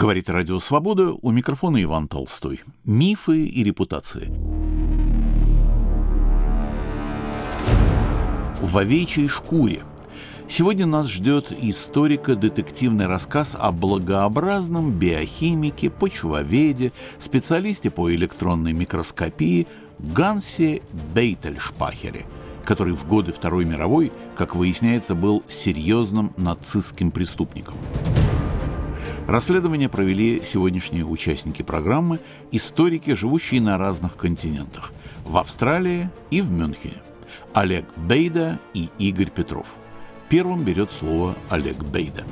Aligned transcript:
Говорит 0.00 0.30
Радио 0.30 0.60
Свобода, 0.60 1.10
у 1.10 1.32
микрофона 1.32 1.82
Иван 1.82 2.06
Толстой. 2.06 2.60
Мифы 2.84 3.46
и 3.46 3.64
репутации. 3.64 4.30
В 8.62 8.78
овечьей 8.78 9.26
шкуре. 9.26 9.82
Сегодня 10.46 10.86
нас 10.86 11.08
ждет 11.08 11.50
историко-детективный 11.50 13.06
рассказ 13.08 13.56
о 13.58 13.72
благообразном 13.72 14.92
биохимике, 14.92 15.90
почвоведе, 15.90 16.92
специалисте 17.18 17.90
по 17.90 18.08
электронной 18.14 18.74
микроскопии 18.74 19.66
Гансе 19.98 20.82
Бейтельшпахере– 21.12 22.24
который 22.68 22.92
в 22.92 23.06
годы 23.06 23.32
Второй 23.32 23.64
мировой, 23.64 24.12
как 24.36 24.54
выясняется, 24.54 25.14
был 25.14 25.42
серьезным 25.48 26.34
нацистским 26.36 27.10
преступником. 27.10 27.74
Расследование 29.28 29.90
провели 29.90 30.42
сегодняшние 30.42 31.04
участники 31.04 31.60
программы, 31.60 32.18
историки, 32.50 33.14
живущие 33.14 33.60
на 33.60 33.76
разных 33.76 34.16
континентах– 34.16 34.90
в 35.26 35.36
Австралии 35.36 36.08
и 36.30 36.40
в 36.40 36.50
Мюнхене. 36.50 36.96
Олег 37.52 37.84
Бейда 37.94 38.58
и 38.72 38.88
Игорь 38.98 39.28
Петров. 39.28 39.66
Первым 40.30 40.64
берет 40.64 40.90
слово 40.90 41.34
Олег 41.50 41.76
Бейда. 41.76 42.24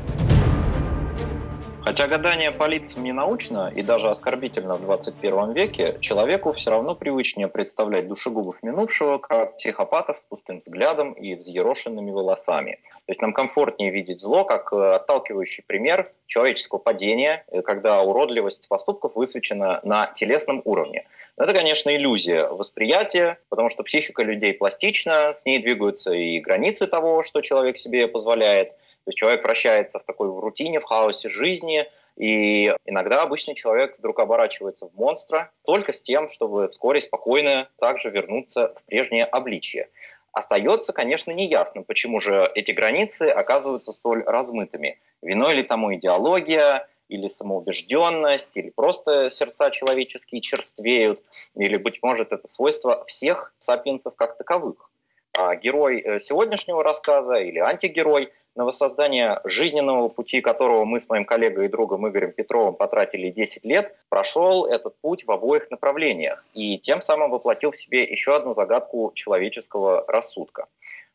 Хотя 1.86 2.08
гадание 2.08 2.50
по 2.50 2.64
лицам 2.64 3.04
не 3.04 3.12
научно 3.12 3.72
и 3.72 3.80
даже 3.80 4.10
оскорбительно 4.10 4.74
в 4.74 4.80
21 4.80 5.52
веке, 5.52 5.96
человеку 6.00 6.50
все 6.50 6.70
равно 6.70 6.96
привычнее 6.96 7.46
представлять 7.46 8.08
душегубов 8.08 8.60
минувшего 8.64 9.18
как 9.18 9.56
психопатов 9.58 10.18
с 10.18 10.24
пустым 10.24 10.62
взглядом 10.66 11.12
и 11.12 11.36
взъерошенными 11.36 12.10
волосами. 12.10 12.80
То 13.06 13.12
есть 13.12 13.22
нам 13.22 13.32
комфортнее 13.32 13.92
видеть 13.92 14.18
зло 14.18 14.42
как 14.42 14.72
э, 14.72 14.94
отталкивающий 14.96 15.62
пример 15.64 16.10
человеческого 16.26 16.80
падения, 16.80 17.44
э, 17.52 17.62
когда 17.62 18.02
уродливость 18.02 18.68
поступков 18.68 19.14
высвечена 19.14 19.78
на 19.84 20.08
телесном 20.08 20.62
уровне. 20.64 21.06
Это, 21.36 21.52
конечно, 21.52 21.94
иллюзия 21.94 22.48
восприятия, 22.48 23.38
потому 23.48 23.70
что 23.70 23.84
психика 23.84 24.24
людей 24.24 24.54
пластична, 24.54 25.34
с 25.34 25.44
ней 25.44 25.62
двигаются 25.62 26.10
и 26.10 26.40
границы 26.40 26.88
того, 26.88 27.22
что 27.22 27.42
человек 27.42 27.78
себе 27.78 28.08
позволяет– 28.08 28.72
то 29.06 29.10
есть 29.10 29.18
человек 29.18 29.44
вращается 29.44 30.00
в 30.00 30.02
такой 30.02 30.28
в 30.28 30.40
рутине, 30.40 30.80
в 30.80 30.84
хаосе 30.84 31.30
жизни, 31.30 31.86
и 32.16 32.74
иногда 32.86 33.22
обычный 33.22 33.54
человек 33.54 33.96
вдруг 33.98 34.18
оборачивается 34.18 34.88
в 34.88 34.96
монстра 34.96 35.52
только 35.64 35.92
с 35.92 36.02
тем, 36.02 36.28
чтобы 36.28 36.68
вскоре 36.70 37.00
спокойно 37.00 37.68
также 37.78 38.10
вернуться 38.10 38.74
в 38.74 38.84
прежнее 38.84 39.24
обличие. 39.24 39.90
Остается, 40.32 40.92
конечно, 40.92 41.30
неясным, 41.30 41.84
почему 41.84 42.20
же 42.20 42.50
эти 42.56 42.72
границы 42.72 43.28
оказываются 43.28 43.92
столь 43.92 44.24
размытыми. 44.24 44.98
Виной 45.22 45.54
ли 45.54 45.62
тому 45.62 45.94
идеология, 45.94 46.88
или 47.08 47.28
самоубежденность, 47.28 48.50
или 48.56 48.70
просто 48.70 49.30
сердца 49.30 49.70
человеческие 49.70 50.40
черствеют, 50.40 51.22
или, 51.54 51.76
быть 51.76 52.02
может, 52.02 52.32
это 52.32 52.48
свойство 52.48 53.04
всех 53.04 53.54
сапиенсов 53.60 54.16
как 54.16 54.36
таковых. 54.36 54.90
А 55.38 55.54
герой 55.54 56.00
э, 56.00 56.18
сегодняшнего 56.18 56.82
рассказа 56.82 57.36
или 57.36 57.60
антигерой– 57.60 58.32
на 58.56 58.64
воссоздание 58.64 59.40
жизненного 59.44 60.08
пути, 60.08 60.40
которого 60.40 60.84
мы 60.84 61.00
с 61.00 61.08
моим 61.08 61.24
коллегой 61.24 61.66
и 61.66 61.68
другом 61.68 62.08
Игорем 62.08 62.32
Петровым 62.32 62.74
потратили 62.74 63.30
10 63.30 63.64
лет, 63.64 63.94
прошел 64.08 64.66
этот 64.66 64.98
путь 65.00 65.26
в 65.26 65.30
обоих 65.30 65.70
направлениях 65.70 66.44
и 66.54 66.78
тем 66.78 67.02
самым 67.02 67.30
воплотил 67.30 67.70
в 67.70 67.76
себе 67.76 68.02
еще 68.02 68.34
одну 68.34 68.54
загадку 68.54 69.12
человеческого 69.14 70.04
рассудка. 70.08 70.66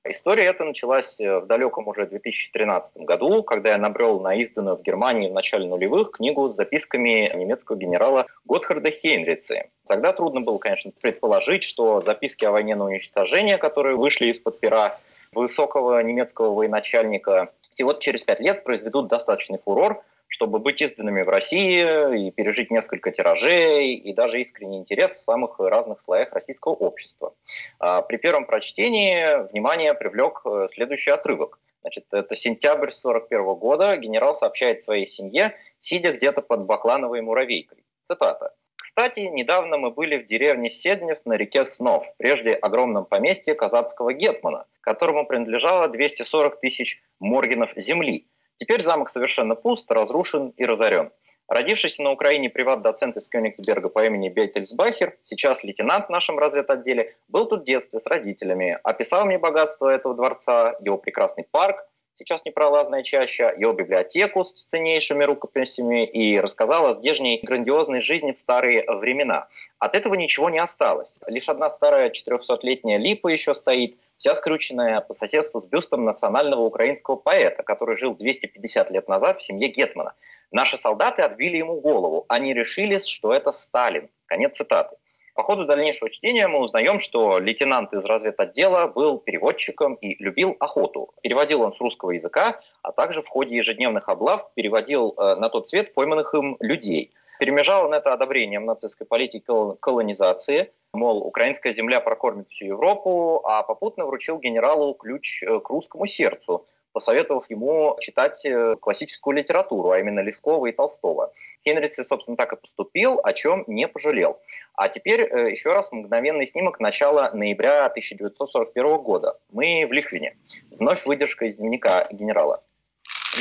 История 0.03 0.45
эта 0.45 0.65
началась 0.65 1.19
э, 1.19 1.39
в 1.39 1.45
далеком 1.45 1.87
уже 1.87 2.07
2013 2.07 3.03
году, 3.03 3.43
когда 3.43 3.69
я 3.69 3.77
набрел 3.77 4.19
на 4.19 4.33
изданную 4.33 4.77
в 4.77 4.81
Германии 4.81 5.29
в 5.29 5.33
начале 5.33 5.67
нулевых 5.67 6.11
книгу 6.13 6.49
с 6.49 6.55
записками 6.55 7.31
немецкого 7.35 7.77
генерала 7.77 8.25
Готхарда 8.45 8.89
Хейнрица. 8.89 9.67
Тогда 9.87 10.11
трудно 10.11 10.41
было, 10.41 10.57
конечно, 10.57 10.91
предположить, 10.99 11.61
что 11.61 11.99
записки 11.99 12.45
о 12.45 12.51
войне 12.51 12.75
на 12.75 12.85
уничтожение, 12.85 13.59
которые 13.59 13.95
вышли 13.95 14.27
из-под 14.31 14.59
пера 14.59 14.99
высокого 15.33 16.01
немецкого 16.01 16.55
военачальника, 16.55 17.51
всего 17.69 17.93
через 17.93 18.23
пять 18.23 18.39
лет 18.39 18.63
произведут 18.63 19.07
достаточный 19.07 19.59
фурор, 19.63 20.03
чтобы 20.31 20.59
быть 20.59 20.81
изданными 20.81 21.21
в 21.23 21.29
России 21.29 22.27
и 22.27 22.31
пережить 22.31 22.71
несколько 22.71 23.11
тиражей 23.11 23.95
и 23.95 24.13
даже 24.13 24.39
искренний 24.39 24.77
интерес 24.77 25.17
в 25.17 25.23
самых 25.23 25.59
разных 25.59 25.99
слоях 25.99 26.31
российского 26.31 26.71
общества. 26.71 27.35
А, 27.79 28.01
при 28.01 28.15
первом 28.15 28.45
прочтении 28.45 29.47
внимание 29.51 29.93
привлек 29.93 30.41
э, 30.45 30.69
следующий 30.73 31.11
отрывок. 31.11 31.59
Значит, 31.81 32.05
это 32.11 32.33
сентябрь 32.35 32.87
1941 32.87 33.55
года. 33.55 33.97
Генерал 33.97 34.35
сообщает 34.35 34.81
своей 34.81 35.05
семье, 35.05 35.53
сидя 35.81 36.13
где-то 36.13 36.41
под 36.41 36.65
баклановой 36.65 37.21
муравейкой. 37.21 37.83
Цитата. 38.03 38.55
Кстати, 38.77 39.19
недавно 39.19 39.77
мы 39.77 39.91
были 39.91 40.17
в 40.17 40.27
деревне 40.27 40.69
Седнев 40.69 41.19
на 41.25 41.33
реке 41.33 41.65
Снов, 41.65 42.05
прежде 42.17 42.53
огромном 42.53 43.05
поместье 43.05 43.53
казацкого 43.53 44.13
гетмана, 44.13 44.65
которому 44.79 45.25
принадлежало 45.25 45.89
240 45.89 46.59
тысяч 46.61 47.01
моргенов 47.19 47.73
земли. 47.75 48.27
Теперь 48.61 48.83
замок 48.83 49.09
совершенно 49.09 49.55
пуст, 49.55 49.91
разрушен 49.91 50.53
и 50.55 50.65
разорен. 50.65 51.09
Родившийся 51.47 52.03
на 52.03 52.11
Украине 52.11 52.47
приват-доцент 52.47 53.17
из 53.17 53.27
Кёнигсберга 53.27 53.89
по 53.89 54.05
имени 54.05 54.29
Бейтельсбахер, 54.29 55.17
сейчас 55.23 55.63
лейтенант 55.63 56.05
в 56.05 56.09
нашем 56.11 56.37
разведотделе, 56.37 57.15
был 57.27 57.47
тут 57.47 57.61
в 57.61 57.63
детстве 57.63 57.99
с 57.99 58.05
родителями, 58.05 58.77
описал 58.83 59.25
мне 59.25 59.39
богатство 59.39 59.89
этого 59.89 60.13
дворца, 60.13 60.75
его 60.79 60.99
прекрасный 60.99 61.43
парк, 61.49 61.83
сейчас 62.13 62.45
непролазная 62.45 63.01
чаща, 63.01 63.51
его 63.57 63.73
библиотеку 63.73 64.45
с 64.45 64.53
ценнейшими 64.53 65.23
рукописями 65.23 66.05
и 66.05 66.39
рассказал 66.39 66.85
о 66.85 66.93
здешней 66.93 67.39
грандиозной 67.41 67.99
жизни 67.99 68.31
в 68.31 68.39
старые 68.39 68.85
времена. 68.87 69.47
От 69.79 69.95
этого 69.95 70.13
ничего 70.13 70.51
не 70.51 70.59
осталось. 70.59 71.17
Лишь 71.25 71.49
одна 71.49 71.71
старая 71.71 72.11
400-летняя 72.11 72.99
липа 72.99 73.29
еще 73.29 73.55
стоит– 73.55 73.97
вся 74.21 74.35
скрученная 74.35 75.01
по 75.01 75.13
соседству 75.13 75.59
с 75.61 75.65
бюстом 75.65 76.05
национального 76.05 76.61
украинского 76.61 77.15
поэта, 77.15 77.63
который 77.63 77.97
жил 77.97 78.13
250 78.13 78.91
лет 78.91 79.07
назад 79.07 79.39
в 79.39 79.43
семье 79.43 79.67
Гетмана. 79.67 80.13
Наши 80.51 80.77
солдаты 80.77 81.23
отбили 81.23 81.57
ему 81.57 81.81
голову. 81.81 82.25
Они 82.27 82.53
решили, 82.53 82.99
что 82.99 83.33
это 83.33 83.51
Сталин. 83.51 84.11
Конец 84.27 84.55
цитаты. 84.55 84.95
По 85.33 85.41
ходу 85.41 85.65
дальнейшего 85.65 86.11
чтения 86.11 86.47
мы 86.47 86.59
узнаем, 86.59 86.99
что 86.99 87.39
лейтенант 87.39 87.93
из 87.93 88.05
разведотдела 88.05 88.85
был 88.85 89.17
переводчиком 89.17 89.95
и 89.95 90.23
любил 90.23 90.55
охоту. 90.59 91.11
Переводил 91.23 91.63
он 91.63 91.73
с 91.73 91.81
русского 91.81 92.11
языка, 92.11 92.59
а 92.83 92.91
также 92.91 93.23
в 93.23 93.27
ходе 93.27 93.55
ежедневных 93.55 94.07
облав 94.07 94.53
переводил 94.53 95.15
э, 95.17 95.35
на 95.35 95.49
тот 95.49 95.67
свет 95.67 95.95
пойманных 95.95 96.35
им 96.35 96.57
людей– 96.59 97.11
Перемежал 97.41 97.85
он 97.85 97.93
это 97.95 98.13
одобрением 98.13 98.65
нацистской 98.65 99.07
политики 99.07 99.51
колонизации, 99.79 100.71
мол, 100.93 101.25
украинская 101.25 101.73
земля 101.73 101.99
прокормит 101.99 102.47
всю 102.49 102.65
Европу, 102.65 103.41
а 103.43 103.63
попутно 103.63 104.05
вручил 104.05 104.37
генералу 104.37 104.93
ключ 104.93 105.41
э, 105.41 105.59
к 105.59 105.67
русскому 105.71 106.05
сердцу, 106.05 106.67
посоветовав 106.93 107.49
ему 107.49 107.97
читать 107.99 108.45
э, 108.45 108.75
классическую 108.79 109.35
литературу, 109.35 109.89
а 109.89 109.97
именно 109.97 110.19
Лескова 110.19 110.67
и 110.67 110.71
Толстого. 110.71 111.33
Хенрице, 111.65 112.03
собственно, 112.03 112.37
так 112.37 112.53
и 112.53 112.57
поступил, 112.57 113.19
о 113.23 113.33
чем 113.33 113.63
не 113.65 113.87
пожалел. 113.87 114.39
А 114.75 114.89
теперь 114.89 115.21
э, 115.21 115.49
еще 115.49 115.73
раз 115.73 115.91
мгновенный 115.91 116.45
снимок 116.45 116.79
начала 116.79 117.31
ноября 117.33 117.87
1941 117.87 118.97
года. 118.97 119.39
Мы 119.51 119.87
в 119.89 119.91
Лихвине. 119.91 120.37
Вновь 120.69 121.07
выдержка 121.07 121.45
из 121.45 121.55
дневника 121.55 122.07
генерала. 122.11 122.61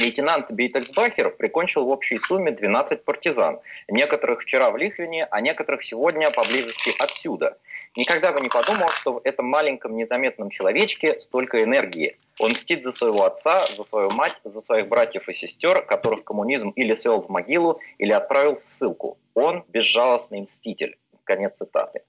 Лейтенант 0.00 0.50
Бейтельсбахер 0.50 1.30
прикончил 1.30 1.84
в 1.84 1.90
общей 1.90 2.18
сумме 2.18 2.52
12 2.52 3.04
партизан, 3.04 3.60
некоторых 3.88 4.42
вчера 4.42 4.70
в 4.70 4.78
Лихвине, 4.78 5.26
а 5.30 5.40
некоторых 5.42 5.84
сегодня 5.84 6.30
поблизости 6.30 6.94
отсюда. 6.98 7.58
Никогда 7.96 8.32
бы 8.32 8.40
не 8.40 8.48
подумал, 8.48 8.88
что 8.88 9.14
в 9.14 9.20
этом 9.24 9.46
маленьком 9.46 9.96
незаметном 9.96 10.48
человечке 10.48 11.20
столько 11.20 11.62
энергии. 11.62 12.16
Он 12.38 12.52
мстит 12.52 12.82
за 12.82 12.92
своего 12.92 13.24
отца, 13.24 13.60
за 13.76 13.84
свою 13.84 14.10
мать, 14.12 14.36
за 14.42 14.62
своих 14.62 14.88
братьев 14.88 15.28
и 15.28 15.34
сестер, 15.34 15.82
которых 15.82 16.24
коммунизм 16.24 16.70
или 16.70 16.94
свел 16.94 17.20
в 17.20 17.28
могилу, 17.28 17.80
или 17.98 18.12
отправил 18.12 18.56
в 18.56 18.64
ссылку. 18.64 19.18
Он 19.34 19.64
безжалостный 19.68 20.40
мститель. 20.40 20.96
Конец 21.24 21.58
цитаты. 21.58 22.02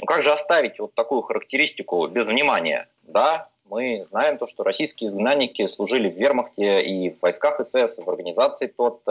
Ну 0.00 0.06
как 0.06 0.22
же 0.22 0.32
оставить 0.32 0.78
вот 0.78 0.94
такую 0.94 1.22
характеристику 1.22 2.06
без 2.06 2.26
внимания? 2.26 2.88
Да, 3.02 3.48
мы 3.68 4.06
знаем 4.10 4.38
то, 4.38 4.46
что 4.46 4.62
российские 4.62 5.10
изгнанники 5.10 5.66
служили 5.68 6.08
в 6.08 6.16
вермахте 6.16 6.82
и 6.82 7.10
в 7.10 7.20
войсках 7.20 7.64
СС, 7.64 7.98
в 7.98 8.08
организации 8.08 8.66
тот 8.66 9.02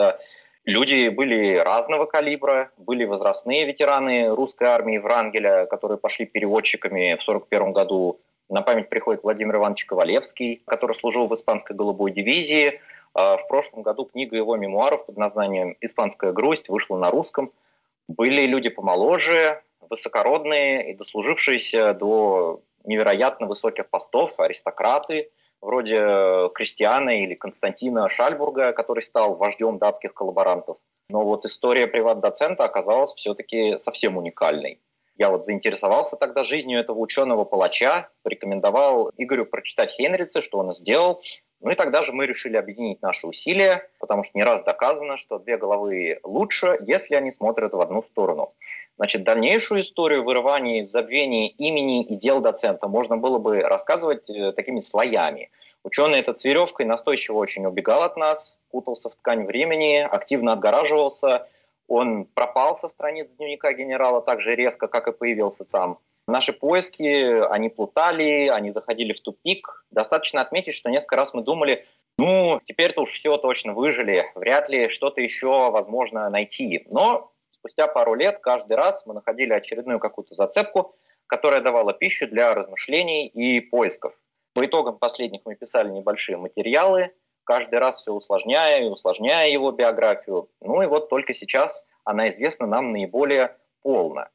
Люди 0.65 1.09
были 1.09 1.57
разного 1.57 2.05
калибра, 2.05 2.71
были 2.77 3.03
возрастные 3.03 3.65
ветераны 3.65 4.29
русской 4.33 4.63
армии 4.63 4.97
Врангеля, 4.97 5.65
которые 5.65 5.97
пошли 5.97 6.25
переводчиками 6.25 7.15
в 7.15 7.23
1941 7.23 7.73
году. 7.73 8.21
На 8.49 8.61
память 8.61 8.87
приходит 8.87 9.23
Владимир 9.23 9.57
Иванович 9.57 9.85
Ковалевский, 9.85 10.61
который 10.65 10.93
служил 10.93 11.27
в 11.27 11.35
испанской 11.35 11.75
голубой 11.75 12.11
дивизии. 12.11 12.79
А 13.13 13.35
в 13.35 13.45
прошлом 13.49 13.81
году 13.83 14.05
книга 14.05 14.37
его 14.37 14.55
мемуаров 14.55 15.05
под 15.05 15.17
названием 15.17 15.75
«Испанская 15.81 16.31
грусть» 16.31 16.69
вышла 16.69 16.97
на 16.97 17.11
русском. 17.11 17.51
Были 18.07 18.45
люди 18.45 18.69
помоложе, 18.69 19.61
высокородные 19.89 20.91
и 20.91 20.93
дослужившиеся 20.95 21.93
до 21.93 22.61
невероятно 22.83 23.47
высоких 23.47 23.89
постов, 23.89 24.39
аристократы, 24.39 25.29
вроде 25.61 26.49
Кристиана 26.53 27.23
или 27.23 27.35
Константина 27.35 28.09
Шальбурга, 28.09 28.73
который 28.73 29.03
стал 29.03 29.35
вождем 29.35 29.77
датских 29.77 30.13
коллаборантов. 30.13 30.77
Но 31.09 31.23
вот 31.23 31.45
история 31.45 31.87
приват-доцента 31.87 32.63
оказалась 32.63 33.13
все-таки 33.13 33.79
совсем 33.79 34.17
уникальной. 34.17 34.81
Я 35.15 35.29
вот 35.29 35.45
заинтересовался 35.45 36.15
тогда 36.15 36.43
жизнью 36.43 36.79
этого 36.79 36.97
ученого-палача, 36.97 38.09
порекомендовал 38.23 39.11
Игорю 39.17 39.45
прочитать 39.45 39.91
Хенрица, 39.91 40.41
что 40.41 40.57
он 40.57 40.73
сделал. 40.73 41.21
Ну 41.63 41.71
и 41.71 41.75
тогда 41.75 42.01
же 42.01 42.11
мы 42.11 42.25
решили 42.25 42.57
объединить 42.57 43.01
наши 43.01 43.25
усилия, 43.25 43.89
потому 43.99 44.23
что 44.23 44.37
не 44.37 44.43
раз 44.43 44.63
доказано, 44.63 45.15
что 45.15 45.39
две 45.39 45.57
головы 45.57 46.19
лучше, 46.23 46.77
если 46.85 47.15
они 47.15 47.31
смотрят 47.31 47.71
в 47.71 47.79
одну 47.79 48.03
сторону. 48.03 48.53
Значит, 48.97 49.23
дальнейшую 49.23 49.79
историю 49.79 50.25
вырывания 50.25 50.83
забвения 50.83 51.47
имени 51.47 52.03
и 52.03 52.17
дел 52.17 52.41
доцента 52.41 52.89
можно 52.89 53.15
было 53.15 53.39
бы 53.39 53.61
рассказывать 53.61 54.29
э, 54.29 54.51
такими 54.51 54.81
слоями. 54.81 55.51
Ученый 55.83 56.19
этот 56.19 56.37
с 56.37 56.43
веревкой 56.43 56.85
настойчиво 56.85 57.37
очень 57.37 57.65
убегал 57.65 58.03
от 58.03 58.17
нас, 58.17 58.57
кутался 58.69 59.09
в 59.09 59.15
ткань 59.15 59.45
времени, 59.45 59.99
активно 59.99 60.51
отгораживался. 60.51 61.47
Он 61.87 62.25
пропал 62.25 62.75
со 62.75 62.89
страниц 62.89 63.29
дневника 63.37 63.71
генерала 63.71 64.21
так 64.21 64.41
же 64.41 64.53
резко, 64.53 64.87
как 64.87 65.07
и 65.07 65.13
появился 65.13 65.63
там. 65.63 65.97
Наши 66.27 66.53
поиски, 66.53 67.43
они 67.49 67.69
плутали, 67.69 68.47
они 68.47 68.71
заходили 68.71 69.13
в 69.13 69.21
тупик. 69.21 69.85
Достаточно 69.91 70.41
отметить, 70.41 70.73
что 70.73 70.89
несколько 70.89 71.17
раз 71.17 71.33
мы 71.33 71.41
думали, 71.41 71.85
ну, 72.17 72.61
теперь-то 72.65 73.01
уж 73.01 73.11
все 73.11 73.37
точно 73.37 73.73
выжили, 73.73 74.31
вряд 74.35 74.69
ли 74.69 74.87
что-то 74.89 75.19
еще 75.19 75.69
возможно 75.71 76.29
найти. 76.29 76.85
Но 76.89 77.31
спустя 77.51 77.87
пару 77.87 78.13
лет 78.13 78.39
каждый 78.39 78.77
раз 78.77 79.03
мы 79.05 79.13
находили 79.13 79.51
очередную 79.51 79.99
какую-то 79.99 80.35
зацепку, 80.35 80.95
которая 81.27 81.61
давала 81.61 81.93
пищу 81.93 82.27
для 82.27 82.53
размышлений 82.53 83.27
и 83.27 83.59
поисков. 83.59 84.13
По 84.53 84.65
итогам 84.65 84.99
последних 84.99 85.41
мы 85.45 85.55
писали 85.55 85.89
небольшие 85.89 86.37
материалы, 86.37 87.11
каждый 87.43 87.79
раз 87.79 87.97
все 87.97 88.13
усложняя 88.13 88.81
и 88.81 88.89
усложняя 88.89 89.49
его 89.49 89.71
биографию. 89.71 90.49
Ну 90.61 90.81
и 90.83 90.85
вот 90.85 91.09
только 91.09 91.33
сейчас 91.33 91.85
она 92.05 92.29
известна 92.29 92.67
нам 92.67 92.91
наиболее 92.91 93.57
полно. 93.81 94.27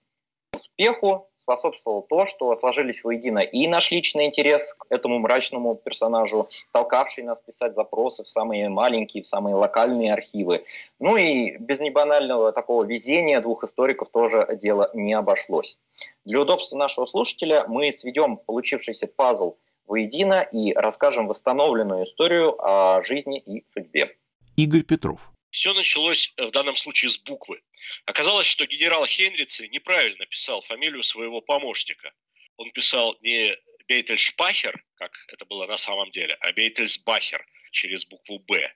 Успеху 0.54 1.27
способствовало 1.48 2.02
то, 2.02 2.26
что 2.26 2.54
сложились 2.54 3.02
воедино 3.02 3.38
и 3.38 3.66
наш 3.68 3.90
личный 3.90 4.26
интерес 4.26 4.74
к 4.74 4.84
этому 4.90 5.18
мрачному 5.18 5.76
персонажу, 5.76 6.50
толкавший 6.72 7.24
нас 7.24 7.40
писать 7.40 7.74
запросы 7.74 8.22
в 8.22 8.28
самые 8.28 8.68
маленькие, 8.68 9.22
в 9.22 9.28
самые 9.28 9.54
локальные 9.54 10.12
архивы. 10.12 10.64
Ну 10.98 11.16
и 11.16 11.56
без 11.56 11.80
небанального 11.80 12.52
такого 12.52 12.84
везения 12.84 13.40
двух 13.40 13.64
историков 13.64 14.10
тоже 14.10 14.58
дело 14.60 14.90
не 14.92 15.14
обошлось. 15.14 15.78
Для 16.26 16.42
удобства 16.42 16.76
нашего 16.76 17.06
слушателя 17.06 17.64
мы 17.66 17.94
сведем 17.94 18.36
получившийся 18.36 19.06
пазл 19.06 19.56
воедино 19.86 20.42
и 20.52 20.74
расскажем 20.74 21.28
восстановленную 21.28 22.04
историю 22.04 22.56
о 22.62 23.02
жизни 23.02 23.38
и 23.38 23.64
судьбе. 23.72 24.14
Игорь 24.56 24.82
Петров. 24.82 25.32
Все 25.50 25.72
началось 25.72 26.32
э, 26.36 26.46
в 26.46 26.50
данном 26.50 26.76
случае 26.76 27.10
с 27.10 27.18
буквы. 27.18 27.62
Оказалось, 28.04 28.46
что 28.46 28.66
генерал 28.66 29.06
Хенрицы 29.06 29.68
неправильно 29.68 30.26
писал 30.26 30.62
фамилию 30.62 31.02
своего 31.02 31.40
помощника. 31.40 32.12
Он 32.56 32.70
писал 32.72 33.16
не 33.22 33.56
Бейтельшпахер, 33.88 34.84
как 34.96 35.12
это 35.28 35.46
было 35.46 35.66
на 35.66 35.76
самом 35.76 36.10
деле, 36.10 36.34
а 36.40 36.52
Бейтельсбахер 36.52 37.46
через 37.72 38.04
букву 38.04 38.38
«Б». 38.40 38.72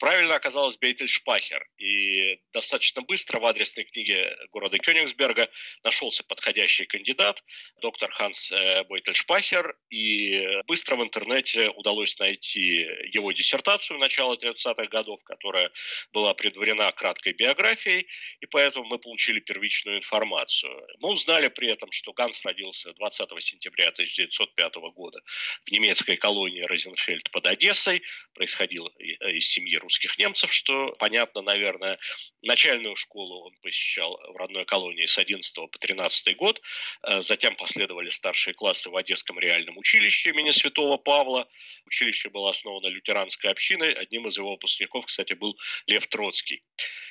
Правильно 0.00 0.34
оказалось 0.34 0.78
Бейтельшпахер. 0.78 1.68
И 1.76 2.40
достаточно 2.54 3.02
быстро 3.02 3.38
в 3.38 3.44
адресной 3.44 3.84
книге 3.84 4.34
города 4.50 4.78
Кёнигсберга 4.78 5.50
нашелся 5.84 6.24
подходящий 6.24 6.86
кандидат, 6.86 7.44
доктор 7.82 8.10
Ханс 8.12 8.50
э, 8.50 8.84
Бейтельшпахер. 8.84 9.76
И 9.90 10.42
быстро 10.66 10.96
в 10.96 11.02
интернете 11.02 11.68
удалось 11.68 12.18
найти 12.18 12.88
его 13.12 13.30
диссертацию 13.32 13.98
начала 13.98 14.36
30-х 14.36 14.86
годов, 14.86 15.22
которая 15.22 15.70
была 16.14 16.32
предварена 16.32 16.90
краткой 16.92 17.34
биографией. 17.34 18.06
И 18.40 18.46
поэтому 18.46 18.86
мы 18.86 18.98
получили 18.98 19.40
первичную 19.40 19.98
информацию. 19.98 20.82
Мы 21.00 21.10
узнали 21.10 21.48
при 21.48 21.68
этом, 21.68 21.92
что 21.92 22.14
Ганс 22.14 22.42
родился 22.42 22.94
20 22.94 23.28
сентября 23.42 23.88
1905 23.88 24.74
года 24.94 25.20
в 25.66 25.70
немецкой 25.70 26.16
колонии 26.16 26.62
Розенфельд 26.62 27.30
под 27.30 27.46
Одессой. 27.46 28.02
Происходил 28.32 28.86
из 28.86 29.46
семьи 29.46 29.76
русских 29.90 30.18
немцев, 30.18 30.52
что 30.52 30.94
понятно, 31.00 31.42
наверное. 31.42 31.98
Начальную 32.42 32.94
школу 32.94 33.46
он 33.46 33.54
посещал 33.60 34.18
в 34.32 34.36
родной 34.36 34.64
колонии 34.64 35.06
с 35.06 35.18
11 35.18 35.52
по 35.54 35.78
13 35.78 36.36
год. 36.36 36.62
Э, 37.02 37.22
затем 37.22 37.56
последовали 37.56 38.08
старшие 38.08 38.54
классы 38.54 38.88
в 38.88 38.96
Одесском 38.96 39.40
реальном 39.40 39.76
училище 39.76 40.30
имени 40.30 40.52
Святого 40.52 40.96
Павла. 40.96 41.48
Училище 41.86 42.30
было 42.30 42.50
основано 42.50 42.86
лютеранской 42.86 43.50
общиной. 43.50 43.92
Одним 43.92 44.28
из 44.28 44.38
его 44.38 44.52
выпускников, 44.52 45.06
кстати, 45.06 45.32
был 45.32 45.58
Лев 45.88 46.06
Троцкий. 46.06 46.62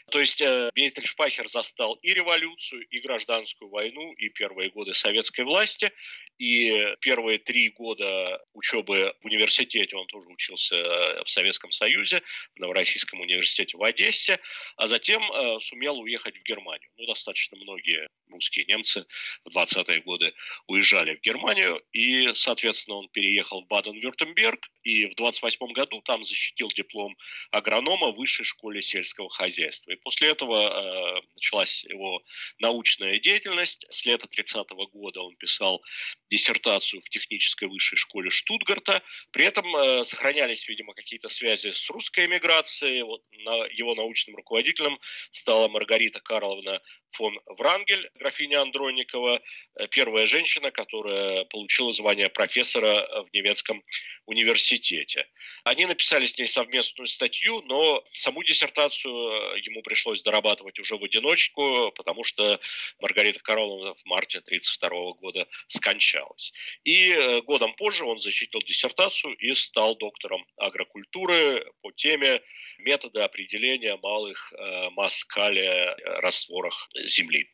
То 0.10 0.20
есть 0.20 0.42
э, 0.42 0.70
Бейтельшпахер 0.76 1.48
застал 1.48 1.96
и 1.96 2.14
революцию, 2.14 2.86
и 2.88 3.00
гражданскую 3.00 3.70
войну, 3.70 4.14
и 4.14 4.30
первые 4.30 4.70
годы 4.70 4.94
советской 4.94 5.46
власти, 5.46 5.92
и 6.38 6.96
первые 7.02 7.38
три 7.38 7.70
года 7.70 8.42
учебы 8.54 9.14
в 9.22 9.26
университете 9.26 9.96
он 9.96 10.08
тоже 10.08 10.28
учился 10.30 10.76
э, 10.76 11.24
в 11.24 11.30
Советском 11.30 11.72
Союзе, 11.72 12.22
в 12.56 12.60
Новороссийском 12.60 13.20
университете 13.20 13.78
в 13.78 13.84
Одессе, 13.84 14.40
а 14.78 14.88
затем 14.88 15.22
э, 15.22 15.60
сумел 15.60 16.00
уехать 16.00 16.38
в 16.38 16.44
Германию. 16.44 16.90
Ну, 16.98 17.06
достаточно 17.06 17.58
многие 17.58 18.08
русские 18.30 18.66
немцы 18.66 19.06
в 19.46 19.56
20-е 19.56 20.02
годы 20.02 20.34
уезжали 20.68 21.16
в 21.16 21.22
Германию, 21.22 21.82
и, 21.92 22.34
соответственно, 22.36 22.98
он 22.98 23.10
переехал 23.10 23.64
в 23.64 23.68
Баден-Вюртемберг, 23.68 24.70
и 24.84 25.06
в 25.06 25.16
28 25.16 25.74
году 25.74 26.02
там 26.02 26.24
защитил 26.24 26.70
диплом 26.70 27.18
агронома 27.52 28.12
в 28.12 28.16
высшей 28.16 28.46
школе 28.46 28.82
сельского 28.82 29.30
хозяйства. 29.30 29.92
И 29.92 29.96
после 29.98 30.30
этого 30.30 31.20
э, 31.20 31.22
началась 31.36 31.84
его 31.84 32.24
научная 32.60 33.20
деятельность. 33.20 33.86
С 33.90 34.06
лета 34.06 34.28
30 34.28 34.72
-го 34.72 34.88
года 34.88 35.22
он 35.22 35.36
писал 35.36 35.84
диссертацию 36.30 37.02
в 37.02 37.10
технической 37.10 37.68
высшей 37.68 37.98
школе 37.98 38.30
Штутгарта. 38.30 39.02
При 39.32 39.46
этом 39.46 39.76
э, 39.76 40.06
сохранялись, 40.06 40.68
видимо, 40.68 40.94
какие-то 40.94 41.30
связи 41.30 41.72
с 41.72 41.90
русской 41.90 42.26
эмиграцией. 42.26 43.04
Вот 43.04 43.22
на, 43.32 43.66
его 43.68 43.96
научным 43.96 44.36
руководителем 44.36 45.00
стала 45.32 45.68
Маргарита 45.68 46.20
Карловна 46.20 46.82
фон 47.12 47.40
Врангель, 47.46 48.10
графиня 48.20 48.62
Андроникова, 48.62 49.42
э, 49.76 49.88
первая 49.88 50.28
женщина, 50.28 50.72
которая 50.72 51.46
получила 51.46 51.92
звание 51.92 52.30
профессора 52.30 53.24
в 53.24 53.34
немецком 53.34 53.84
университете. 54.26 55.28
Они 55.64 55.86
написали 55.86 56.26
с 56.26 56.38
ней 56.38 56.48
совместную 56.48 57.08
статью, 57.08 57.62
но 57.64 58.04
саму 58.14 58.44
диссертацию 58.44 59.14
э, 59.14 59.60
ему 59.62 59.82
пришлось 59.82 60.22
дорабатывать 60.22 60.80
уже 60.80 60.98
в 60.98 61.04
одиночку, 61.04 61.92
потому 61.96 62.24
что 62.24 62.60
Маргарита 63.00 63.40
Карловна 63.42 63.96
в 63.96 64.06
марте 64.06 64.40
1932 64.40 65.14
года 65.14 65.48
скончалась. 65.68 66.54
И 66.84 67.12
э, 67.12 67.42
годом 67.42 67.74
позже 67.74 68.06
он 68.06 68.20
защитил 68.20 68.60
диссертацию 68.60 69.34
и 69.36 69.54
стал 69.56 69.96
доктором 69.96 70.46
агрокультуры 70.58 71.66
по 71.82 71.92
теме 71.92 72.42
методы 72.80 73.22
определения 73.22 73.98
малых 73.98 74.54
масс 74.92 75.26
калия 75.26 75.98
растворах 76.22 76.90
земли. 76.96 77.50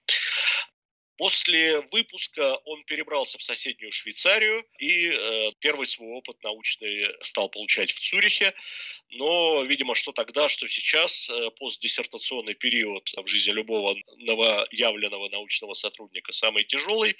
После 1.17 1.79
выпуска 1.91 2.55
он 2.65 2.83
перебрался 2.83 3.37
в 3.37 3.43
соседнюю 3.43 3.91
Швейцарию 3.93 4.65
и 4.79 5.07
э, 5.07 5.51
первый 5.59 5.87
свой 5.87 6.09
опыт 6.09 6.43
научный 6.43 7.05
стал 7.21 7.47
получать 7.47 7.91
в 7.91 8.01
Цюрихе. 8.01 8.53
Но, 9.11 9.63
видимо, 9.63 9.95
что 9.95 10.11
тогда, 10.11 10.49
что 10.49 10.67
сейчас, 10.67 11.29
э, 11.29 11.51
постдиссертационный 11.57 12.55
период 12.55 13.09
в 13.15 13.27
жизни 13.27 13.51
любого 13.51 13.95
новоявленного 14.17 15.29
научного 15.29 15.73
сотрудника 15.73 16.33
самый 16.33 16.65
тяжелый, 16.65 17.15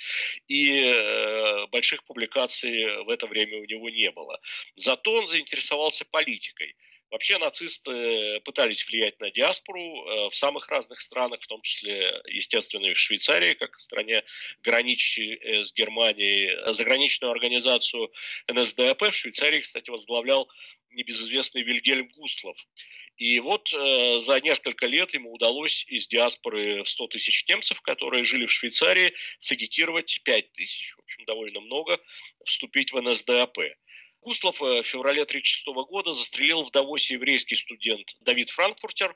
и 0.47 0.77
э, 0.77 1.67
больших 1.67 2.03
публикаций 2.03 3.03
в 3.03 3.09
это 3.09 3.27
время 3.27 3.59
у 3.59 3.65
него 3.65 3.89
не 3.89 4.11
было. 4.11 4.41
Зато 4.75 5.13
он 5.13 5.25
заинтересовался 5.25 6.03
политикой. 6.03 6.75
Вообще 7.15 7.37
нацисты 7.37 8.41
пытались 8.41 8.85
влиять 8.85 9.21
на 9.21 9.31
диаспору 9.31 9.79
э, 9.79 10.29
в 10.31 10.35
самых 10.35 10.67
разных 10.67 10.99
странах, 10.99 11.41
в 11.41 11.47
том 11.47 11.61
числе, 11.61 12.11
естественно, 12.27 12.87
и 12.87 12.93
в 12.93 12.99
Швейцарии, 12.99 13.53
как 13.53 13.77
в 13.77 13.79
стране, 13.79 14.21
граничащей 14.63 15.35
э, 15.35 15.63
с 15.63 15.73
Германией. 15.73 16.73
Заграничную 16.73 17.31
организацию 17.31 18.11
НСДАП 18.49 19.01
в 19.03 19.11
Швейцарии, 19.13 19.61
кстати, 19.61 19.89
возглавлял 19.89 20.49
небезызвестный 20.91 21.61
Вильгельм 21.61 22.09
Густлов. 22.09 22.57
И 23.15 23.39
вот 23.39 23.71
э, 23.73 24.19
за 24.19 24.41
несколько 24.41 24.85
лет 24.85 25.13
ему 25.13 25.31
удалось 25.31 25.85
из 25.87 26.07
диаспоры 26.07 26.83
в 26.83 26.89
100 26.89 27.07
тысяч 27.07 27.47
немцев, 27.47 27.79
которые 27.79 28.25
жили 28.25 28.45
в 28.45 28.51
Швейцарии, 28.51 29.13
сагитировать 29.39 30.19
5 30.25 30.51
тысяч, 30.51 30.95
в 30.97 30.99
общем, 30.99 31.23
довольно 31.23 31.61
много, 31.61 31.97
вступить 32.43 32.91
в 32.91 32.99
НСДАП. 32.99 33.57
Гуслов 34.25 34.59
э, 34.59 34.81
в 34.81 34.87
феврале 34.87 35.21
1936 35.21 35.67
года 35.87 36.13
застрелил 36.13 36.63
в 36.63 36.71
Давосе 36.71 37.13
еврейский 37.13 37.55
студент 37.55 38.15
Давид 38.21 38.49
Франкфуртер. 38.49 39.15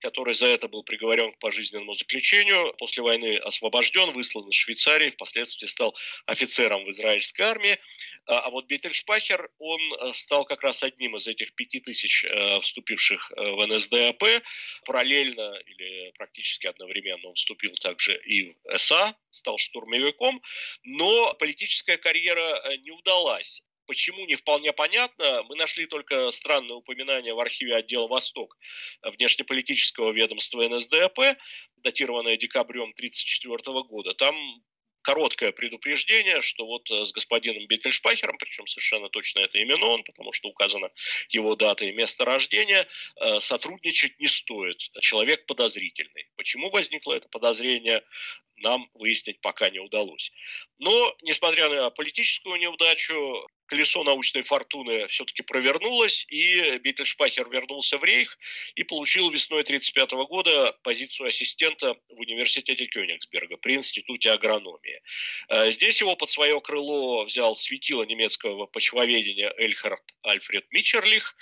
который 0.00 0.32
за 0.32 0.46
это 0.46 0.66
был 0.66 0.82
приговорен 0.82 1.30
к 1.32 1.38
пожизненному 1.38 1.92
заключению, 1.92 2.74
после 2.78 3.02
войны 3.02 3.36
освобожден, 3.36 4.12
выслан 4.12 4.48
из 4.48 4.54
Швейцарии, 4.54 5.10
впоследствии 5.10 5.66
стал 5.66 5.94
офицером 6.24 6.86
в 6.86 6.90
израильской 6.90 7.44
армии. 7.44 7.78
А, 8.24 8.40
а 8.40 8.50
вот 8.50 8.66
Бейтельшпахер, 8.66 9.50
он 9.58 9.80
э, 9.92 10.14
стал 10.14 10.46
как 10.46 10.62
раз 10.62 10.82
одним 10.82 11.16
из 11.16 11.28
этих 11.28 11.54
пяти 11.54 11.80
тысяч 11.80 12.24
э, 12.24 12.60
вступивших 12.60 13.30
в 13.36 13.66
НСДАП. 13.66 14.42
Параллельно 14.86 15.60
или 15.66 16.12
практически 16.16 16.66
одновременно 16.66 17.28
он 17.28 17.34
вступил 17.34 17.74
также 17.74 18.18
и 18.24 18.56
в 18.64 18.78
СА, 18.78 19.14
стал 19.30 19.58
штурмовиком, 19.58 20.42
но 20.82 21.34
политическая 21.34 21.98
карьера 21.98 22.76
не 22.78 22.90
удалась. 22.90 23.62
Почему, 23.90 24.24
не 24.24 24.36
вполне 24.36 24.72
понятно. 24.72 25.42
Мы 25.48 25.56
нашли 25.56 25.84
только 25.84 26.30
странное 26.30 26.76
упоминание 26.76 27.34
в 27.34 27.40
архиве 27.40 27.74
отдела 27.74 28.06
«Восток» 28.06 28.56
внешнеполитического 29.02 30.12
ведомства 30.12 30.62
НСДАП, 30.68 31.18
датированное 31.78 32.36
декабрем 32.36 32.90
1934 32.90 33.82
года. 33.82 34.14
Там 34.14 34.36
короткое 35.02 35.50
предупреждение, 35.50 36.40
что 36.40 36.66
вот 36.66 36.88
э, 36.90 37.04
с 37.04 37.12
господином 37.12 37.66
Беттельшпахером, 37.66 38.38
причем 38.38 38.68
совершенно 38.68 39.08
точно 39.08 39.40
это 39.40 39.58
именно 39.58 39.86
он, 39.86 40.04
потому 40.04 40.32
что 40.32 40.50
указана 40.50 40.90
его 41.30 41.56
дата 41.56 41.84
и 41.84 41.90
место 41.90 42.24
рождения, 42.24 42.86
э, 43.16 43.40
сотрудничать 43.40 44.20
не 44.20 44.28
стоит. 44.28 44.78
Человек 45.00 45.46
подозрительный. 45.46 46.28
Почему 46.36 46.70
возникло 46.70 47.14
это 47.14 47.28
подозрение, 47.28 48.04
нам 48.58 48.88
выяснить 48.94 49.40
пока 49.40 49.70
не 49.70 49.80
удалось. 49.80 50.32
Но, 50.78 51.16
несмотря 51.22 51.68
на 51.68 51.90
политическую 51.90 52.56
неудачу, 52.56 53.48
колесо 53.70 54.02
научной 54.02 54.42
фортуны 54.42 55.06
все-таки 55.06 55.42
провернулось, 55.42 56.26
и 56.28 56.78
Биттельшпахер 56.78 57.48
вернулся 57.48 57.98
в 57.98 58.04
Рейх 58.04 58.36
и 58.74 58.82
получил 58.82 59.30
весной 59.30 59.62
1935 59.62 60.28
года 60.28 60.76
позицию 60.82 61.28
ассистента 61.28 61.94
в 62.08 62.18
университете 62.18 62.86
Кёнигсберга 62.86 63.56
при 63.58 63.76
Институте 63.76 64.32
агрономии. 64.32 65.00
Э, 65.48 65.70
здесь 65.70 66.00
его 66.00 66.16
под 66.16 66.28
свое 66.28 66.60
крыло 66.60 67.24
взял 67.24 67.54
светило 67.54 68.02
немецкого 68.02 68.66
почвоведения 68.66 69.54
Эльхард 69.56 70.02
Альфред 70.22 70.66
Мичерлих, 70.72 71.36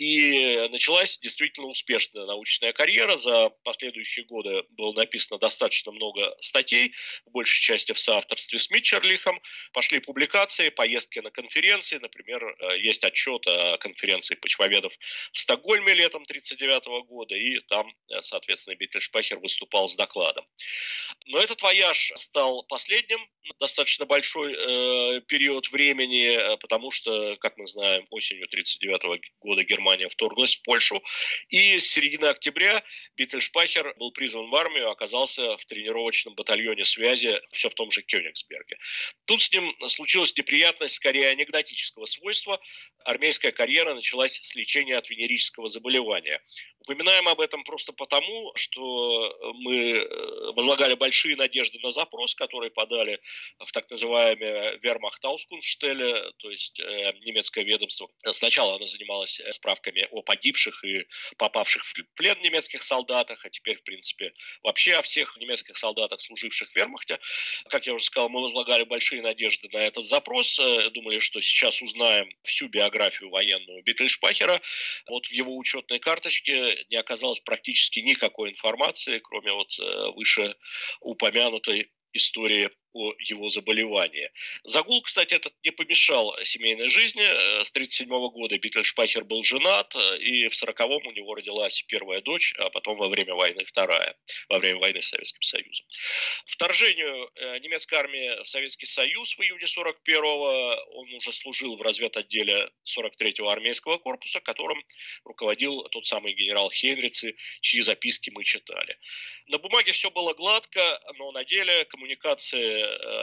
и 0.00 0.56
началась 0.70 1.18
действительно 1.18 1.66
успешная 1.66 2.24
научная 2.24 2.72
карьера. 2.72 3.18
За 3.18 3.50
последующие 3.64 4.24
годы 4.24 4.64
было 4.70 4.94
написано 4.94 5.38
достаточно 5.38 5.92
много 5.92 6.34
статей, 6.40 6.94
в 7.26 7.32
большей 7.32 7.60
части 7.60 7.92
в 7.92 7.98
соавторстве 7.98 8.58
с 8.58 8.70
Митчерлихом. 8.70 9.38
Пошли 9.74 10.00
публикации, 10.00 10.70
поездки 10.70 11.18
на 11.18 11.30
конференции. 11.30 11.98
Например, 11.98 12.42
э, 12.42 12.78
есть 12.78 13.04
отчет 13.04 13.46
о 13.46 13.76
конференции 13.76 14.36
почвоведов 14.36 14.94
в 15.34 15.38
Стокгольме 15.38 15.92
летом 15.92 16.24
1939 16.24 17.02
года, 17.04 17.34
и 17.34 17.60
там, 17.68 17.94
э, 18.08 18.22
соответственно, 18.22 18.76
Биттельшпахер 18.76 19.38
выступал 19.38 19.86
с 19.86 19.96
докладом. 19.96 20.46
Но 21.26 21.40
этот 21.40 21.60
вояж 21.60 22.12
стал 22.16 22.64
последним, 22.64 23.20
достаточно 23.58 24.06
большой 24.06 24.54
э, 24.54 25.20
период 25.28 25.70
времени, 25.70 26.30
э, 26.30 26.56
потому 26.56 26.90
что, 26.90 27.36
как 27.36 27.58
мы 27.58 27.66
знаем, 27.66 28.06
осенью 28.08 28.46
1939 28.46 29.20
года 29.40 29.62
Германия 29.62 29.89
Германия 29.90 30.08
вторглась 30.08 30.56
в 30.56 30.62
Польшу. 30.62 31.02
И 31.48 31.80
с 31.80 31.90
середины 31.90 32.26
октября 32.26 32.84
Биттельшпахер 33.16 33.94
был 33.98 34.12
призван 34.12 34.48
в 34.48 34.54
армию, 34.54 34.88
оказался 34.90 35.56
в 35.56 35.64
тренировочном 35.66 36.34
батальоне 36.34 36.84
связи 36.84 37.40
все 37.52 37.68
в 37.68 37.74
том 37.74 37.90
же 37.90 38.02
Кёнигсберге. 38.02 38.76
Тут 39.24 39.42
с 39.42 39.52
ним 39.52 39.74
случилась 39.88 40.36
неприятность 40.36 40.94
скорее 40.94 41.28
анекдотического 41.30 42.04
свойства. 42.04 42.60
Армейская 43.04 43.50
карьера 43.50 43.94
началась 43.94 44.38
с 44.40 44.54
лечения 44.54 44.96
от 44.96 45.10
венерического 45.10 45.68
заболевания. 45.68 46.40
Упоминаем 46.90 47.28
об 47.28 47.40
этом 47.40 47.62
просто 47.62 47.92
потому, 47.92 48.50
что 48.56 49.52
мы 49.54 49.92
э, 49.92 50.52
возлагали 50.56 50.94
большие 50.94 51.36
надежды 51.36 51.78
на 51.84 51.90
запрос, 51.92 52.34
который 52.34 52.72
подали 52.72 53.20
в 53.64 53.70
так 53.70 53.88
называемое 53.90 54.76
Вермахтаускунштеле, 54.82 56.32
то 56.38 56.50
есть 56.50 56.80
э, 56.80 57.12
немецкое 57.24 57.62
ведомство. 57.62 58.10
Сначала 58.32 58.74
оно 58.74 58.86
занималось 58.86 59.40
справками 59.52 60.08
о 60.10 60.22
погибших 60.22 60.84
и 60.84 61.06
попавших 61.36 61.84
в 61.84 61.94
плен 62.16 62.36
немецких 62.42 62.82
солдатах, 62.82 63.44
а 63.44 63.50
теперь, 63.50 63.76
в 63.76 63.84
принципе, 63.84 64.32
вообще 64.64 64.94
о 64.94 65.02
всех 65.02 65.36
немецких 65.36 65.76
солдатах, 65.76 66.20
служивших 66.20 66.72
в 66.72 66.74
вермахте. 66.74 67.20
Как 67.68 67.86
я 67.86 67.94
уже 67.94 68.04
сказал, 68.04 68.30
мы 68.30 68.42
возлагали 68.42 68.82
большие 68.82 69.22
надежды 69.22 69.68
на 69.72 69.78
этот 69.78 70.04
запрос, 70.04 70.58
э, 70.58 70.90
думали, 70.90 71.20
что 71.20 71.40
сейчас 71.40 71.82
узнаем 71.82 72.28
всю 72.42 72.66
биографию 72.66 73.30
военную 73.30 73.84
Биттельшпахера. 73.84 74.60
Вот 75.06 75.26
в 75.26 75.30
его 75.30 75.56
учетной 75.56 76.00
карточке 76.00 76.79
не 76.88 76.96
оказалось 76.96 77.40
практически 77.40 78.00
никакой 78.00 78.50
информации, 78.50 79.18
кроме 79.18 79.52
вот 79.52 79.68
э, 79.78 80.10
выше 80.16 80.56
упомянутой 81.00 81.90
истории 82.12 82.70
его 82.92 83.48
заболевании. 83.50 84.30
Загул, 84.64 85.02
кстати, 85.02 85.34
этот 85.34 85.54
не 85.62 85.70
помешал 85.70 86.36
семейной 86.44 86.88
жизни. 86.88 87.22
Э, 87.22 87.64
с 87.64 87.70
1937 87.70 88.08
года 88.30 88.58
Биттельшпахер 88.58 89.24
был 89.24 89.42
женат, 89.42 89.94
э, 89.94 90.18
и 90.18 90.48
в 90.48 90.52
1940-м 90.52 91.06
у 91.06 91.12
него 91.12 91.34
родилась 91.34 91.82
первая 91.82 92.20
дочь, 92.20 92.54
а 92.58 92.70
потом 92.70 92.98
во 92.98 93.08
время 93.08 93.34
войны 93.34 93.64
вторая, 93.64 94.16
во 94.48 94.58
время 94.58 94.78
войны 94.78 95.02
с 95.02 95.08
Советским 95.08 95.42
Союзом. 95.42 95.86
Вторжению 96.46 97.30
э, 97.34 97.58
немецкой 97.60 97.94
армии 97.96 98.42
в 98.42 98.48
Советский 98.48 98.86
Союз 98.86 99.36
в 99.36 99.40
июне 99.40 99.64
41-го 99.64 101.00
он 101.00 101.14
уже 101.14 101.32
служил 101.32 101.76
в 101.76 101.82
разведотделе 101.82 102.70
43-го 102.84 103.48
армейского 103.48 103.98
корпуса, 103.98 104.40
которым 104.40 104.82
руководил 105.24 105.82
тот 105.90 106.06
самый 106.06 106.34
генерал 106.34 106.70
Хейнрицы, 106.70 107.36
чьи 107.60 107.82
записки 107.82 108.30
мы 108.30 108.44
читали. 108.44 108.98
На 109.46 109.58
бумаге 109.58 109.92
все 109.92 110.10
было 110.10 110.34
гладко, 110.34 110.80
но 111.16 111.32
на 111.32 111.44
деле 111.44 111.84
коммуникации 111.86 112.79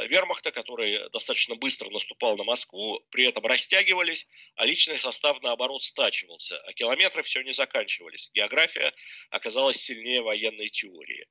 вермахта, 0.08 0.52
который 0.52 1.10
достаточно 1.10 1.56
быстро 1.56 1.90
наступал 1.90 2.38
на 2.38 2.44
Москву, 2.44 3.00
при 3.12 3.26
этом 3.26 3.46
растягивались, 3.46 4.28
а 4.56 4.66
личный 4.66 4.98
состав, 4.98 5.42
наоборот, 5.42 5.84
стачивался, 5.84 6.58
а 6.60 6.74
километры 6.74 7.24
все 7.24 7.42
не 7.42 7.52
заканчивались. 7.52 8.30
География 8.34 8.94
оказалась 9.30 9.78
сильнее 9.78 10.22
военной 10.22 10.70
теории. 10.70 11.28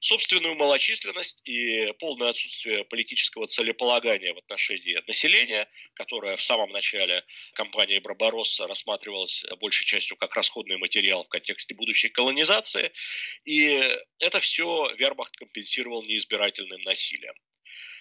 Собственную 0.00 0.54
малочисленность 0.56 1.40
и 1.44 1.92
полное 1.98 2.28
отсутствие 2.30 2.84
политического 2.84 3.46
целеполагания 3.46 4.34
в 4.34 4.38
отношении 4.38 4.98
населения, 5.06 5.68
которое 5.94 6.36
в 6.36 6.42
самом 6.42 6.70
начале 6.70 7.24
кампании 7.54 7.98
Барбаросса 7.98 8.66
рассматривалось 8.66 9.44
большей 9.60 9.86
частью 9.86 10.16
как 10.16 10.34
расходный 10.36 10.76
материал 10.76 11.24
в 11.24 11.28
контексте 11.28 11.74
будущей 11.74 12.10
колонизации, 12.10 12.92
и 13.44 13.82
это 14.18 14.40
все 14.40 14.90
вермахт 14.96 15.36
компенсировал 15.36 16.02
неизбирательным 16.02 16.82
насилием. 16.82 17.34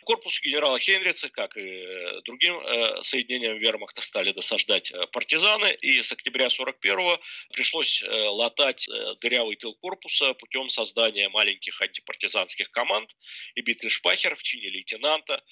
Корпус 0.03 0.41
генерала 0.41 0.79
Хенрица, 0.79 1.29
как 1.29 1.57
и 1.57 2.21
другим 2.25 2.59
э, 2.59 3.03
соединениям 3.03 3.57
вермахта, 3.57 4.01
стали 4.01 4.31
досаждать 4.31 4.91
э, 4.91 5.07
партизаны, 5.07 5.73
и 5.81 6.01
с 6.01 6.11
октября 6.11 6.47
41-го 6.47 7.19
пришлось 7.51 8.03
э, 8.03 8.07
латать 8.07 8.87
дырявый 9.21 9.55
тыл 9.55 9.75
корпуса 9.75 10.33
путем 10.33 10.69
создания 10.69 11.29
маленьких 11.29 11.81
антипартизанских 11.81 12.71
команд, 12.71 13.15
и 13.55 13.61
Биттельшпахер 13.61 14.35
в 14.35 14.43
чине 14.43 14.69
лейтенанта 14.69 15.43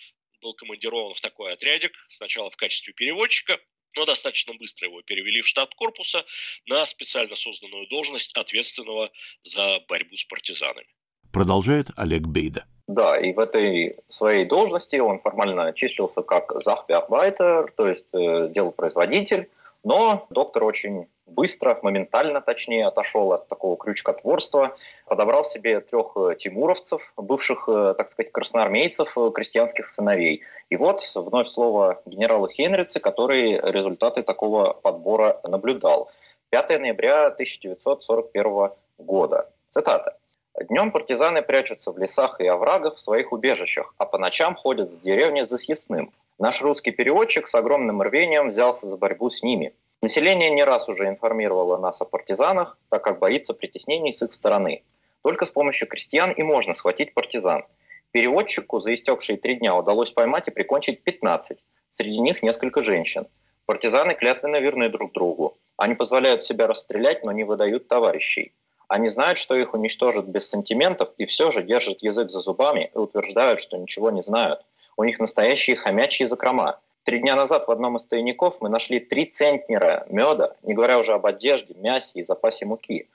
был 0.42 0.54
командирован 0.54 1.14
в 1.14 1.22
такой 1.22 1.54
отрядик, 1.54 1.94
сначала 2.08 2.50
в 2.50 2.56
качестве 2.56 2.94
переводчика, 2.94 3.60
но 3.96 4.06
достаточно 4.06 4.54
быстро 4.54 4.88
его 4.88 5.02
перевели 5.02 5.42
в 5.42 5.48
штат 5.48 5.74
корпуса 5.76 6.26
на 6.68 6.86
специально 6.86 7.36
созданную 7.36 7.88
должность 7.88 8.32
ответственного 8.36 9.12
за 9.44 9.80
борьбу 9.88 10.16
с 10.16 10.24
партизанами. 10.24 10.88
Продолжает 11.32 11.88
Олег 11.96 12.24
Бейда. 12.24 12.66
Да, 12.92 13.18
и 13.18 13.32
в 13.32 13.40
этой 13.40 13.96
своей 14.10 14.44
должности 14.44 14.98
он 14.98 15.20
формально 15.20 15.72
числился 15.72 16.24
как 16.24 16.52
захбеарбайтер, 16.62 17.72
то 17.78 17.88
есть 17.88 18.08
э, 18.14 18.50
делопроизводитель, 18.50 19.50
но 19.86 20.28
доктор 20.30 20.66
очень 20.66 21.08
быстро, 21.26 21.80
моментально 21.84 22.42
точнее, 22.42 22.88
отошел 22.88 23.32
от 23.32 23.48
такого 23.48 23.78
крючкотворства, 23.78 24.76
подобрал 25.06 25.46
себе 25.46 25.80
трех 25.80 26.18
э, 26.18 26.36
тимуровцев, 26.38 27.14
бывших, 27.16 27.70
э, 27.70 27.94
так 27.98 28.10
сказать, 28.10 28.34
красноармейцев, 28.34 29.18
э, 29.18 29.32
крестьянских 29.34 29.88
сыновей. 29.88 30.42
И 30.70 30.76
вот 30.76 31.00
вновь 31.16 31.48
слово 31.48 32.02
генерала 32.06 32.50
Хенрица, 32.50 33.00
который 33.00 33.54
результаты 33.72 34.22
такого 34.22 34.74
подбора 34.74 35.40
наблюдал. 35.46 36.12
5 36.50 36.78
ноября 36.78 37.28
1941 37.28 38.72
года. 38.98 39.50
Цитата. 39.70 40.18
Днем 40.60 40.92
партизаны 40.92 41.42
прячутся 41.42 41.92
в 41.92 41.98
лесах 41.98 42.42
и 42.42 42.46
оврагах 42.46 42.96
в 42.96 43.00
своих 43.00 43.32
убежищах, 43.32 43.94
а 43.98 44.06
по 44.06 44.18
ночам 44.18 44.56
ходят 44.56 44.90
в 44.90 45.02
деревне 45.02 45.46
за 45.46 45.58
съестным. 45.58 46.12
Наш 46.38 46.62
русский 46.62 46.92
переводчик 46.92 47.48
с 47.48 47.56
огромным 47.56 48.02
рвением 48.02 48.50
взялся 48.50 48.88
за 48.88 48.98
борьбу 48.98 49.30
с 49.30 49.44
ними. 49.44 49.74
Население 50.02 50.50
не 50.50 50.64
раз 50.64 50.90
уже 50.90 51.08
информировало 51.08 51.78
нас 51.78 52.02
о 52.02 52.06
партизанах, 52.06 52.78
так 52.90 53.02
как 53.04 53.20
боится 53.20 53.54
притеснений 53.54 54.12
с 54.12 54.24
их 54.24 54.34
стороны. 54.34 54.84
Только 55.24 55.46
с 55.46 55.50
помощью 55.50 55.88
крестьян 55.88 56.32
и 56.32 56.44
можно 56.44 56.76
схватить 56.76 57.14
партизан. 57.14 57.64
Переводчику 58.12 58.80
за 58.80 58.94
истекшие 58.94 59.38
три 59.38 59.56
дня 59.56 59.74
удалось 59.76 60.12
поймать 60.12 60.50
и 60.50 60.52
прикончить 60.52 61.02
15. 61.04 61.60
Среди 61.90 62.20
них 62.20 62.44
несколько 62.44 62.84
женщин. 62.84 63.28
Партизаны 63.66 64.16
клятвенно 64.16 64.60
верны 64.60 64.90
друг 64.90 65.14
другу. 65.14 65.58
Они 65.78 65.96
позволяют 65.96 66.44
себя 66.44 66.68
расстрелять, 66.68 67.24
но 67.24 67.32
не 67.32 67.46
выдают 67.46 67.88
товарищей. 67.88 68.54
Они 68.92 69.08
знают, 69.08 69.38
что 69.38 69.56
их 69.56 69.74
уничтожат 69.74 70.26
без 70.26 70.50
сантиментов, 70.50 71.12
и 71.18 71.26
все 71.26 71.50
же 71.50 71.64
держат 71.64 72.04
язык 72.04 72.30
за 72.30 72.42
зубами 72.42 72.92
и 72.94 72.98
утверждают, 72.98 73.62
что 73.62 73.78
ничего 73.78 74.12
не 74.12 74.22
знают. 74.22 74.66
У 74.98 75.06
них 75.06 75.18
настоящие 75.18 75.78
хомячьи 75.78 76.26
закрома. 76.26 76.78
Три 77.04 77.20
дня 77.20 77.38
назад 77.38 77.70
в 77.70 77.72
одном 77.72 77.96
из 77.96 78.06
тайников 78.06 78.58
мы 78.60 78.68
нашли 78.68 79.00
три 79.00 79.28
центнера 79.28 80.06
меда, 80.10 80.58
не 80.64 80.74
говоря 80.74 81.00
уже 81.00 81.14
об 81.14 81.26
одежде, 81.26 81.74
мясе 81.76 82.20
и 82.20 82.26
запасе 82.26 82.66
муки. 82.66 83.08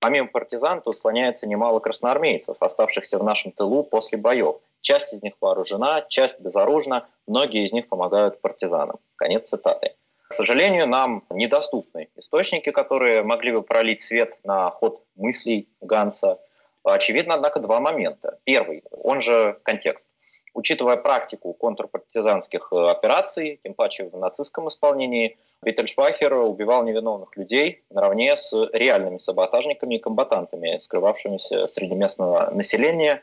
Помимо 0.00 0.28
партизан 0.28 0.80
тут 0.80 0.96
слоняется 0.96 1.46
немало 1.46 1.80
красноармейцев, 1.80 2.56
оставшихся 2.58 3.18
в 3.18 3.22
нашем 3.22 3.52
тылу 3.52 3.82
после 3.82 4.16
боев. 4.16 4.56
Часть 4.80 5.12
из 5.12 5.22
них 5.22 5.34
вооружена, 5.42 6.06
часть 6.08 6.40
безоружна, 6.40 7.06
многие 7.26 7.66
из 7.66 7.72
них 7.74 7.88
помогают 7.88 8.40
партизанам. 8.40 8.96
Конец 9.16 9.50
цитаты. 9.50 9.92
К 10.28 10.34
сожалению, 10.34 10.86
нам 10.86 11.24
недоступны 11.30 12.08
источники, 12.16 12.70
которые 12.70 13.22
могли 13.22 13.52
бы 13.52 13.62
пролить 13.62 14.02
свет 14.02 14.36
на 14.44 14.70
ход 14.70 15.02
мыслей 15.16 15.68
Ганса. 15.80 16.38
Очевидно, 16.84 17.34
однако, 17.34 17.60
два 17.60 17.80
момента. 17.80 18.38
Первый, 18.44 18.84
он 18.90 19.22
же 19.22 19.58
контекст. 19.62 20.08
Учитывая 20.54 20.96
практику 20.96 21.52
контрпартизанских 21.52 22.68
э, 22.72 22.90
операций, 22.90 23.60
тем 23.62 23.74
паче 23.74 24.04
в 24.04 24.16
нацистском 24.18 24.68
исполнении, 24.68 25.38
Виттельшпахер 25.62 26.34
убивал 26.34 26.84
невиновных 26.84 27.36
людей 27.36 27.82
наравне 27.90 28.36
с 28.36 28.52
реальными 28.72 29.18
саботажниками 29.18 29.96
и 29.96 29.98
комбатантами, 29.98 30.78
скрывавшимися 30.80 31.68
среди 31.68 31.94
местного 31.94 32.50
населения. 32.50 33.22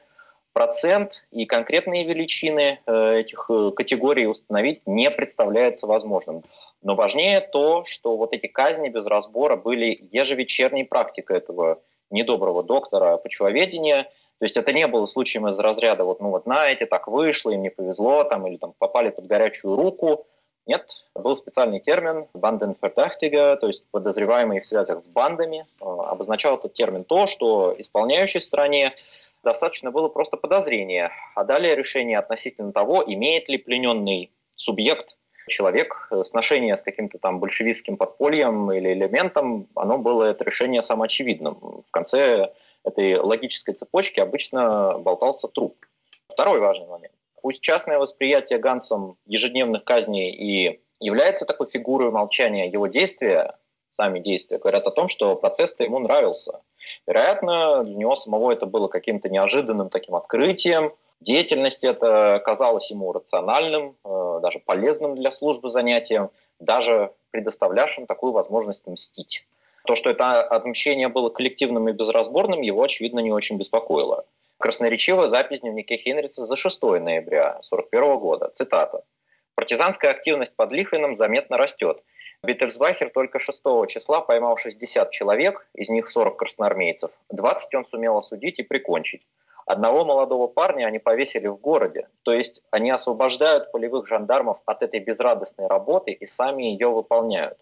Процент 0.56 1.26
и 1.32 1.46
конкретные 1.46 2.06
величины 2.06 2.80
э, 2.86 3.20
этих 3.20 3.48
э, 3.50 3.72
категорий 3.76 4.26
установить 4.26 4.82
не 4.86 5.12
представляется 5.12 5.86
возможным. 5.86 6.44
Но 6.82 6.96
важнее 6.96 7.42
то, 7.42 7.84
что 7.86 8.16
вот 8.16 8.32
эти 8.32 8.48
казни 8.48 8.88
без 8.88 9.06
разбора 9.06 9.58
были 9.58 10.08
ежевечерней 10.14 10.86
практикой 10.86 11.40
этого 11.40 11.82
недоброго 12.10 12.64
доктора 12.64 13.18
почвоведения. 13.18 14.04
То 14.40 14.46
есть 14.46 14.56
это 14.56 14.72
не 14.72 14.88
было 14.88 15.08
случаем 15.08 15.46
из 15.50 15.60
разряда 15.60 16.06
вот, 16.06 16.22
ну 16.22 16.30
вот 16.30 16.44
знаете, 16.44 16.86
так 16.86 17.10
вышло, 17.10 17.50
им 17.50 17.62
не 17.62 17.70
повезло, 17.70 18.24
там, 18.24 18.48
или 18.48 18.56
там 18.56 18.74
попали 18.78 19.10
под 19.10 19.28
горячую 19.28 19.76
руку. 19.76 20.26
Нет, 20.68 20.88
был 21.14 21.36
специальный 21.36 21.82
термин 21.82 22.28
«банденфертахтига», 22.34 23.58
то 23.58 23.68
есть 23.68 23.84
подозреваемые 23.92 24.62
в 24.62 24.66
связях 24.66 25.04
с 25.04 25.10
бандами. 25.10 25.66
А, 25.82 26.12
обозначал 26.12 26.56
этот 26.56 26.74
термин 26.74 27.04
то, 27.04 27.28
что 27.28 27.76
исполняющей 27.78 28.40
стране 28.40 28.96
достаточно 29.46 29.92
было 29.92 30.10
просто 30.10 30.36
подозрение, 30.36 31.12
а 31.36 31.46
далее 31.46 31.76
решение 31.76 32.20
относительно 32.20 32.74
того, 32.74 33.04
имеет 33.06 33.48
ли 33.48 33.58
плененный 33.58 34.32
субъект 34.56 35.16
человек, 35.48 36.08
э, 36.12 36.24
сношение 36.24 36.76
с 36.76 36.82
каким-то 36.82 37.20
там 37.20 37.40
большевистским 37.40 37.98
подпольем 37.98 38.72
или 38.72 38.94
элементом, 38.94 39.68
оно 39.76 39.98
было 39.98 40.24
это 40.24 40.44
решение 40.44 40.82
самоочевидным. 40.84 41.84
В 41.86 41.92
конце 41.92 42.52
этой 42.84 43.16
логической 43.18 43.76
цепочки 43.76 44.20
обычно 44.20 44.98
болтался 44.98 45.48
труп. 45.48 45.78
Второй 46.28 46.60
важный 46.60 46.88
момент. 46.88 47.14
Пусть 47.42 47.62
частное 47.62 48.00
восприятие 48.00 48.60
Гансом 48.60 49.18
ежедневных 49.28 49.84
казней 49.84 50.32
и 50.32 50.82
является 51.00 51.46
такой 51.46 51.68
фигурой 51.70 52.10
молчания, 52.10 52.68
его 52.68 52.88
действия, 52.88 53.56
сами 53.94 54.20
действия, 54.20 54.58
говорят 54.58 54.86
о 54.88 54.92
том, 54.92 55.08
что 55.08 55.36
процесс-то 55.36 55.84
ему 55.84 56.00
нравился. 56.00 56.62
Вероятно, 57.08 57.84
для 57.84 57.96
него 57.96 58.16
самого 58.16 58.52
это 58.52 58.66
было 58.66 58.88
каким-то 58.88 59.30
неожиданным 59.30 59.90
таким 59.90 60.16
открытием, 60.16 60.94
Деятельность 61.22 61.84
это 61.84 62.42
казалась 62.44 62.92
ему 62.92 63.14
рациональным, 63.14 63.96
э, 64.04 64.40
даже 64.42 64.60
полезным 64.60 65.16
для 65.16 65.32
службы 65.32 65.70
занятием, 65.70 66.30
даже 66.60 67.12
предоставлявшим 67.32 68.06
такую 68.06 68.34
возможность 68.34 68.86
мстить. 68.86 69.46
То, 69.86 69.96
что 69.96 70.10
это 70.10 70.42
отмщение 70.42 71.08
было 71.08 71.30
коллективным 71.30 71.88
и 71.90 71.94
безразборным, 71.94 72.62
его, 72.62 72.84
очевидно, 72.84 73.20
не 73.20 73.32
очень 73.32 73.58
беспокоило. 73.58 74.26
Красноречивая 74.58 75.28
запись 75.28 75.60
в 75.60 75.62
дневнике 75.62 75.98
Хенрица 75.98 76.46
за 76.46 76.56
6 76.56 76.82
ноября 76.82 77.60
1941 77.60 78.18
года. 78.18 78.50
Цитата. 78.54 79.04
«Партизанская 79.56 80.12
активность 80.12 80.56
под 80.56 80.72
Лихвином 80.72 81.16
заметно 81.16 81.58
растет. 81.58 82.02
Биттельсбахер 82.46 83.10
только 83.10 83.40
6 83.40 83.62
числа 83.88 84.22
поймал 84.22 84.58
60 84.58 85.12
человек, 85.12 85.68
из 85.74 85.90
них 85.90 86.08
40 86.08 86.38
красноармейцев. 86.38 87.12
20 87.32 87.76
он 87.76 87.86
сумел 87.86 88.18
осудить 88.18 88.60
и 88.60 88.64
прикончить. 88.64 89.24
Одного 89.66 90.06
молодого 90.06 90.48
парня 90.48 90.86
они 90.86 91.00
повесили 91.00 91.48
в 91.48 91.58
городе. 91.58 92.08
То 92.24 92.32
есть 92.34 92.64
они 92.72 92.92
освобождают 92.92 93.72
полевых 93.72 94.08
жандармов 94.08 94.60
от 94.66 94.84
этой 94.84 95.00
безрадостной 95.00 95.68
работы 95.68 96.12
и 96.12 96.28
сами 96.28 96.64
ее 96.64 96.90
выполняют. 96.90 97.58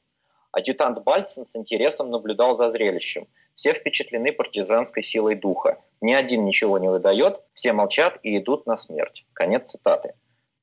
Адъютант 0.51 1.01
Бальцин 1.03 1.45
с 1.45 1.55
интересом 1.55 2.11
наблюдал 2.11 2.55
за 2.55 2.69
зрелищем. 2.71 3.27
Все 3.55 3.73
впечатлены 3.73 4.33
партизанской 4.33 5.01
силой 5.01 5.35
духа. 5.35 5.79
Ни 6.01 6.13
один 6.13 6.43
ничего 6.43 6.77
не 6.77 6.89
выдает, 6.89 7.41
все 7.53 7.71
молчат 7.71 8.19
и 8.21 8.37
идут 8.37 8.67
на 8.67 8.77
смерть. 8.77 9.25
Конец 9.33 9.71
цитаты. 9.71 10.13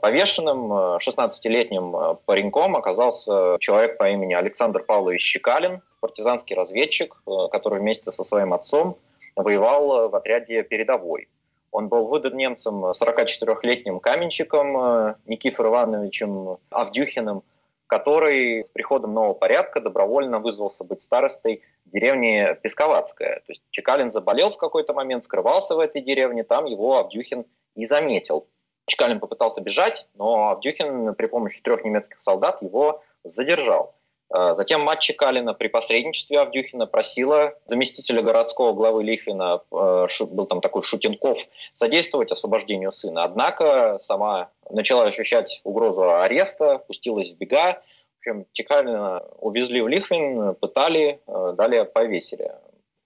Повешенным 0.00 0.72
16-летним 0.72 1.94
э, 1.94 2.16
пареньком 2.24 2.74
оказался 2.74 3.58
человек 3.60 3.98
по 3.98 4.08
имени 4.08 4.32
Александр 4.32 4.82
Павлович 4.82 5.22
Щекалин, 5.22 5.82
партизанский 6.00 6.56
разведчик, 6.56 7.20
э, 7.26 7.30
который 7.52 7.80
вместе 7.80 8.10
со 8.10 8.24
своим 8.24 8.54
отцом 8.54 8.96
воевал 9.36 10.08
в 10.08 10.16
отряде 10.16 10.62
передовой. 10.62 11.28
Он 11.70 11.88
был 11.88 12.06
выдан 12.06 12.36
немцам 12.36 12.86
44-летним 12.86 14.00
каменщиком 14.00 14.76
э, 14.76 15.14
Никифор 15.26 15.66
Ивановичем 15.66 16.56
Авдюхиным, 16.70 17.42
который 17.86 18.64
с 18.64 18.70
приходом 18.70 19.12
нового 19.12 19.34
порядка 19.34 19.80
добровольно 19.80 20.38
вызвался 20.38 20.82
быть 20.82 21.02
старостой 21.02 21.62
деревни 21.84 22.56
Песковацкая. 22.62 23.36
То 23.40 23.50
есть 23.52 23.62
Чекалин 23.70 24.12
заболел 24.12 24.50
в 24.50 24.56
какой-то 24.56 24.94
момент, 24.94 25.24
скрывался 25.24 25.74
в 25.74 25.78
этой 25.78 26.00
деревне, 26.00 26.42
там 26.42 26.64
его 26.64 26.98
Авдюхин 26.98 27.44
и 27.74 27.84
заметил. 27.84 28.46
Чекалин 28.86 29.20
попытался 29.20 29.60
бежать, 29.60 30.06
но 30.14 30.50
Авдюхин 30.50 31.14
при 31.14 31.26
помощи 31.26 31.62
трех 31.62 31.84
немецких 31.84 32.20
солдат 32.20 32.60
его 32.62 33.02
задержал. 33.24 33.94
А, 34.30 34.54
затем 34.54 34.80
мать 34.82 35.00
Чекалина 35.00 35.54
при 35.54 35.68
посредничестве 35.68 36.38
Авдюхина 36.40 36.86
просила 36.86 37.54
заместителя 37.66 38.22
городского 38.22 38.72
главы 38.72 39.02
Лихвина, 39.02 39.62
а, 39.72 40.06
был 40.20 40.46
там 40.46 40.60
такой 40.60 40.82
Шутенков, 40.82 41.38
содействовать 41.74 42.30
освобождению 42.30 42.92
сына. 42.92 43.24
Однако 43.24 44.00
сама 44.04 44.50
начала 44.70 45.04
ощущать 45.04 45.60
угрозу 45.64 46.20
ареста, 46.20 46.78
пустилась 46.78 47.30
в 47.30 47.36
бега. 47.36 47.82
В 48.16 48.18
общем, 48.20 48.46
Чекалина 48.52 49.24
увезли 49.38 49.80
в 49.80 49.88
Лихвин, 49.88 50.54
пытали, 50.54 51.20
а, 51.26 51.52
далее 51.52 51.84
повесили. 51.84 52.52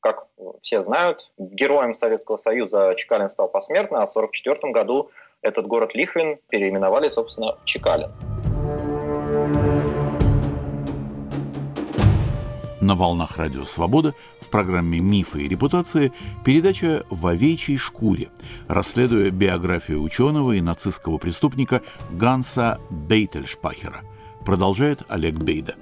Как 0.00 0.26
все 0.60 0.82
знают, 0.82 1.32
героем 1.38 1.94
Советского 1.94 2.37
Союза 2.37 2.94
Чекалин 2.98 3.30
стал 3.30 3.48
посмертно, 3.48 4.02
а 4.02 4.06
в 4.06 4.10
1944 4.10 4.72
году 4.74 5.10
этот 5.44 5.66
город 5.66 5.94
Лихвин 5.94 6.38
переименовали, 6.48 7.09
собственно, 7.09 7.57
в 7.62 7.64
Чекалин. 7.66 8.11
На 12.80 12.94
волнах 12.96 13.38
Радио 13.38 13.64
Свобода 13.64 14.14
в 14.40 14.50
программе 14.50 14.98
«Мифы 14.98 15.42
и 15.42 15.48
репутации» 15.48 16.12
передача 16.44 17.04
«В 17.09 17.26
овечьей 17.26 17.78
шкуре», 17.78 18.28
расследуя 18.68 19.30
биографию 19.30 20.02
ученого 20.02 20.52
и 20.52 20.61
нацистского 20.61 21.16
преступника 21.16 21.80
Ганса 22.11 22.78
Бейтельшпахера. 22.90 24.02
Продолжает 24.44 25.00
Олег 25.09 25.37
Бейда. 25.37 25.74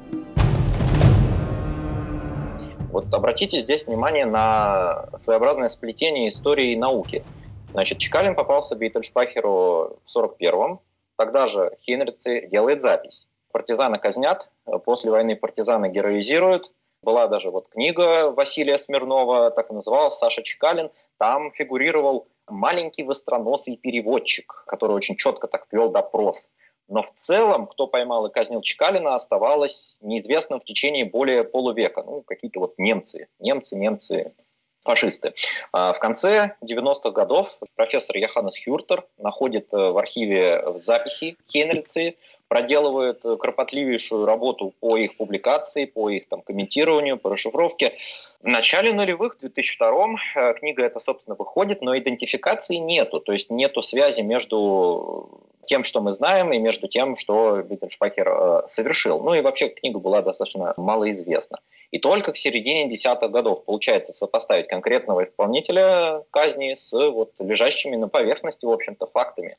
Вот 2.93 3.13
обратите 3.13 3.63
здесь 3.63 3.87
внимание 3.87 4.27
на 4.27 5.07
своеобразное 5.17 5.71
сплетение 5.71 6.29
истории 6.29 6.73
и 6.73 6.77
науки. 6.77 7.25
Значит, 7.73 7.99
Чекалин 7.99 8.35
попался 8.35 8.77
Бейтельшпахеру 8.77 9.99
в 10.05 10.17
41-м. 10.17 10.81
Тогда 11.17 11.47
же 11.47 11.77
Хейнрицы 11.81 12.47
делает 12.49 12.83
запись. 12.83 13.27
Партизаны 13.51 13.99
казнят, 13.99 14.51
после 14.85 15.11
войны 15.11 15.37
партизаны 15.37 15.89
героизируют, 15.91 16.71
была 17.03 17.29
даже 17.29 17.51
вот 17.51 17.69
книга 17.69 18.31
Василия 18.31 18.79
Смирнова, 18.79 19.51
так 19.51 19.71
и 19.71 19.75
называлась, 19.75 20.19
Саша 20.19 20.43
Чекалин. 20.43 20.91
Там 21.19 21.53
фигурировал 21.53 22.29
маленький 22.49 23.03
востроносый 23.03 23.77
переводчик, 23.77 24.65
который 24.67 24.93
очень 24.93 25.17
четко 25.17 25.49
так 25.49 25.67
вел 25.71 25.91
допрос. 25.91 26.51
Но 26.89 27.03
в 27.03 27.11
целом, 27.13 27.67
кто 27.67 27.87
поймал 27.87 28.27
и 28.27 28.33
казнил 28.33 28.61
Чекалина, 28.61 29.15
оставалось 29.15 29.97
неизвестным 30.01 30.61
в 30.61 30.65
течение 30.65 31.05
более 31.05 31.45
полувека. 31.45 32.03
Ну, 32.03 32.23
какие-то 32.23 32.61
вот 32.61 32.75
немцы, 32.79 33.29
немцы, 33.39 33.77
немцы, 33.77 34.35
фашисты. 34.83 35.35
А 35.73 35.93
в 35.93 36.01
конце 36.01 36.57
90-х 36.63 37.11
годов 37.11 37.57
профессор 37.77 38.17
Йоханнес 38.17 38.55
Хюртер 38.65 39.05
находит 39.19 39.73
э, 39.73 39.77
в 39.77 39.99
архиве 39.99 40.63
записи 40.77 41.37
Хейнрицы, 41.51 42.17
проделывают 42.49 43.23
кропотливейшую 43.23 44.27
работу 44.27 44.75
по 44.81 44.99
их 44.99 45.17
публикации, 45.17 45.87
по 45.87 46.11
их 46.11 46.29
там, 46.29 46.43
комментированию, 46.43 47.17
по 47.17 47.31
расшифровке. 47.31 47.97
В 48.43 48.47
начале 48.47 48.93
нулевых, 48.93 49.37
в 49.37 49.41
2002 49.41 50.09
э, 50.35 50.55
книга 50.55 50.85
эта, 50.85 51.01
собственно, 51.01 51.35
выходит, 51.35 51.81
но 51.81 51.97
идентификации 51.97 52.77
нету, 52.77 53.21
то 53.21 53.33
есть 53.33 53.51
нету 53.51 53.83
связи 53.83 54.21
между 54.21 55.31
тем, 55.67 55.85
что 55.85 56.01
мы 56.01 56.13
знаем, 56.13 56.53
и 56.53 56.59
между 56.59 56.89
тем, 56.89 57.17
что 57.17 57.63
Биттельшпахер 57.63 58.29
э, 58.29 58.63
совершил. 58.67 59.21
Ну 59.23 59.35
и 59.35 59.41
вообще 59.41 59.69
книга 59.69 59.99
была 59.99 60.23
достаточно 60.23 60.75
малоизвестна. 60.77 61.59
И 61.91 61.99
только 61.99 62.33
к 62.33 62.37
середине 62.37 62.89
десятых 62.89 63.31
годов 63.31 63.65
получается 63.65 64.13
сопоставить 64.13 64.69
конкретного 64.69 65.25
исполнителя 65.25 66.25
казни 66.31 66.77
с 66.81 66.93
вот 66.93 67.33
лежащими 67.39 67.97
на 67.97 68.09
поверхности, 68.09 68.65
в 68.65 68.71
общем-то, 68.71 69.07
фактами. 69.07 69.57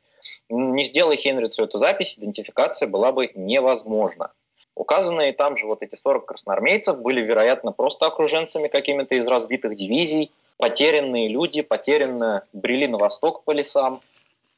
Не 0.50 0.84
сделай 0.84 1.18
Хенрицу 1.18 1.64
эту 1.64 1.78
запись, 1.78 2.18
идентификация 2.18 2.88
была 2.88 3.12
бы 3.12 3.32
невозможна. 3.36 4.32
Указанные 4.76 5.34
там 5.34 5.56
же 5.56 5.68
вот 5.68 5.84
эти 5.84 5.96
40 5.96 6.26
красноармейцев 6.26 7.00
были, 7.00 7.22
вероятно, 7.22 7.72
просто 7.72 8.08
окруженцами 8.08 8.68
какими-то 8.68 9.16
из 9.16 9.28
разбитых 9.28 9.76
дивизий, 9.76 10.32
потерянные 10.58 11.28
люди, 11.28 11.62
потерянно 11.62 12.44
брели 12.54 12.88
на 12.88 12.98
восток 12.98 13.44
по 13.44 13.52
лесам. 13.52 14.02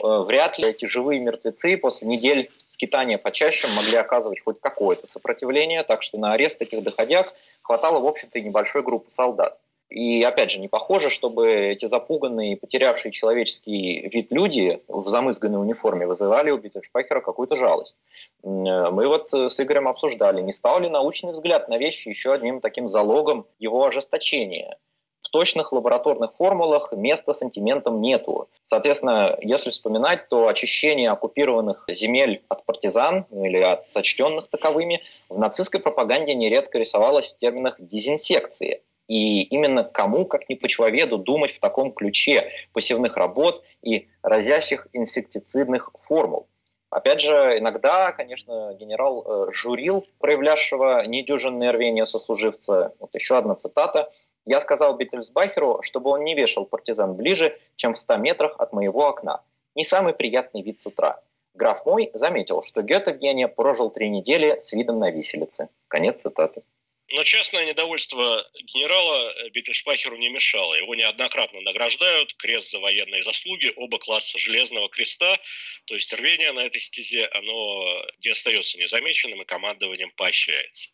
Э, 0.06 0.20
вряд 0.20 0.60
ли 0.60 0.70
эти 0.70 0.86
живые 0.86 1.20
мертвецы 1.20 1.78
после 1.78 2.08
недель 2.08 2.52
скитания 2.68 3.18
по 3.18 3.32
чащам 3.32 3.72
могли 3.76 3.98
оказывать 3.98 4.40
хоть 4.44 4.60
какое-то 4.60 5.08
сопротивление, 5.08 5.84
так 5.84 6.04
что 6.04 6.20
на 6.20 6.34
арест 6.34 6.62
этих 6.62 6.84
доходяг 6.84 7.34
хватало, 7.64 8.00
в 8.00 8.06
общем-то, 8.06 8.38
и 8.38 8.44
небольшой 8.44 8.84
группы 8.84 9.10
солдат. 9.10 9.58
И 9.90 10.24
опять 10.24 10.52
же, 10.52 10.60
не 10.60 10.68
похоже, 10.68 11.10
чтобы 11.10 11.50
эти 11.52 11.86
запуганные, 11.86 12.58
потерявшие 12.58 13.12
человеческий 13.12 14.10
вид 14.10 14.32
люди 14.32 14.82
в 14.88 15.08
замызганной 15.08 15.60
униформе 15.60 16.08
вызывали 16.08 16.52
у 16.52 16.58
Биттельшпахера 16.58 17.22
какую-то 17.22 17.56
жалость. 17.56 17.96
Мы 18.44 19.08
вот 19.08 19.32
с 19.32 19.60
Игорем 19.60 19.88
обсуждали, 19.88 20.42
не 20.42 20.54
стал 20.54 20.80
ли 20.80 20.90
научный 20.90 21.34
взгляд 21.34 21.70
на 21.70 21.78
вещи 21.78 22.10
еще 22.10 22.34
одним 22.34 22.62
таким 22.62 22.88
залогом 22.88 23.46
его 23.60 23.86
ожесточения. 23.86 24.78
Точных 25.36 25.74
лабораторных 25.74 26.34
формулах 26.36 26.94
места 26.94 27.34
сантиментам 27.34 28.00
нету. 28.00 28.48
Соответственно, 28.64 29.38
если 29.42 29.70
вспоминать, 29.70 30.30
то 30.30 30.48
очищение 30.48 31.12
оккупированных 31.12 31.84
земель 31.90 32.42
от 32.48 32.64
партизан 32.64 33.26
ну, 33.30 33.44
или 33.44 33.60
от 33.60 33.90
сочтенных 33.90 34.48
таковыми 34.48 35.02
в 35.28 35.38
нацистской 35.38 35.82
пропаганде 35.82 36.36
нередко 36.36 36.78
рисовалось 36.78 37.28
в 37.28 37.38
терминах 37.38 37.76
дезинсекции. 37.80 38.82
И 39.10 39.42
именно 39.42 39.84
кому, 39.84 40.24
как 40.24 40.48
не 40.48 40.56
почвоведу, 40.56 41.18
думать 41.18 41.52
в 41.52 41.60
таком 41.60 41.92
ключе 41.92 42.50
пассивных 42.72 43.18
работ 43.18 43.62
и 43.82 44.08
разящих 44.24 44.88
инсектицидных 44.94 45.92
формул. 46.04 46.48
Опять 46.90 47.20
же, 47.20 47.58
иногда, 47.58 48.14
конечно, 48.14 48.74
генерал 48.80 49.26
э, 49.28 49.52
журил 49.52 50.08
проявлявшего 50.20 51.06
недюжинное 51.06 51.74
рвение 51.74 52.06
сослуживца. 52.06 52.94
Вот 53.00 53.14
еще 53.16 53.38
одна 53.38 53.56
цитата. 53.56 54.14
«Я 54.46 54.60
сказал 54.60 54.96
Биттельсбахеру, 54.96 55.82
чтобы 55.82 56.12
он 56.12 56.24
не 56.24 56.36
вешал 56.36 56.66
партизан 56.66 57.16
ближе, 57.16 57.60
чем 57.76 57.94
в 57.94 57.98
100 57.98 58.18
метрах 58.18 58.56
от 58.60 58.74
моего 58.74 59.08
окна. 59.08 59.44
Не 59.76 59.84
самый 59.84 60.14
приятный 60.14 60.62
вид 60.62 60.80
с 60.80 60.86
утра. 60.86 61.22
Граф 61.54 61.86
мой 61.86 62.12
заметил, 62.14 62.62
что 62.62 62.82
Гёте 62.82 63.14
Гения 63.14 63.48
прожил 63.48 63.90
три 63.90 64.10
недели 64.10 64.60
с 64.62 64.74
видом 64.74 65.00
на 65.00 65.12
виселице». 65.12 65.70
Конец 65.88 66.22
цитаты. 66.22 66.64
Но 67.12 67.24
частное 67.24 67.66
недовольство 67.66 68.44
генерала 68.74 69.32
э, 69.32 69.50
Биттельшпахеру 69.50 70.18
не 70.18 70.30
мешало. 70.30 70.74
Его 70.74 70.96
неоднократно 70.96 71.62
награждают, 71.62 72.34
крест 72.34 72.72
за 72.72 72.80
военные 72.80 73.22
заслуги, 73.22 73.72
оба 73.76 74.00
класса 74.00 74.40
Железного 74.40 74.90
Креста. 74.90 75.40
То 75.86 75.94
есть 75.94 76.12
рвение 76.14 76.52
на 76.52 76.62
этой 76.62 76.82
стезе, 76.82 77.26
оно 77.28 78.04
не 78.24 78.32
остается 78.32 78.80
незамеченным 78.80 79.40
и 79.42 79.46
командованием 79.46 80.10
поощряется. 80.18 80.90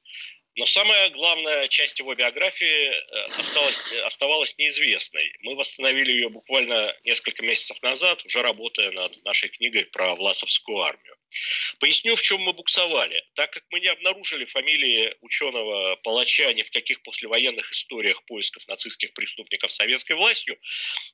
Но 0.57 0.65
самая 0.65 1.09
главная 1.11 1.67
часть 1.69 1.99
его 1.99 2.13
биографии 2.13 2.87
э, 2.89 3.25
осталась, 3.39 3.93
оставалась 4.05 4.57
неизвестной. 4.57 5.33
Мы 5.41 5.55
восстановили 5.55 6.11
ее 6.11 6.29
буквально 6.29 6.93
несколько 7.05 7.43
месяцев 7.43 7.81
назад, 7.81 8.25
уже 8.25 8.41
работая 8.41 8.91
над 8.91 9.23
нашей 9.23 9.49
книгой 9.49 9.85
про 9.85 10.13
Власовскую 10.15 10.81
армию. 10.81 11.15
Поясню, 11.79 12.15
в 12.15 12.21
чем 12.21 12.41
мы 12.41 12.53
буксовали. 12.53 13.23
Так 13.33 13.51
как 13.51 13.63
мы 13.71 13.79
не 13.79 13.87
обнаружили 13.87 14.45
фамилии 14.45 15.15
ученого-палача 15.21 16.53
ни 16.53 16.61
в 16.63 16.71
каких 16.71 17.01
послевоенных 17.03 17.71
историях 17.71 18.23
поисков 18.25 18.67
нацистских 18.67 19.13
преступников 19.13 19.71
советской 19.71 20.13
властью, 20.13 20.59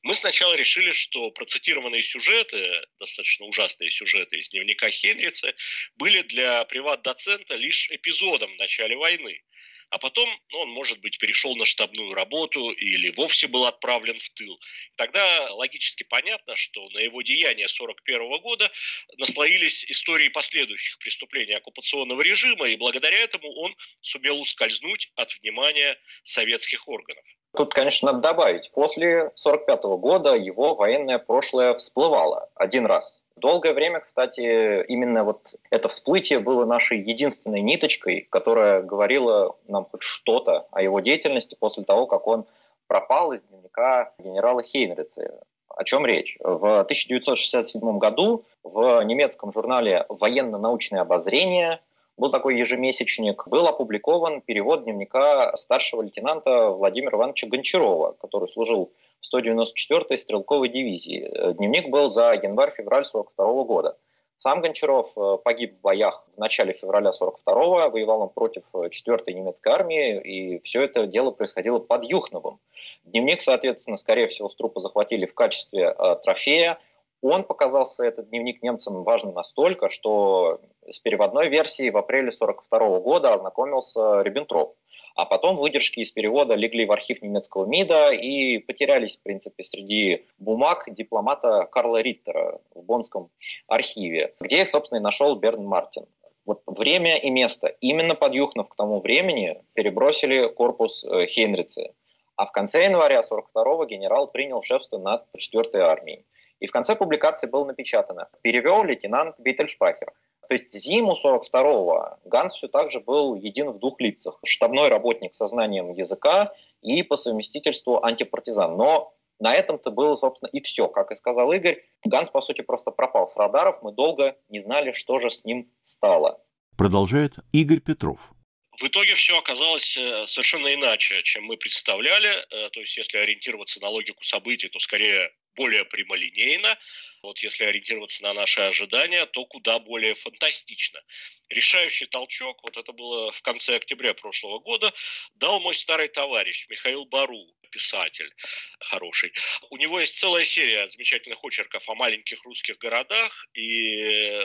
мы 0.04 0.16
сначала 0.16 0.54
решили, 0.56 0.92
что 0.92 1.32
процитированные 1.32 2.02
сюжеты, 2.02 2.82
достаточно 3.00 3.46
ужасные 3.46 3.92
сюжеты 3.92 4.38
из 4.38 4.50
дневника 4.50 4.90
Хенрица, 4.92 5.54
были 5.96 6.22
для 6.22 6.66
приват-доцента 6.66 7.56
лишь 7.56 7.90
эпизодом 7.92 8.54
в 8.54 8.58
начале 8.58 8.96
войны– 8.96 9.42
а 9.90 9.98
потом 10.00 10.30
ну, 10.52 10.60
он, 10.60 10.70
может 10.70 11.00
быть, 11.00 11.18
перешел 11.18 11.56
на 11.56 11.66
штабную 11.66 12.14
работу 12.14 12.72
или 12.72 13.12
вовсе 13.12 13.48
был 13.48 13.66
отправлен 13.66 14.18
в 14.20 14.30
тыл. 14.32 14.60
Тогда 14.96 15.52
логически 15.54 16.04
понятно, 16.04 16.56
что 16.56 16.90
на 16.90 17.00
его 17.00 17.22
деяния 17.22 17.66
1941 17.66 18.42
года 18.42 18.72
наслоились 19.18 19.86
истории 19.86 20.30
последующих 20.30 20.98
преступлений 21.00 21.54
оккупационного 21.54 22.22
режима, 22.22 22.68
и 22.68 22.78
благодаря 22.78 23.20
этому 23.20 23.50
он 23.54 23.76
сумел 24.02 24.40
ускользнуть 24.40 25.12
от 25.16 25.32
внимания 25.40 25.98
советских 26.24 26.88
органов. 26.88 27.24
Тут, 27.56 27.74
конечно, 27.74 28.12
надо 28.12 28.22
добавить, 28.22 28.70
после 28.72 29.32
1945 29.36 29.84
года 30.00 30.34
его 30.36 30.76
военное 30.76 31.18
прошлое 31.18 31.76
всплывало 31.76 32.50
один 32.56 32.86
раз. 32.86 33.22
Долгое 33.38 33.74
время, 33.74 34.00
кстати, 34.00 34.84
именно 34.86 35.24
вот 35.24 35.56
это 35.70 35.90
всплытие 35.90 36.40
было 36.40 36.66
нашей 36.66 37.00
единственной 37.00 37.62
ниточкой, 37.62 38.28
которая 38.32 38.82
говорила 38.82 39.56
нам 39.68 39.86
хоть 39.86 40.02
что-то 40.02 40.68
о 40.72 40.82
его 40.82 41.00
деятельности 41.02 41.56
после 41.60 41.84
того, 41.84 42.08
как 42.08 42.26
он 42.26 42.46
пропал 42.88 43.34
из 43.34 43.44
дневника 43.44 44.12
генерала 44.18 44.64
Хейнрица. 44.64 45.44
О 45.70 45.84
чем 45.84 46.08
речь? 46.08 46.38
В 46.40 46.80
1967 46.82 48.00
году 48.00 48.44
в 48.64 49.04
немецком 49.04 49.54
журнале 49.54 50.08
«Военно-научное 50.10 51.02
обозрение» 51.02 51.80
был 52.18 52.32
такой 52.32 52.58
ежемесячник, 52.58 53.48
был 53.48 53.68
опубликован 53.68 54.42
перевод 54.42 54.84
дневника 54.84 55.56
старшего 55.58 56.02
лейтенанта 56.02 56.70
Владимира 56.70 57.18
Ивановича 57.18 57.48
Гончарова, 57.48 58.14
который 58.14 58.50
служил 58.50 58.92
194-й 59.24 60.18
стрелковой 60.18 60.70
дивизии. 60.70 61.30
Э, 61.30 61.54
дневник 61.54 61.90
был 61.90 62.10
за 62.10 62.34
январь-февраль 62.34 63.06
42 63.06 63.64
года. 63.64 63.98
Сам 64.40 64.62
Гончаров 64.62 65.14
э, 65.18 65.38
погиб 65.44 65.78
в 65.78 65.82
боях 65.82 66.24
в 66.36 66.40
начале 66.40 66.74
февраля 66.74 67.10
42-го, 67.10 67.90
воевал 67.90 68.22
он 68.22 68.30
против 68.30 68.64
4-й 68.74 69.32
э, 69.32 69.34
немецкой 69.34 69.70
армии, 69.70 70.22
и 70.22 70.60
все 70.64 70.84
это 70.84 71.08
дело 71.08 71.32
происходило 71.32 71.80
под 71.80 72.04
Юхновым. 72.04 72.60
Дневник, 73.04 73.42
соответственно, 73.42 73.98
скорее 73.98 74.28
всего, 74.28 74.50
с 74.50 74.56
трупа 74.56 74.80
захватили 74.80 75.26
в 75.26 75.34
качестве 75.34 75.96
э, 75.98 76.16
трофея. 76.24 76.78
Он 77.22 77.44
показался, 77.44 78.04
этот 78.04 78.30
дневник 78.30 78.62
немцам 78.62 79.04
важным 79.04 79.34
настолько, 79.34 79.90
что 79.90 80.60
с 80.90 81.00
переводной 81.00 81.50
версией 81.50 81.90
в 81.90 81.98
апреле 81.98 82.32
42 82.32 83.00
года 83.00 83.34
ознакомился 83.34 84.22
Риббентроп. 84.22 84.76
А 85.16 85.26
потом 85.26 85.58
выдержки 85.58 86.00
из 86.00 86.12
перевода 86.12 86.54
легли 86.54 86.86
в 86.86 86.92
архив 86.92 87.24
немецкого 87.24 87.66
МИДа 87.66 88.12
и 88.12 88.60
потерялись, 88.60 89.18
в 89.18 89.24
принципе, 89.24 89.64
среди 89.64 90.26
бумаг 90.38 90.84
дипломата 90.88 91.68
Карла 91.72 92.02
Риттера 92.02 92.60
в 92.76 92.84
Боннском 92.84 93.32
архиве, 93.68 94.36
где 94.40 94.62
их, 94.62 94.70
собственно, 94.70 95.00
и 95.00 95.02
нашел 95.02 95.36
Берн 95.36 95.66
Мартин. 95.66 96.06
Вот 96.46 96.62
время 96.68 97.18
и 97.18 97.32
место. 97.32 97.68
Именно 97.82 98.14
под 98.14 98.36
Юхнов 98.36 98.70
к 98.70 98.76
тому 98.76 99.02
времени 99.02 99.60
перебросили 99.74 100.48
корпус 100.50 101.04
э, 101.04 101.26
Хейнрицы. 101.26 101.94
А 102.36 102.46
в 102.46 102.52
конце 102.52 102.84
января 102.84 103.22
42-го 103.22 103.86
генерал 103.86 104.28
принял 104.28 104.62
шефство 104.62 105.00
над 105.00 105.26
4-й 105.36 105.82
армией. 105.82 106.24
И 106.60 106.68
в 106.68 106.72
конце 106.72 106.96
публикации 106.96 107.48
было 107.48 107.66
напечатано 107.66 108.30
«Перевел 108.42 108.84
лейтенант 108.84 109.36
Биттельшпахер». 109.40 110.12
То 110.48 110.54
есть 110.54 110.74
зиму 110.74 111.14
42-го 111.14 112.18
Ганс 112.24 112.54
все 112.56 112.68
так 112.68 112.90
же 112.92 113.02
был 113.02 113.36
един 113.36 113.70
в 113.72 113.80
двух 113.80 114.00
лицах. 114.00 114.40
Штабной 114.46 114.88
работник 114.88 115.36
со 115.36 115.46
знанием 115.48 115.92
языка 115.92 116.54
и 116.82 117.04
по 117.04 117.18
совместительству 117.18 118.04
антипартизан. 118.04 118.78
Но 118.78 119.14
на 119.40 119.54
этом-то 119.54 119.92
было, 119.92 120.16
собственно, 120.16 120.50
и 120.50 120.62
все. 120.62 120.88
Как 120.88 121.12
и 121.12 121.18
сказал 121.18 121.52
Игорь, 121.52 121.84
Ганс, 122.06 122.30
по 122.30 122.42
сути, 122.42 122.62
просто 122.62 122.92
пропал 122.92 123.28
с 123.28 123.36
радаров. 123.36 123.82
Мы 123.82 123.92
долго 123.92 124.38
не 124.48 124.60
знали, 124.60 124.94
что 124.94 125.20
же 125.20 125.32
с 125.32 125.44
ним 125.44 125.70
стало. 125.84 126.42
Продолжает 126.78 127.34
Игорь 127.52 127.82
Петров. 127.82 128.32
В 128.80 128.84
итоге 128.84 129.16
все 129.16 129.38
оказалось 129.38 129.98
э, 129.98 130.28
совершенно 130.28 130.74
иначе, 130.74 131.24
чем 131.24 131.46
мы 131.46 131.58
представляли. 131.58 132.30
Э, 132.30 132.70
то 132.70 132.80
есть, 132.80 132.96
если 132.96 133.18
ориентироваться 133.18 133.82
на 133.82 133.90
логику 133.90 134.24
событий, 134.24 134.70
то 134.70 134.80
скорее 134.80 135.32
более 135.58 135.84
прямолинейно. 135.84 136.78
Вот 137.24 137.40
если 137.40 137.66
ориентироваться 137.66 138.24
на 138.24 138.34
наши 138.34 138.62
ожидания, 138.62 139.26
то 139.26 139.44
куда 139.46 139.80
более 139.80 140.16
фантастично. 140.16 141.02
Решающий 141.50 142.06
толчок, 142.06 142.64
вот 142.64 142.78
это 142.78 142.94
было 142.94 143.32
в 143.32 143.42
конце 143.42 143.76
октября 143.76 144.14
прошлого 144.14 144.60
года, 144.60 144.94
дал 145.34 145.60
мой 145.60 145.76
старый 145.76 146.08
товарищ 146.08 146.68
Михаил 146.70 147.06
Бару, 147.06 147.48
писатель 147.68 148.34
хороший. 148.80 149.34
У 149.70 149.78
него 149.78 150.00
есть 150.00 150.18
целая 150.18 150.44
серия 150.44 150.88
замечательных 150.88 151.44
очерков 151.44 151.88
о 151.90 151.96
маленьких 151.96 152.44
русских 152.44 152.78
городах, 152.78 153.48
и 153.54 154.00
э, 154.02 154.42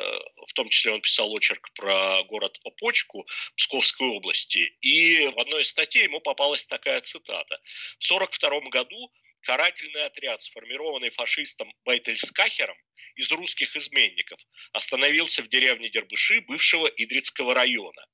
в 0.47 0.53
том 0.55 0.69
числе 0.69 0.93
он 0.93 1.01
писал 1.01 1.33
очерк 1.33 1.71
про 1.75 2.23
город 2.25 2.59
Опочку 2.65 3.27
Псковской 3.57 4.09
области. 4.09 4.77
И 4.81 5.27
в 5.29 5.39
одной 5.39 5.63
из 5.63 5.69
статей 5.69 6.05
ему 6.05 6.21
попалась 6.21 6.67
такая 6.67 7.01
цитата. 7.01 7.61
В 7.99 8.11
1942 8.11 8.71
году 8.71 9.13
карательный 9.43 10.05
отряд, 10.07 10.41
сформированный 10.41 11.11
фашистом 11.11 11.73
Байтельскахером 11.85 12.77
из 13.17 13.31
русских 13.31 13.77
изменников, 13.77 14.41
остановился 14.73 15.43
в 15.43 15.49
деревне 15.49 15.91
Дербыши 15.91 16.41
бывшего 16.41 16.87
Идрицкого 16.87 17.55
района. 17.55 18.07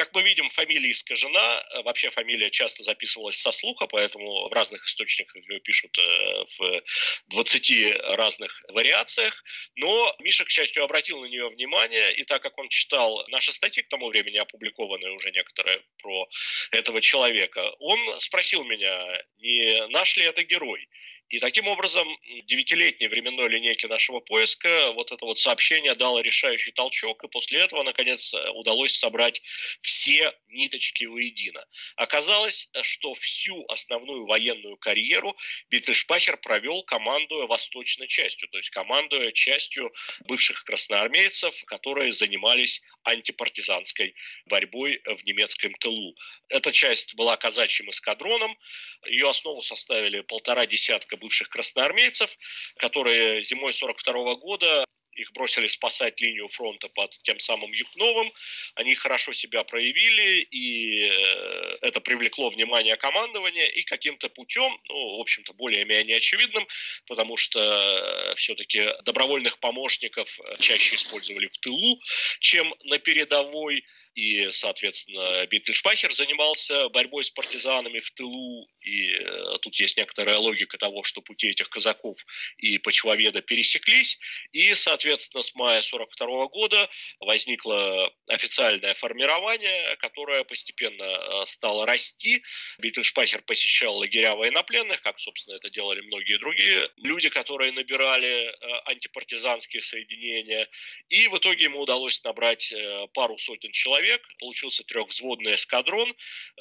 Как 0.00 0.14
мы 0.14 0.22
видим, 0.22 0.48
фамилия 0.48 0.92
искажена. 0.92 1.62
Вообще 1.84 2.08
фамилия 2.08 2.48
часто 2.48 2.82
записывалась 2.82 3.38
со 3.38 3.52
слуха, 3.52 3.86
поэтому 3.86 4.48
в 4.48 4.52
разных 4.54 4.86
источниках 4.86 5.46
ее 5.46 5.60
пишут 5.60 5.98
э, 5.98 6.44
в 6.58 6.82
20 7.26 8.00
разных 8.16 8.62
вариациях. 8.68 9.34
Но 9.76 10.16
Миша, 10.20 10.46
к 10.46 10.50
счастью, 10.50 10.84
обратил 10.84 11.20
на 11.20 11.26
нее 11.26 11.50
внимание, 11.50 12.14
и 12.14 12.24
так 12.24 12.40
как 12.40 12.56
он 12.56 12.70
читал 12.70 13.22
наши 13.28 13.52
статьи 13.52 13.82
к 13.82 13.88
тому 13.88 14.08
времени, 14.08 14.38
опубликованные 14.38 15.12
уже 15.12 15.32
некоторые 15.32 15.82
про 16.02 16.26
этого 16.70 17.02
человека, 17.02 17.70
он 17.78 17.98
спросил 18.20 18.64
меня, 18.64 19.22
не 19.36 19.86
наш 19.88 20.16
ли 20.16 20.24
это 20.24 20.42
герой. 20.44 20.88
И 21.30 21.38
таким 21.38 21.68
образом 21.68 22.08
девятилетней 22.44 23.06
временной 23.06 23.48
линейке 23.48 23.86
нашего 23.86 24.18
поиска 24.18 24.90
вот 24.92 25.12
это 25.12 25.24
вот 25.24 25.38
сообщение 25.38 25.94
дало 25.94 26.20
решающий 26.20 26.72
толчок, 26.72 27.22
и 27.22 27.28
после 27.28 27.60
этого, 27.60 27.84
наконец, 27.84 28.34
удалось 28.54 28.96
собрать 28.96 29.40
все 29.80 30.34
ниточки 30.48 31.04
воедино. 31.04 31.64
Оказалось, 31.94 32.68
что 32.82 33.14
всю 33.14 33.64
основную 33.68 34.26
военную 34.26 34.76
карьеру 34.76 35.36
Биттельшпахер 35.70 36.36
провел, 36.36 36.82
командуя 36.82 37.46
восточной 37.46 38.08
частью, 38.08 38.48
то 38.48 38.58
есть 38.58 38.70
командуя 38.70 39.30
частью 39.30 39.92
бывших 40.26 40.64
красноармейцев, 40.64 41.64
которые 41.66 42.10
занимались 42.10 42.82
антипартизанской 43.04 44.16
борьбой 44.46 45.00
в 45.04 45.24
немецком 45.24 45.74
тылу. 45.74 46.16
Эта 46.48 46.72
часть 46.72 47.14
была 47.14 47.36
казачьим 47.36 47.88
эскадроном, 47.88 48.58
ее 49.06 49.30
основу 49.30 49.62
составили 49.62 50.20
полтора 50.22 50.66
десятка 50.66 51.16
бывших 51.20 51.48
красноармейцев, 51.48 52.36
которые 52.76 53.42
зимой 53.44 53.72
42 53.72 54.34
года 54.36 54.84
их 55.20 55.32
бросили 55.32 55.66
спасать 55.66 56.20
линию 56.20 56.48
фронта 56.48 56.88
под 56.88 57.10
тем 57.22 57.38
самым 57.38 57.72
Юхновым. 57.72 58.32
Они 58.74 58.94
хорошо 58.94 59.32
себя 59.32 59.64
проявили, 59.64 60.40
и 60.50 61.04
э, 61.04 61.78
это 61.82 62.00
привлекло 62.00 62.48
внимание 62.48 62.96
командования, 62.96 63.66
и 63.66 63.82
каким-то 63.82 64.28
путем, 64.28 64.70
ну, 64.88 65.18
в 65.18 65.20
общем-то, 65.20 65.52
более-менее 65.54 66.16
очевидным, 66.16 66.66
потому 67.06 67.36
что 67.36 67.60
э, 67.60 68.34
все-таки 68.36 68.88
добровольных 69.04 69.58
помощников 69.58 70.38
чаще 70.58 70.96
использовали 70.96 71.48
в 71.48 71.58
тылу, 71.58 72.00
чем 72.38 72.74
на 72.84 72.98
передовой, 72.98 73.84
и, 74.14 74.50
соответственно, 74.50 75.46
Биттельшпахер 75.46 76.12
занимался 76.12 76.88
борьбой 76.88 77.24
с 77.24 77.30
партизанами 77.30 78.00
в 78.00 78.10
тылу, 78.10 78.68
и 78.80 79.12
э, 79.12 79.58
тут 79.62 79.76
есть 79.78 79.96
некоторая 79.96 80.38
логика 80.38 80.78
того, 80.78 81.04
что 81.04 81.22
пути 81.22 81.50
этих 81.50 81.68
казаков 81.68 82.18
и 82.58 82.78
почвоведа 82.78 83.40
пересеклись, 83.40 84.18
и, 84.52 84.74
соответственно, 84.74 85.42
с 85.42 85.54
мая 85.54 85.82
42 85.82 86.48
года 86.48 86.88
возникло 87.20 88.12
официальное 88.26 88.94
формирование, 88.94 89.96
которое 89.98 90.42
постепенно 90.42 91.04
э, 91.04 91.46
стало 91.46 91.86
расти. 91.86 92.42
Биттельшпахер 92.78 93.42
посещал 93.42 93.96
лагеря 93.96 94.34
военнопленных, 94.34 95.02
как, 95.02 95.20
собственно, 95.20 95.54
это 95.54 95.70
делали 95.70 96.00
многие 96.00 96.38
другие 96.38 96.90
люди, 96.96 97.28
которые 97.28 97.72
набирали 97.72 98.48
э, 98.48 98.80
антипартизанские 98.86 99.82
соединения, 99.82 100.68
и 101.08 101.28
в 101.28 101.38
итоге 101.38 101.64
ему 101.64 101.80
удалось 101.80 102.22
набрать 102.24 102.74
пару 103.14 103.38
сотен 103.38 103.70
человек, 103.72 103.99
человек, 104.00 104.22
получился 104.38 104.82
трехвзводный 104.84 105.54
эскадрон, 105.54 106.14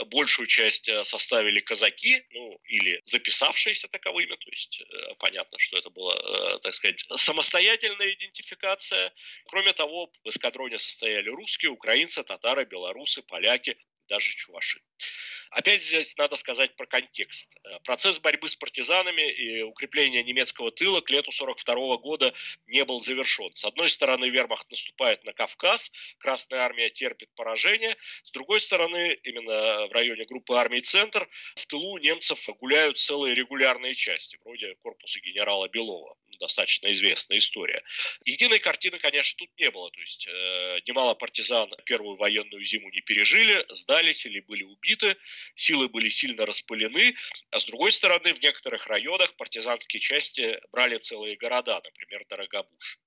большую 0.07 0.47
часть 0.47 0.89
э, 0.89 1.03
составили 1.03 1.59
казаки, 1.59 2.21
ну, 2.31 2.59
или 2.65 3.01
записавшиеся 3.05 3.87
таковыми, 3.87 4.35
то 4.35 4.49
есть 4.49 4.81
э, 4.81 5.15
понятно, 5.19 5.57
что 5.57 5.77
это 5.77 5.89
была, 5.89 6.15
э, 6.15 6.59
так 6.59 6.73
сказать, 6.73 7.05
самостоятельная 7.15 8.13
идентификация. 8.13 9.13
Кроме 9.45 9.73
того, 9.73 10.11
в 10.23 10.29
эскадроне 10.29 10.79
состояли 10.79 11.29
русские, 11.29 11.71
украинцы, 11.71 12.23
татары, 12.23 12.65
белорусы, 12.65 13.21
поляки, 13.21 13.77
даже 14.09 14.35
чуваши. 14.35 14.81
Опять 15.51 15.81
здесь 15.81 16.15
надо 16.17 16.35
сказать 16.35 16.75
про 16.75 16.85
контекст. 16.85 17.55
Э, 17.63 17.79
процесс 17.83 18.19
борьбы 18.19 18.47
с 18.47 18.55
партизанами 18.55 19.31
и 19.31 19.61
укрепление 19.63 20.23
немецкого 20.23 20.69
тыла 20.69 21.01
к 21.01 21.09
лету 21.09 21.31
1942 21.31 21.97
года 21.97 22.33
не 22.67 22.85
был 22.85 22.99
завершен. 23.01 23.51
С 23.55 23.65
одной 23.65 23.89
стороны, 23.89 24.29
вермахт 24.29 24.69
наступает 24.69 25.23
на 25.23 25.33
Кавказ, 25.33 25.91
Красная 26.19 26.59
армия 26.59 26.89
терпит 26.89 27.29
поражение. 27.35 27.97
С 28.23 28.31
другой 28.31 28.59
стороны, 28.59 29.17
именно 29.23 29.87
в 29.87 29.91
районе 29.91 30.25
группы 30.25 30.53
армий 30.55 30.81
«Центр» 30.81 31.27
в 31.55 31.65
тылу 31.65 31.97
немцев 31.97 32.47
гуляют 32.59 32.99
целые 32.99 33.33
регулярные 33.35 33.95
части, 33.95 34.37
вроде 34.43 34.75
корпуса 34.83 35.19
генерала 35.19 35.67
Белова. 35.69 36.15
Ну, 36.31 36.37
достаточно 36.37 36.91
известная 36.91 37.37
история. 37.37 37.83
Единой 38.25 38.59
картины, 38.59 38.99
конечно, 38.99 39.37
тут 39.37 39.49
не 39.57 39.71
было. 39.71 39.89
То 39.91 39.99
есть 39.99 40.27
э, 40.27 40.79
немало 40.85 41.15
партизан 41.15 41.73
первую 41.85 42.17
военную 42.17 42.63
зиму 42.65 42.89
не 42.89 43.01
пережили, 43.01 43.65
сдались 43.99 44.25
или 44.25 44.39
были 44.41 44.63
убиты 44.63 45.17
силы 45.55 45.89
были 45.89 46.09
сильно 46.09 46.45
распылены, 46.45 47.15
а 47.51 47.59
с 47.59 47.65
другой 47.65 47.91
стороны, 47.91 48.33
в 48.33 48.41
некоторых 48.41 48.87
районах 48.87 49.35
партизанские 49.35 49.99
части 49.99 50.59
брали 50.71 50.97
целые 50.97 51.35
города, 51.35 51.81
например, 51.83 52.25
Дорогобуж. 52.29 52.99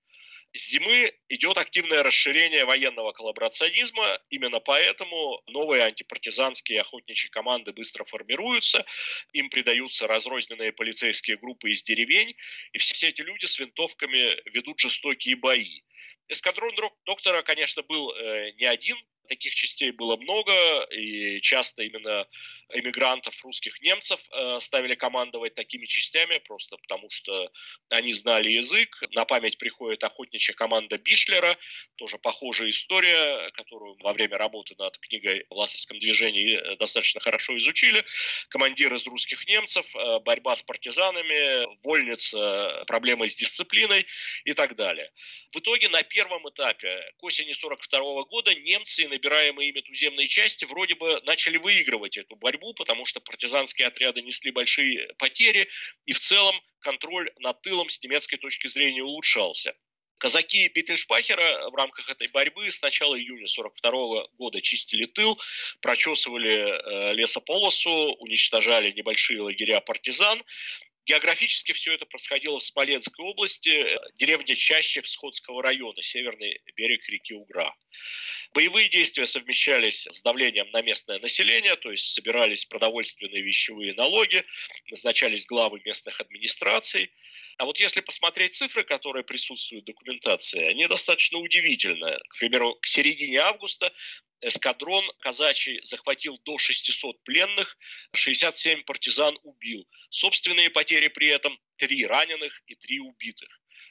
С 0.55 0.69
зимы 0.69 1.11
идет 1.31 1.57
активное 1.57 2.03
расширение 2.03 2.67
военного 2.67 3.13
коллаборационизма. 3.13 4.21
Именно 4.29 4.61
поэтому 4.61 5.43
новые 5.47 5.85
антипартизанские 5.85 6.83
охотничьи 6.83 7.31
команды 7.31 7.73
быстро 7.73 8.05
формируются. 8.05 8.85
Им 9.33 9.49
придаются 9.49 10.07
разрозненные 10.07 10.73
полицейские 10.73 11.39
группы 11.39 11.71
из 11.71 11.83
деревень. 11.83 12.37
И 12.75 12.79
все 12.79 13.09
эти 13.09 13.23
люди 13.23 13.47
с 13.47 13.59
винтовками 13.59 14.37
ведут 14.51 14.79
жестокие 14.79 15.37
бои. 15.37 15.81
Эскадрон 16.29 16.75
доктора, 17.07 17.43
конечно, 17.43 17.83
был 17.83 18.13
э, 18.13 18.53
не 18.53 18.67
один, 18.67 18.99
таких 19.29 19.55
частей 19.55 19.91
было 19.91 20.17
много, 20.17 20.53
и 20.91 21.41
часто 21.41 21.83
именно 21.83 22.27
эмигрантов, 22.73 23.35
русских 23.45 23.81
немцев 23.81 24.21
э, 24.31 24.59
ставили 24.61 24.95
командовать 24.95 25.55
такими 25.55 25.87
частями, 25.87 26.39
просто 26.39 26.77
потому 26.77 27.09
что 27.11 27.51
они 27.91 28.13
знали 28.13 28.51
язык. 28.51 29.03
На 29.13 29.25
память 29.25 29.59
приходит 29.59 30.03
охотничья 30.05 30.55
команда 30.55 30.99
Бишлера, 30.99 31.59
тоже 31.97 32.19
похожая 32.19 32.71
история, 32.71 33.51
которую 33.53 33.97
во 34.01 34.13
время 34.13 34.39
работы 34.39 34.75
над 34.79 34.99
книгой 34.99 35.45
в 35.51 35.55
Ласовском 35.55 35.99
движении 35.99 36.57
э, 36.57 36.77
достаточно 36.77 37.21
хорошо 37.21 37.57
изучили. 37.59 38.05
Командир 38.49 38.95
из 38.95 39.07
русских 39.07 39.47
немцев, 39.47 39.95
э, 39.95 40.21
борьба 40.21 40.55
с 40.57 40.63
партизанами, 40.63 41.67
вольница, 41.83 42.85
проблемы 42.87 43.29
с 43.29 43.37
дисциплиной 43.37 44.07
и 44.45 44.55
так 44.55 44.77
далее. 44.77 45.11
В 45.53 45.59
итоге 45.59 45.89
на 45.91 46.03
первом 46.03 46.49
этапе 46.49 47.13
к 47.19 47.23
осени 47.23 47.53
42 47.53 48.25
года 48.25 48.55
немцы, 48.55 49.07
набираемые 49.13 49.69
ими 49.69 49.81
туземные 49.81 50.27
части, 50.27 50.65
вроде 50.65 50.95
бы 50.95 51.21
начали 51.25 51.59
выигрывать 51.59 52.17
эту 52.17 52.37
борьбу 52.37 52.73
потому 52.75 53.07
что 53.07 53.21
партизанские 53.21 53.89
отряды 53.89 54.23
несли 54.23 54.51
большие 54.51 55.13
потери, 55.19 55.69
и 56.07 56.13
в 56.13 56.19
целом 56.19 56.55
контроль 56.81 57.31
над 57.39 57.63
тылом 57.63 57.89
с 57.89 58.03
немецкой 58.03 58.39
точки 58.39 58.67
зрения 58.67 59.03
улучшался. 59.03 59.75
Казаки 60.19 60.71
Биттельшпахера 60.73 61.71
в 61.71 61.75
рамках 61.75 62.09
этой 62.09 62.29
борьбы 62.29 62.71
с 62.71 62.81
начала 62.81 63.17
июня 63.17 63.47
1942 63.47 64.29
года 64.39 64.61
чистили 64.61 65.07
тыл, 65.07 65.37
прочесывали 65.81 66.53
э, 66.53 67.15
лесополосу, 67.15 68.15
уничтожали 68.21 68.93
небольшие 68.93 69.41
лагеря 69.41 69.81
партизан. 69.81 70.41
Географически 71.05 71.73
все 71.73 71.95
это 71.95 72.07
происходило 72.07 72.61
в 72.61 72.65
Смоленской 72.65 73.25
области, 73.25 73.99
деревня 74.15 74.55
чаще 74.55 75.03
Всходского 75.03 75.63
района, 75.63 76.01
северный 76.01 76.61
берег 76.77 77.09
реки 77.09 77.35
Угра. 77.35 77.75
Боевые 78.55 78.89
действия 78.89 79.27
совмещались 79.27 80.07
с 80.07 80.23
давлением 80.23 80.71
на 80.73 80.83
местное 80.83 81.19
население, 81.19 81.75
то 81.75 81.91
есть 81.91 82.13
собирались 82.13 82.67
продовольственные 82.67 83.43
вещевые 83.43 83.95
налоги, 83.95 84.45
назначались 84.91 85.47
главы 85.47 85.81
местных 85.85 86.21
администраций. 86.21 87.11
А 87.59 87.65
вот 87.65 87.81
если 87.81 88.01
посмотреть 88.01 88.55
цифры, 88.55 88.85
которые 88.85 89.25
присутствуют 89.25 89.85
в 89.85 89.87
документации, 89.87 90.65
они 90.65 90.87
достаточно 90.87 91.39
удивительны. 91.39 92.19
К 92.29 92.39
примеру, 92.39 92.75
к 92.81 92.87
середине 92.87 93.39
августа 93.39 93.93
эскадрон 94.43 95.05
казачий 95.21 95.81
захватил 95.85 96.39
до 96.45 96.59
600 96.59 97.23
пленных, 97.25 97.79
67 98.15 98.83
партизан 98.83 99.39
убил. 99.43 99.89
Собственные 100.11 100.71
потери 100.71 101.09
при 101.09 101.29
этом 101.29 101.59
3 101.77 102.07
раненых 102.07 102.63
и 102.67 102.75
3 102.75 103.01
убитых. 103.01 103.49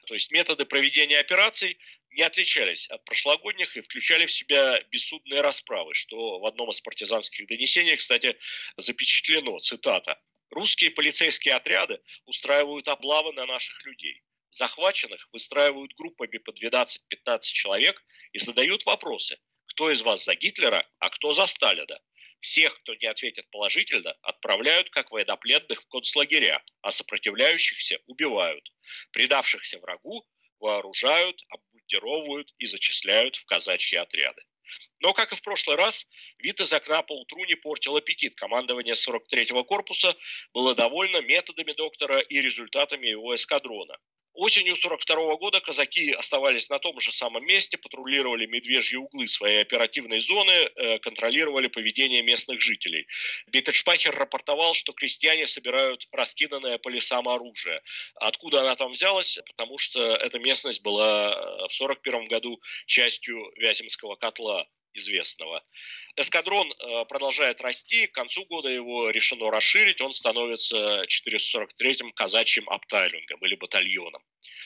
То 0.08 0.14
есть 0.14 0.32
методы 0.32 0.66
проведения 0.66 1.20
операций 1.20 1.78
не 2.10 2.24
отличались 2.24 2.88
от 2.90 3.04
прошлогодних 3.06 3.78
и 3.78 3.82
включали 3.82 4.26
в 4.26 4.32
себя 4.32 4.82
бессудные 4.92 5.42
расправы, 5.42 5.94
что 5.94 6.40
в 6.40 6.46
одном 6.46 6.70
из 6.72 6.82
партизанских 6.82 7.48
донесений, 7.48 7.96
кстати, 7.96 8.38
запечатлено, 8.78 9.60
цитата. 9.60 10.20
«Русские 10.50 10.92
полицейские 10.92 11.56
отряды 11.56 12.02
устраивают 12.26 12.90
облавы 12.90 13.32
на 13.32 13.46
наших 13.46 13.86
людей. 13.86 14.22
Захваченных 14.50 15.30
выстраивают 15.32 15.94
группами 15.94 16.38
по 16.40 16.52
12-15 16.52 17.40
человек 17.44 18.04
и 18.34 18.38
задают 18.38 18.86
вопросы, 18.86 19.40
кто 19.68 19.92
из 19.92 20.02
вас 20.02 20.26
за 20.26 20.36
Гитлера, 20.36 20.88
а 21.00 21.10
кто 21.10 21.34
за 21.34 21.46
Сталина. 21.46 22.00
Всех, 22.40 22.80
кто 22.82 22.96
не 22.96 23.06
ответит 23.06 23.50
положительно, 23.52 24.16
отправляют 24.24 24.90
как 24.90 25.12
военнопленных 25.12 25.82
в 25.82 25.88
концлагеря, 25.88 26.64
а 26.82 26.92
сопротивляющихся 26.92 28.00
убивают. 28.08 28.68
Предавшихся 29.12 29.80
врагу 29.80 30.26
вооружают, 30.60 31.40
обмундировывают 31.50 32.54
и 32.58 32.66
зачисляют 32.66 33.36
в 33.36 33.46
казачьи 33.46 33.98
отряды. 33.98 34.42
Но, 35.02 35.14
как 35.14 35.32
и 35.34 35.36
в 35.36 35.42
прошлый 35.42 35.76
раз, 35.76 36.08
вид 36.38 36.60
из 36.62 36.72
окна 36.74 37.02
поутру 37.02 37.44
не 37.46 37.56
портил 37.56 37.96
аппетит. 37.96 38.36
Командование 38.36 38.94
43-го 38.94 39.64
корпуса 39.64 40.16
было 40.54 40.76
довольно 40.76 41.22
методами 41.22 41.74
доктора 41.74 42.20
и 42.20 42.42
результатами 42.42 43.08
его 43.08 43.36
эскадрона. 43.36 43.98
Осенью 44.42 44.76
42 44.76 45.36
года 45.36 45.62
казаки 45.62 46.10
оставались 46.14 46.68
на 46.68 46.80
том 46.80 47.00
же 47.00 47.12
самом 47.12 47.46
месте, 47.46 47.78
патрулировали 47.78 48.48
медвежьи 48.48 48.98
углы 48.98 49.28
своей 49.28 49.62
оперативной 49.62 50.20
зоны, 50.20 50.52
э, 50.52 50.98
контролировали 50.98 51.68
поведение 51.68 52.24
местных 52.24 52.60
жителей. 52.60 53.06
Биттельшпахер 53.52 54.16
рапортовал, 54.16 54.74
что 54.74 54.94
крестьяне 54.94 55.46
собирают 55.46 56.08
раскиданное 56.12 56.80
по 56.80 56.90
лесам 56.90 57.30
оружие. 57.30 57.84
Откуда 58.16 58.62
она 58.62 58.76
там 58.76 58.94
взялась? 58.94 59.38
Потому 59.46 59.78
что 59.78 60.16
эта 60.16 60.40
местность 60.40 60.82
была 60.82 61.34
э, 61.34 61.68
в 61.68 61.76
41 61.76 62.28
году 62.28 62.60
частью 62.88 63.52
Вяземского 63.58 64.16
котла 64.16 64.66
известного. 64.94 65.64
Эскадрон 66.16 66.72
э, 66.72 67.06
продолжает 67.06 67.62
расти, 67.62 68.08
к 68.08 68.14
концу 68.14 68.46
года 68.46 68.70
его 68.70 69.10
решено 69.10 69.50
расширить, 69.50 70.02
он 70.02 70.14
становится 70.14 71.04
443-м 71.04 72.12
казачьим 72.12 72.70
аптайлингом 72.70 73.40
или 73.46 73.56
батальоном. 73.56 74.22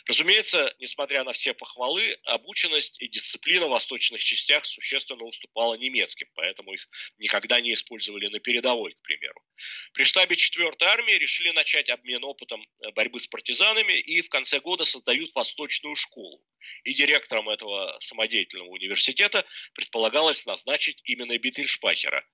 Разумеется, 0.07 0.73
несмотря 0.79 1.23
на 1.23 1.33
все 1.33 1.53
похвалы, 1.53 2.17
обученность 2.25 3.01
и 3.01 3.07
дисциплина 3.07 3.65
в 3.65 3.71
восточных 3.71 4.21
частях 4.21 4.65
существенно 4.65 5.23
уступала 5.23 5.75
немецким, 5.75 6.27
поэтому 6.35 6.73
их 6.73 6.87
никогда 7.17 7.59
не 7.59 7.73
использовали 7.73 8.27
на 8.27 8.39
передовой, 8.39 8.93
к 8.93 9.01
примеру. 9.01 9.41
При 9.93 10.03
штабе 10.03 10.35
4-й 10.35 10.85
армии 10.85 11.13
решили 11.13 11.49
начать 11.51 11.89
обмен 11.89 12.23
опытом 12.23 12.61
э, 12.61 12.91
борьбы 12.91 13.19
с 13.19 13.27
партизанами 13.27 13.93
и 13.93 14.21
в 14.21 14.29
конце 14.29 14.59
года 14.59 14.83
создают 14.83 15.33
восточную 15.33 15.95
школу. 15.95 16.41
И 16.83 16.93
директором 16.93 17.49
этого 17.49 17.97
самодеятельного 17.99 18.69
университета 18.69 19.45
предполагалось 19.73 20.45
назначить 20.45 21.01
именно 21.05 21.34
Биттельшпахера. 21.37 22.25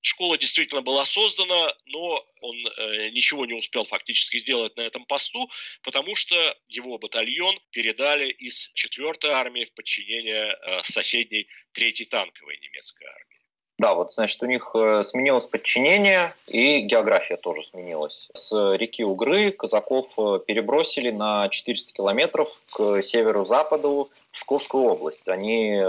Школа 0.00 0.38
действительно 0.38 0.80
была 0.80 1.04
создана, 1.04 1.74
но 1.86 2.24
он 2.40 2.66
э, 2.66 3.10
ничего 3.10 3.46
не 3.46 3.54
успел 3.54 3.84
фактически 3.84 4.38
сделать 4.38 4.76
на 4.76 4.82
этом 4.82 5.04
посту, 5.06 5.50
потому 5.82 6.14
что 6.14 6.56
его 6.68 6.98
батальон 6.98 7.58
передали 7.70 8.30
из 8.30 8.70
4-й 8.76 9.28
армии 9.28 9.64
в 9.64 9.74
подчинение 9.74 10.54
э, 10.54 10.82
соседней 10.84 11.48
3-й 11.76 12.04
танковой 12.04 12.58
немецкой 12.58 13.06
армии. 13.06 13.37
Да, 13.78 13.94
вот, 13.94 14.12
значит, 14.12 14.42
у 14.42 14.46
них 14.46 14.72
э, 14.74 15.04
сменилось 15.04 15.44
подчинение, 15.44 16.34
и 16.48 16.80
география 16.80 17.36
тоже 17.36 17.62
сменилась. 17.62 18.28
С 18.34 18.52
реки 18.74 19.04
Угры 19.04 19.52
казаков 19.52 20.06
э, 20.18 20.40
перебросили 20.44 21.12
на 21.12 21.48
400 21.48 21.92
километров 21.92 22.48
к 22.72 23.02
северо-западу 23.02 24.10
Псковскую 24.32 24.82
область. 24.82 25.28
Они 25.28 25.76
э, 25.76 25.84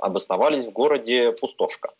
обосновались 0.00 0.64
в 0.64 0.70
городе 0.70 1.32
Пустошка. 1.32 1.90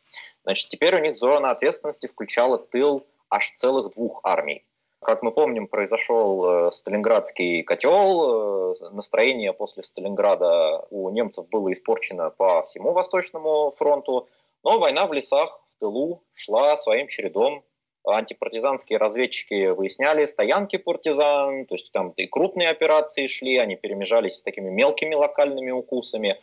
Значит, 0.44 0.68
теперь 0.68 0.96
у 0.96 1.00
них 1.00 1.16
зона 1.16 1.50
ответственности 1.50 2.07
включала 2.07 2.57
тыл 2.57 3.04
аж 3.28 3.52
целых 3.59 3.92
двух 3.92 4.20
армий. 4.22 4.64
Как 5.02 5.22
мы 5.22 5.30
помним, 5.30 5.66
произошел 5.66 6.72
Сталинградский 6.72 7.62
котел. 7.62 8.74
Настроение 8.92 9.52
после 9.52 9.83
Сталинграда 9.83 10.87
у 10.88 11.11
немцев 11.11 11.46
было 11.50 11.70
испорчено 11.74 12.30
по 12.30 12.62
всему 12.62 12.92
Восточному 12.92 13.70
фронту. 13.76 14.26
Но 14.64 14.79
война 14.79 15.07
в 15.07 15.12
лесах, 15.12 15.61
в 15.77 15.81
тылу 15.81 16.24
шла 16.33 16.77
своим 16.79 17.07
чередом. 17.09 17.62
Антипартизанские 18.07 18.98
разведчики 18.98 19.68
выясняли 19.68 20.27
стоянки 20.27 20.77
партизан, 20.77 21.64
то 21.64 21.74
есть 21.74 21.90
там 21.92 22.11
и 22.11 22.27
крупные 22.27 22.68
операции 22.68 23.29
шли, 23.29 23.57
они 23.57 23.77
перемежались 23.77 24.35
с 24.35 24.42
такими 24.42 24.68
мелкими 24.68 25.14
локальными 25.14 25.70
укусами. 25.70 26.38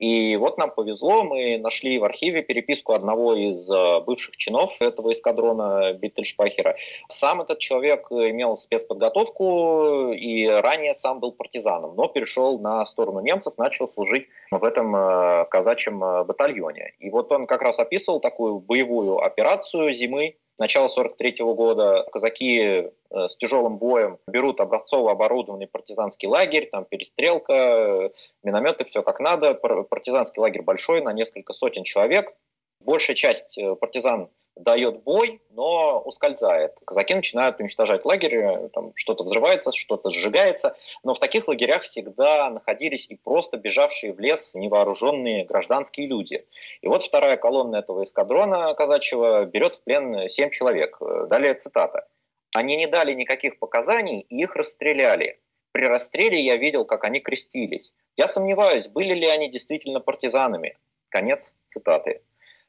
И 0.00 0.34
вот 0.36 0.56
нам 0.56 0.70
повезло, 0.70 1.24
мы 1.24 1.58
нашли 1.58 1.98
в 1.98 2.04
архиве 2.04 2.42
переписку 2.42 2.94
одного 2.94 3.34
из 3.34 3.70
э, 3.70 4.00
бывших 4.00 4.38
чинов 4.38 4.80
этого 4.80 5.12
эскадрона 5.12 5.92
Биттельшпахера. 5.92 6.74
Сам 7.10 7.42
этот 7.42 7.58
человек 7.58 8.10
имел 8.10 8.56
спецподготовку 8.56 10.12
и 10.12 10.46
ранее 10.46 10.94
сам 10.94 11.20
был 11.20 11.32
партизаном, 11.32 11.94
но 11.96 12.08
перешел 12.08 12.58
на 12.58 12.86
сторону 12.86 13.20
немцев, 13.20 13.58
начал 13.58 13.88
служить 13.88 14.26
в 14.50 14.64
этом 14.64 14.96
э, 14.96 15.44
казачьем 15.50 16.02
э, 16.02 16.24
батальоне. 16.24 16.94
И 16.98 17.10
вот 17.10 17.30
он 17.30 17.46
как 17.46 17.60
раз 17.60 17.78
описывал 17.78 18.20
такую 18.20 18.58
боевую 18.58 19.18
операцию 19.18 19.92
зимы 19.92 20.36
начала 20.58 20.88
43 20.88 21.40
-го 21.40 21.54
года 21.54 22.06
казаки 22.12 22.58
э, 22.60 22.90
с 23.10 23.36
тяжелым 23.36 23.78
боем 23.78 24.18
берут 24.26 24.60
образцово 24.60 25.12
оборудованный 25.12 25.66
партизанский 25.66 26.28
лагерь, 26.28 26.68
там 26.70 26.84
перестрелка, 26.84 27.52
э, 27.52 28.10
минометы, 28.42 28.84
все 28.84 29.02
как 29.02 29.20
надо. 29.20 29.54
Партизанский 29.54 30.40
лагерь 30.40 30.62
большой, 30.62 31.02
на 31.02 31.12
несколько 31.12 31.52
сотен 31.52 31.84
человек. 31.84 32.32
Большая 32.80 33.16
часть 33.16 33.58
э, 33.58 33.74
партизан 33.74 34.28
дает 34.62 35.02
бой, 35.02 35.40
но 35.50 36.00
ускользает. 36.00 36.74
Казаки 36.84 37.14
начинают 37.14 37.58
уничтожать 37.60 38.04
лагерь, 38.04 38.68
там 38.72 38.92
что-то 38.94 39.24
взрывается, 39.24 39.72
что-то 39.72 40.10
сжигается, 40.10 40.76
но 41.02 41.14
в 41.14 41.18
таких 41.18 41.48
лагерях 41.48 41.82
всегда 41.82 42.50
находились 42.50 43.06
и 43.08 43.16
просто 43.16 43.56
бежавшие 43.56 44.12
в 44.12 44.20
лес 44.20 44.52
невооруженные 44.54 45.44
гражданские 45.44 46.06
люди. 46.06 46.46
И 46.82 46.88
вот 46.88 47.02
вторая 47.02 47.36
колонна 47.36 47.76
этого 47.76 48.04
эскадрона 48.04 48.74
казачьего 48.74 49.44
берет 49.44 49.76
в 49.76 49.82
плен 49.82 50.28
семь 50.28 50.50
человек. 50.50 50.98
Далее 51.28 51.54
цитата. 51.54 52.06
«Они 52.54 52.76
не 52.76 52.86
дали 52.88 53.14
никаких 53.14 53.58
показаний, 53.58 54.20
и 54.28 54.42
их 54.42 54.56
расстреляли. 54.56 55.38
При 55.72 55.86
расстреле 55.86 56.40
я 56.40 56.56
видел, 56.56 56.84
как 56.84 57.04
они 57.04 57.20
крестились. 57.20 57.92
Я 58.16 58.26
сомневаюсь, 58.26 58.88
были 58.88 59.14
ли 59.14 59.26
они 59.26 59.48
действительно 59.50 60.00
партизанами». 60.00 60.76
Конец 61.10 61.54
цитаты. 61.66 62.22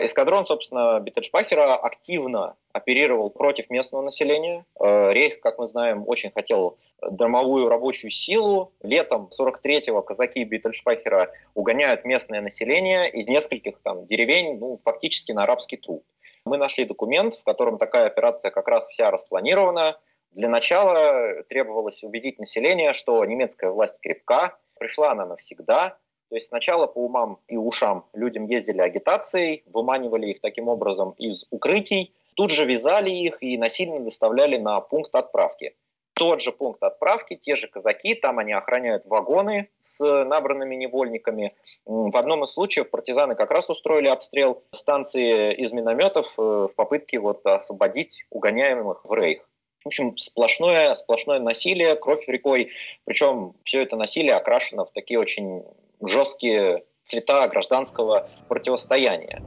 Эскадрон, 0.06 0.46
собственно, 0.46 1.00
Биттельшпахера 1.00 1.76
активно 1.76 2.56
оперировал 2.74 3.30
против 3.30 3.70
местного 3.70 4.02
населения. 4.02 4.66
Э, 4.80 5.12
Рейх, 5.12 5.40
как 5.40 5.58
мы 5.58 5.68
знаем, 5.68 6.04
очень 6.08 6.32
хотел 6.32 6.78
драмовую 7.02 7.70
рабочую 7.70 8.12
силу. 8.12 8.74
Летом 8.82 9.30
43-го 9.38 10.02
казаки 10.02 10.44
Биттельшпахера 10.44 11.32
угоняют 11.54 12.06
местное 12.06 12.42
население 12.42 13.10
из 13.12 13.28
нескольких 13.28 13.80
там 13.82 14.06
деревень, 14.08 14.58
ну, 14.60 14.80
фактически 14.84 15.32
на 15.32 15.44
арабский 15.44 15.78
труд. 15.78 16.04
Мы 16.46 16.58
нашли 16.58 16.86
документ, 16.86 17.36
в 17.36 17.44
котором 17.44 17.78
такая 17.78 18.08
операция 18.08 18.52
как 18.52 18.68
раз 18.68 18.88
вся 18.88 19.12
распланирована. 19.12 20.00
Для 20.32 20.50
начала 20.50 21.44
требовалось 21.50 22.02
убедить 22.04 22.40
население, 22.40 22.94
что 22.94 23.24
немецкая 23.26 23.72
власть 23.72 24.00
крепка, 24.02 24.58
пришла 24.80 25.12
она 25.12 25.26
навсегда, 25.26 25.98
то 26.32 26.36
есть 26.36 26.48
сначала 26.48 26.88
по 26.88 27.00
умам 27.00 27.40
и 27.50 27.58
ушам 27.58 28.06
людям 28.14 28.46
ездили 28.46 28.80
агитацией, 28.80 29.64
выманивали 29.66 30.28
их 30.28 30.40
таким 30.40 30.70
образом 30.70 31.14
из 31.18 31.46
укрытий, 31.52 32.14
тут 32.36 32.52
же 32.52 32.64
вязали 32.64 33.10
их 33.10 33.44
и 33.44 33.58
насильно 33.58 34.00
доставляли 34.00 34.58
на 34.58 34.80
пункт 34.80 35.14
отправки. 35.14 35.76
Тот 36.14 36.40
же 36.40 36.54
пункт 36.54 36.82
отправки, 36.84 37.36
те 37.36 37.58
же 37.58 37.68
казаки, 37.68 38.16
там 38.16 38.40
они 38.40 38.54
охраняют 38.54 39.06
вагоны 39.08 39.68
с 39.82 40.00
набранными 40.00 40.76
невольниками. 40.76 41.54
В 41.86 42.16
одном 42.16 42.46
из 42.46 42.52
случаев 42.54 42.90
партизаны 42.90 43.36
как 43.36 43.52
раз 43.52 43.70
устроили 43.70 44.08
обстрел 44.08 44.64
станции 44.72 45.54
из 45.54 45.74
минометов 45.74 46.34
э, 46.40 46.42
в 46.42 46.74
попытке 46.78 47.20
вот 47.20 47.46
освободить 47.46 48.24
угоняемых 48.30 49.04
в 49.04 49.14
рейх. 49.14 49.50
В 49.84 49.88
общем, 49.88 50.16
сплошное, 50.16 50.96
сплошное 50.96 51.40
насилие, 51.40 51.98
кровь 51.98 52.24
рекой. 52.28 52.70
Причем 53.04 53.56
все 53.66 53.82
это 53.82 53.98
насилие 53.98 54.36
окрашено 54.36 54.86
в 54.86 54.92
такие 54.92 55.20
очень 55.20 55.66
жесткие 56.02 56.84
цвета 57.06 57.48
гражданского 57.48 58.30
противостояния. 58.48 59.42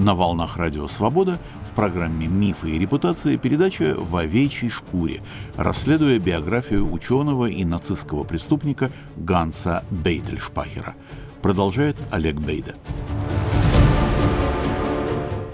На 0.00 0.14
волнах 0.14 0.56
Радио 0.56 0.86
Свобода 0.88 1.38
в 1.66 1.74
программе 1.74 2.26
«Мифы 2.26 2.70
и 2.70 2.78
репутация» 2.78 3.36
передача 3.36 3.94
«В 3.98 4.16
овечьей 4.16 4.70
шкуре», 4.70 5.20
расследуя 5.56 6.18
биографию 6.18 6.90
ученого 6.90 7.46
и 7.46 7.66
нацистского 7.66 8.24
преступника 8.24 8.90
Ганса 9.16 9.84
Бейтельшпахера. 9.90 10.94
Продолжает 11.42 11.96
Олег 12.10 12.36
Бейда. 12.36 12.76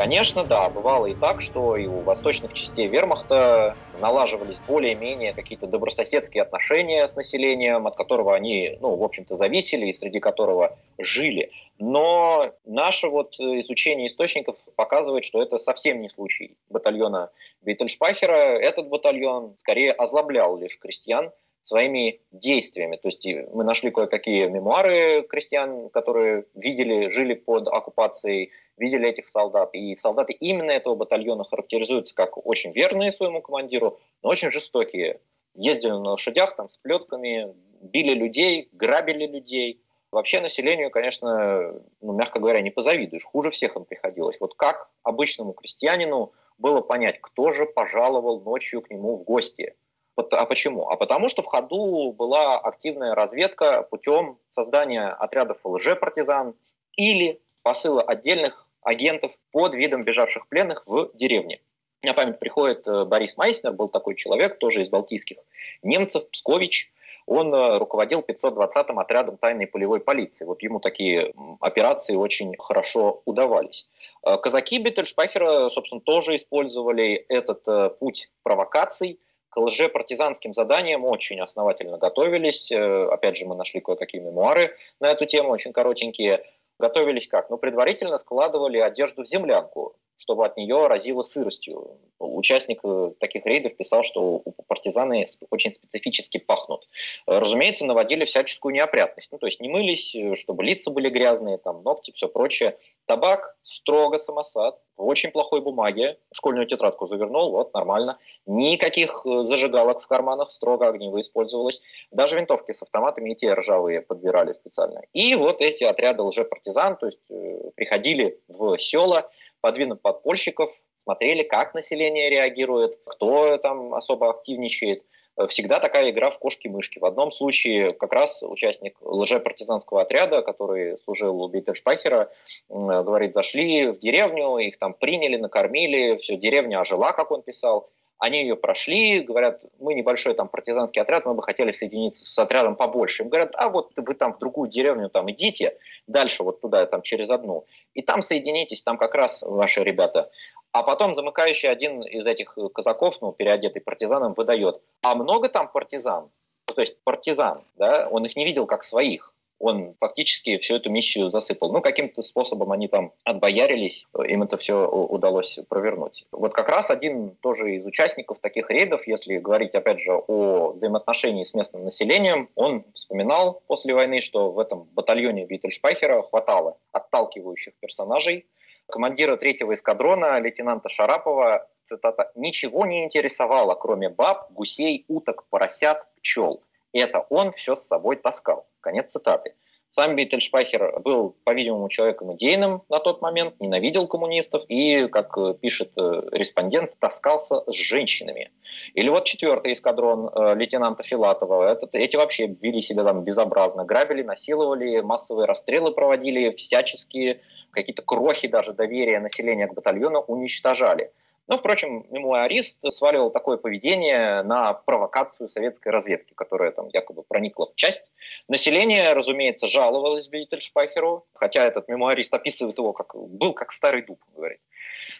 Конечно, 0.06 0.44
да, 0.44 0.68
бывало 0.68 1.06
и 1.06 1.14
так, 1.14 1.42
что 1.42 1.74
и 1.74 1.88
у 1.88 2.02
восточных 2.02 2.52
частей 2.52 2.86
вермахта 2.86 3.74
налаживались 4.00 4.60
более-менее 4.60 5.32
какие-то 5.32 5.66
добрососедские 5.66 6.44
отношения 6.44 7.08
с 7.08 7.16
населением, 7.16 7.88
от 7.88 7.96
которого 7.96 8.32
они, 8.32 8.78
ну, 8.80 8.94
в 8.94 9.02
общем-то, 9.02 9.36
зависели 9.36 9.86
и 9.86 9.92
среди 9.92 10.20
которого 10.20 10.78
жили. 10.96 11.50
Но 11.80 12.52
наше 12.64 13.08
вот 13.08 13.34
изучение 13.40 14.06
источников 14.06 14.54
показывает, 14.76 15.24
что 15.24 15.42
это 15.42 15.58
совсем 15.58 16.00
не 16.00 16.08
случай 16.08 16.56
батальона 16.70 17.30
Биттельшпахера. 17.62 18.60
Этот 18.60 18.88
батальон 18.88 19.56
скорее 19.58 19.90
озлоблял 19.90 20.56
лишь 20.56 20.78
крестьян, 20.78 21.32
своими 21.66 22.20
действиями. 22.30 22.96
То 22.96 23.08
есть 23.08 23.26
мы 23.52 23.64
нашли 23.64 23.90
кое-какие 23.90 24.46
мемуары 24.46 25.26
крестьян, 25.28 25.90
которые 25.90 26.44
видели, 26.54 27.10
жили 27.10 27.34
под 27.34 27.66
оккупацией, 27.66 28.52
видели 28.78 29.08
этих 29.08 29.28
солдат. 29.28 29.70
И 29.74 29.96
солдаты 29.96 30.32
именно 30.32 30.70
этого 30.70 30.94
батальона 30.94 31.42
характеризуются 31.44 32.14
как 32.14 32.46
очень 32.46 32.70
верные 32.70 33.12
своему 33.12 33.42
командиру, 33.42 33.98
но 34.22 34.30
очень 34.30 34.52
жестокие. 34.52 35.20
Ездили 35.54 35.90
на 35.90 36.10
лошадях 36.10 36.54
там, 36.54 36.68
с 36.68 36.76
плетками, 36.76 37.52
били 37.82 38.14
людей, 38.14 38.68
грабили 38.72 39.26
людей. 39.26 39.80
Вообще 40.12 40.40
населению, 40.40 40.90
конечно, 40.90 41.82
ну, 42.00 42.12
мягко 42.12 42.38
говоря, 42.38 42.60
не 42.60 42.70
позавидуешь. 42.70 43.24
Хуже 43.24 43.50
всех 43.50 43.74
им 43.74 43.84
приходилось. 43.84 44.36
Вот 44.38 44.54
как 44.54 44.88
обычному 45.02 45.52
крестьянину 45.52 46.32
было 46.58 46.80
понять, 46.80 47.18
кто 47.20 47.50
же 47.50 47.66
пожаловал 47.66 48.40
ночью 48.40 48.82
к 48.82 48.90
нему 48.90 49.16
в 49.16 49.24
гости– 49.24 49.74
а 50.16 50.46
почему? 50.46 50.88
А 50.88 50.96
потому 50.96 51.28
что 51.28 51.42
в 51.42 51.46
ходу 51.46 52.12
была 52.12 52.58
активная 52.58 53.14
разведка 53.14 53.82
путем 53.82 54.38
создания 54.50 55.08
отрядов 55.08 55.58
лжепартизан 55.64 56.54
или 56.96 57.40
посыла 57.62 58.02
отдельных 58.02 58.66
агентов 58.82 59.32
под 59.52 59.74
видом 59.74 60.04
бежавших 60.04 60.48
пленных 60.48 60.84
в 60.86 61.10
деревне. 61.14 61.60
Меня 62.02 62.14
память 62.14 62.38
приходит 62.38 62.86
э, 62.86 63.04
Борис 63.04 63.36
Майснер, 63.36 63.72
был 63.72 63.88
такой 63.88 64.14
человек, 64.14 64.58
тоже 64.58 64.82
из 64.82 64.88
балтийских 64.88 65.38
немцев, 65.82 66.28
Пскович. 66.30 66.92
Он 67.26 67.52
э, 67.52 67.78
руководил 67.78 68.20
520-м 68.20 68.98
отрядом 68.98 69.38
тайной 69.38 69.66
полевой 69.66 70.00
полиции. 70.00 70.44
Вот 70.44 70.62
ему 70.62 70.78
такие 70.78 71.34
операции 71.60 72.14
очень 72.14 72.54
хорошо 72.58 73.22
удавались. 73.24 73.88
Э, 74.24 74.36
казаки 74.36 74.78
Беттельшпахера, 74.78 75.68
собственно, 75.68 76.00
тоже 76.00 76.36
использовали 76.36 77.14
этот 77.28 77.98
путь 77.98 78.30
провокаций– 78.42 79.18
к 79.56 79.58
лжепартизанским 79.58 80.52
заданиям 80.52 81.06
очень 81.06 81.40
основательно 81.40 81.96
готовились. 81.96 82.70
Э, 82.70 83.08
опять 83.10 83.38
же, 83.38 83.46
мы 83.46 83.56
нашли 83.56 83.80
кое-какие 83.80 84.20
мемуары 84.20 84.76
на 85.00 85.10
эту 85.10 85.24
тему, 85.24 85.48
очень 85.48 85.72
коротенькие. 85.72 86.44
Готовились 86.78 87.26
как? 87.26 87.48
Ну, 87.48 87.56
предварительно 87.56 88.18
складывали 88.18 88.76
одежду 88.76 89.22
в 89.22 89.26
землянку, 89.26 89.96
чтобы 90.18 90.46
от 90.46 90.56
нее 90.56 90.86
разило 90.86 91.22
сыростью. 91.22 91.98
Участник 92.18 92.80
э, 92.84 93.12
таких 93.20 93.44
рейдов 93.44 93.76
писал, 93.76 94.02
что 94.02 94.42
у 94.44 94.52
партизаны 94.66 95.26
очень 95.50 95.72
специфически 95.72 96.38
пахнут. 96.38 96.88
Э, 97.26 97.38
разумеется, 97.38 97.84
наводили 97.84 98.24
всяческую 98.24 98.74
неопрятность. 98.74 99.30
Ну, 99.32 99.38
то 99.38 99.46
есть 99.46 99.60
не 99.60 99.68
мылись, 99.68 100.16
чтобы 100.38 100.64
лица 100.64 100.90
были 100.90 101.10
грязные, 101.10 101.58
там, 101.58 101.82
ногти, 101.82 102.12
все 102.12 102.28
прочее. 102.28 102.76
Табак 103.06 103.56
строго 103.62 104.18
самосад, 104.18 104.80
в 104.96 105.06
очень 105.06 105.30
плохой 105.30 105.60
бумаге. 105.60 106.18
Школьную 106.32 106.66
тетрадку 106.66 107.06
завернул, 107.06 107.50
вот, 107.50 107.74
нормально. 107.74 108.18
Никаких 108.46 109.22
э, 109.24 109.44
зажигалок 109.44 110.02
в 110.02 110.06
карманах, 110.06 110.52
строго 110.52 110.88
огниво 110.88 111.20
использовалось. 111.20 111.80
Даже 112.10 112.36
винтовки 112.36 112.72
с 112.72 112.82
автоматами 112.82 113.32
и 113.32 113.34
те 113.36 113.52
ржавые 113.52 114.00
подбирали 114.00 114.52
специально. 114.52 115.02
И 115.12 115.34
вот 115.34 115.60
эти 115.60 115.84
отряды 115.84 116.22
лжепартизан, 116.22 116.96
то 116.96 117.06
есть 117.06 117.20
э, 117.30 117.70
приходили 117.74 118.40
в 118.48 118.78
села 118.78 119.30
под 119.72 120.02
подпольщиков, 120.02 120.70
смотрели, 120.96 121.42
как 121.42 121.74
население 121.74 122.30
реагирует, 122.30 122.98
кто 123.04 123.56
там 123.58 123.94
особо 123.94 124.30
активничает– 124.30 125.02
всегда 125.48 125.80
такая 125.80 126.10
игра 126.10 126.30
в 126.30 126.38
кошки-мышки. 126.38 126.98
В 126.98 127.04
одном 127.04 127.30
случае 127.30 127.92
как 127.92 128.12
раз 128.12 128.42
участник 128.42 128.96
лжепартизанского 129.02 130.02
отряда, 130.02 130.42
который 130.42 130.98
служил 131.00 131.42
у 131.42 131.48
Биттельшпахера, 131.48 132.30
говорит, 132.68 133.34
зашли 133.34 133.88
в 133.88 133.98
деревню, 133.98 134.56
их 134.58 134.78
там 134.78 134.94
приняли, 134.94 135.36
накормили, 135.36 136.16
все, 136.16 136.36
деревня 136.36 136.80
ожила, 136.80 137.12
как 137.12 137.30
он 137.30 137.42
писал. 137.42 137.90
Они 138.18 138.40
ее 138.40 138.56
прошли, 138.56 139.20
говорят, 139.20 139.60
мы 139.78 139.92
небольшой 139.94 140.34
там 140.34 140.48
партизанский 140.48 141.02
отряд, 141.02 141.26
мы 141.26 141.34
бы 141.34 141.42
хотели 141.42 141.72
соединиться 141.72 142.24
с 142.24 142.38
отрядом 142.38 142.74
побольше. 142.74 143.22
Им 143.22 143.28
говорят, 143.28 143.52
а 143.54 143.68
вот 143.68 143.92
вы 143.96 144.14
там 144.14 144.32
в 144.32 144.38
другую 144.38 144.70
деревню 144.70 145.10
там 145.10 145.30
идите, 145.30 145.76
дальше 146.06 146.42
вот 146.42 146.60
туда, 146.60 146.86
там 146.86 147.02
через 147.02 147.28
одну, 147.28 147.66
и 147.92 148.02
там 148.02 148.22
соединитесь, 148.22 148.82
там 148.82 148.96
как 148.96 149.14
раз 149.14 149.42
ваши 149.42 149.84
ребята. 149.84 150.30
А 150.72 150.82
потом 150.82 151.14
замыкающий 151.14 151.70
один 151.70 152.02
из 152.02 152.26
этих 152.26 152.56
казаков, 152.74 153.18
ну, 153.20 153.32
переодетый 153.32 153.82
партизаном, 153.82 154.34
выдает, 154.34 154.80
а 155.02 155.14
много 155.14 155.48
там 155.48 155.68
партизан? 155.68 156.30
Ну, 156.68 156.74
то 156.74 156.80
есть 156.80 156.98
партизан, 157.04 157.62
да, 157.76 158.08
он 158.10 158.24
их 158.24 158.34
не 158.34 158.44
видел 158.44 158.66
как 158.66 158.82
своих. 158.82 159.32
Он 159.58 159.94
фактически 160.00 160.58
всю 160.58 160.76
эту 160.76 160.90
миссию 160.90 161.30
засыпал. 161.30 161.72
Ну, 161.72 161.80
каким-то 161.80 162.22
способом 162.22 162.72
они 162.72 162.88
там 162.88 163.12
отбоярились, 163.24 164.06
им 164.26 164.42
это 164.42 164.56
все 164.56 164.86
удалось 164.86 165.58
провернуть. 165.68 166.24
Вот 166.32 166.52
как 166.52 166.68
раз 166.68 166.90
один 166.90 167.36
тоже 167.36 167.76
из 167.76 167.86
участников 167.86 168.38
таких 168.40 168.70
рейдов, 168.70 169.06
если 169.06 169.38
говорить, 169.38 169.74
опять 169.74 170.00
же, 170.00 170.12
о 170.12 170.72
взаимоотношении 170.72 171.44
с 171.44 171.54
местным 171.54 171.84
населением, 171.84 172.50
он 172.54 172.84
вспоминал 172.94 173.62
после 173.66 173.94
войны, 173.94 174.20
что 174.20 174.50
в 174.50 174.58
этом 174.58 174.84
батальоне 174.92 175.46
Виттельшпайхера 175.46 176.22
хватало 176.22 176.78
отталкивающих 176.92 177.74
персонажей, 177.80 178.46
командира 178.88 179.36
третьего 179.36 179.74
эскадрона, 179.74 180.38
лейтенанта 180.40 180.88
Шарапова, 180.88 181.68
цитата, 181.86 182.30
«ничего 182.34 182.86
не 182.86 183.04
интересовало, 183.04 183.74
кроме 183.74 184.08
баб, 184.08 184.50
гусей, 184.52 185.04
уток, 185.08 185.46
поросят, 185.50 186.04
пчел. 186.16 186.62
Это 186.92 187.20
он 187.30 187.52
все 187.52 187.76
с 187.76 187.86
собой 187.86 188.16
таскал». 188.16 188.66
Конец 188.86 189.10
цитаты. 189.10 189.54
Сам 189.90 190.14
Биттельшпахер 190.14 191.00
был, 191.00 191.34
по-видимому, 191.42 191.88
человеком 191.88 192.32
идейным 192.36 192.82
на 192.88 193.00
тот 193.00 193.20
момент, 193.20 193.54
ненавидел 193.58 194.06
коммунистов 194.06 194.62
и, 194.68 195.08
как 195.08 195.36
пишет 195.60 195.90
э, 195.96 196.22
респондент, 196.30 196.92
таскался 197.00 197.64
с 197.66 197.74
женщинами. 197.74 198.52
Или 198.94 199.08
вот 199.08 199.24
четвертый 199.24 199.72
эскадрон 199.72 200.28
э, 200.28 200.54
лейтенанта 200.54 201.02
Филатова. 201.02 201.72
Этот, 201.72 201.96
эти 201.96 202.14
вообще 202.14 202.46
вели 202.46 202.80
себя 202.80 203.02
там 203.02 203.24
безобразно. 203.24 203.84
Грабили, 203.84 204.22
насиловали, 204.22 205.00
массовые 205.00 205.46
расстрелы 205.46 205.90
проводили, 205.90 206.54
всяческие 206.54 207.40
какие-то 207.72 208.02
крохи 208.02 208.46
даже 208.46 208.72
доверия 208.72 209.18
населения 209.18 209.66
к 209.66 209.74
батальону 209.74 210.20
уничтожали. 210.20 211.10
Но, 211.48 211.58
впрочем, 211.58 212.06
мемуарист 212.10 212.78
сваливал 212.92 213.30
такое 213.30 213.56
поведение 213.56 214.42
на 214.42 214.74
провокацию 214.74 215.48
советской 215.48 215.90
разведки, 215.90 216.34
которая 216.34 216.72
там 216.72 216.88
якобы 216.92 217.22
проникла 217.22 217.66
в 217.66 217.74
часть. 217.76 218.04
Население, 218.48 219.12
разумеется, 219.12 219.68
жаловалось 219.68 220.26
Биттельшпахеру, 220.28 221.24
хотя 221.34 221.64
этот 221.64 221.88
мемуарист 221.88 222.34
описывает 222.34 222.78
его 222.78 222.92
как 222.92 223.14
был 223.14 223.52
как 223.54 223.70
старый 223.70 224.02
дуб, 224.02 224.20
говорит. 224.34 224.60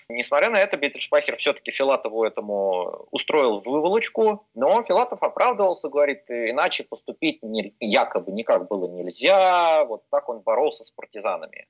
Несмотря 0.08 0.50
на 0.50 0.60
это, 0.60 0.76
Биттельшпахер 0.76 1.36
все-таки 1.36 1.70
Филатову 1.70 2.24
этому 2.24 3.06
устроил 3.10 3.60
выволочку, 3.60 4.46
но 4.54 4.82
Филатов 4.82 5.22
оправдывался, 5.22 5.88
говорит, 5.88 6.24
иначе 6.28 6.84
поступить 6.84 7.40
якобы 7.80 8.32
никак 8.32 8.68
было 8.68 8.88
нельзя, 8.88 9.84
вот 9.84 10.02
так 10.10 10.28
он 10.28 10.40
боролся 10.40 10.84
с 10.84 10.90
партизанами. 10.90 11.66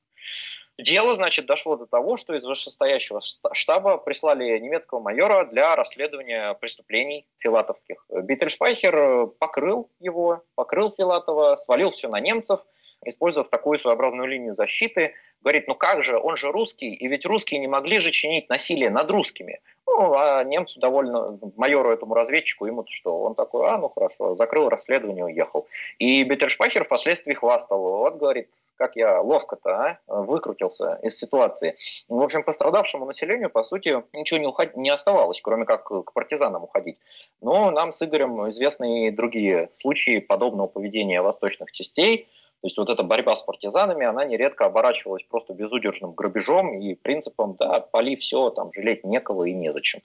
Дело, 0.79 1.15
значит, 1.15 1.47
дошло 1.47 1.77
до 1.77 1.87
того, 1.87 2.19
что 2.19 2.35
из 2.35 2.45
вышестоящего 2.45 3.21
штаба 3.53 3.97
прислали 3.97 4.59
немецкого 4.59 5.01
майора 5.01 5.47
для 5.47 5.75
расследования 5.75 6.53
преступлений 6.55 7.27
филатовских. 7.39 8.05
Биттельшпайхер 8.11 9.29
покрыл 9.39 9.91
его, 10.01 10.43
покрыл 10.55 10.95
Филатова, 10.95 11.57
свалил 11.57 11.93
все 11.93 12.09
на 12.09 12.21
немцев, 12.21 12.61
использовав 13.05 13.51
такую 13.51 13.79
своеобразную 13.79 14.29
линию 14.29 14.55
защиты– 14.55 15.15
говорит, 15.47 15.69
ну 15.69 15.77
как 15.77 16.03
же, 16.03 16.19
он 16.19 16.37
же 16.37 16.51
русский, 16.51 16.93
и 16.93 17.07
ведь 17.07 17.25
русские 17.25 17.61
не 17.61 17.69
могли 17.69 18.01
же 18.01 18.11
чинить 18.11 18.49
насилие 18.49 18.91
над 18.91 19.09
русскими. 19.11 19.61
Ну, 19.87 20.15
а 20.15 20.43
немцу 20.43 20.81
довольно, 20.81 21.39
майору 21.57 21.93
этому 21.93 22.15
разведчику, 22.15 22.67
ему-то 22.67 22.91
что? 22.91 23.17
Он 23.21 23.37
такой, 23.37 23.69
а, 23.69 23.79
ну 23.79 23.89
хорошо, 23.89 24.35
закрыл 24.35 24.69
расследование, 24.69 25.25
уехал. 25.25 25.69
И 26.01 26.25
Беттершпахер 26.25 26.85
впоследствии 26.85 27.35
хвастал, 27.35 27.81
вот, 27.81 28.17
говорит, 28.17 28.49
как 28.75 28.97
я 28.97 29.21
ловко-то 29.21 30.01
а, 30.09 30.23
выкрутился 30.23 30.99
из 31.05 31.17
ситуации. 31.17 31.77
В 32.09 32.21
общем, 32.21 32.43
пострадавшему 32.43 33.07
населению, 33.07 33.49
по 33.49 33.63
сути, 33.63 34.03
ничего 34.15 34.41
не, 34.41 34.49
уход... 34.49 34.75
не 34.75 34.91
оставалось, 34.91 35.41
кроме 35.41 35.65
как 35.65 35.85
к 35.85 36.13
партизанам 36.13 36.65
уходить. 36.65 36.99
Но 37.41 37.71
нам 37.71 37.93
с 37.93 38.03
Игорем 38.03 38.51
известны 38.51 39.07
и 39.07 39.11
другие 39.13 39.71
случаи 39.81 40.19
подобного 40.19 40.67
поведения 40.67 41.23
восточных 41.23 41.71
частей, 41.71 42.29
то 42.63 42.67
есть 42.67 42.79
вот 42.79 42.89
эта 42.89 43.03
борьба 43.03 43.37
с 43.37 43.43
партизанами, 43.43 44.07
она 44.07 44.25
нередко 44.25 44.65
оборачивалась 44.65 45.23
просто 45.25 45.53
безудержным 45.53 46.13
грабежом 46.13 46.81
и 46.81 46.95
принципом, 46.95 47.55
да, 47.59 47.81
поли 47.81 48.17
все, 48.17 48.51
там 48.51 48.71
жалеть 48.75 49.05
некого 49.05 49.45
и 49.45 49.53
незачем. 49.53 50.01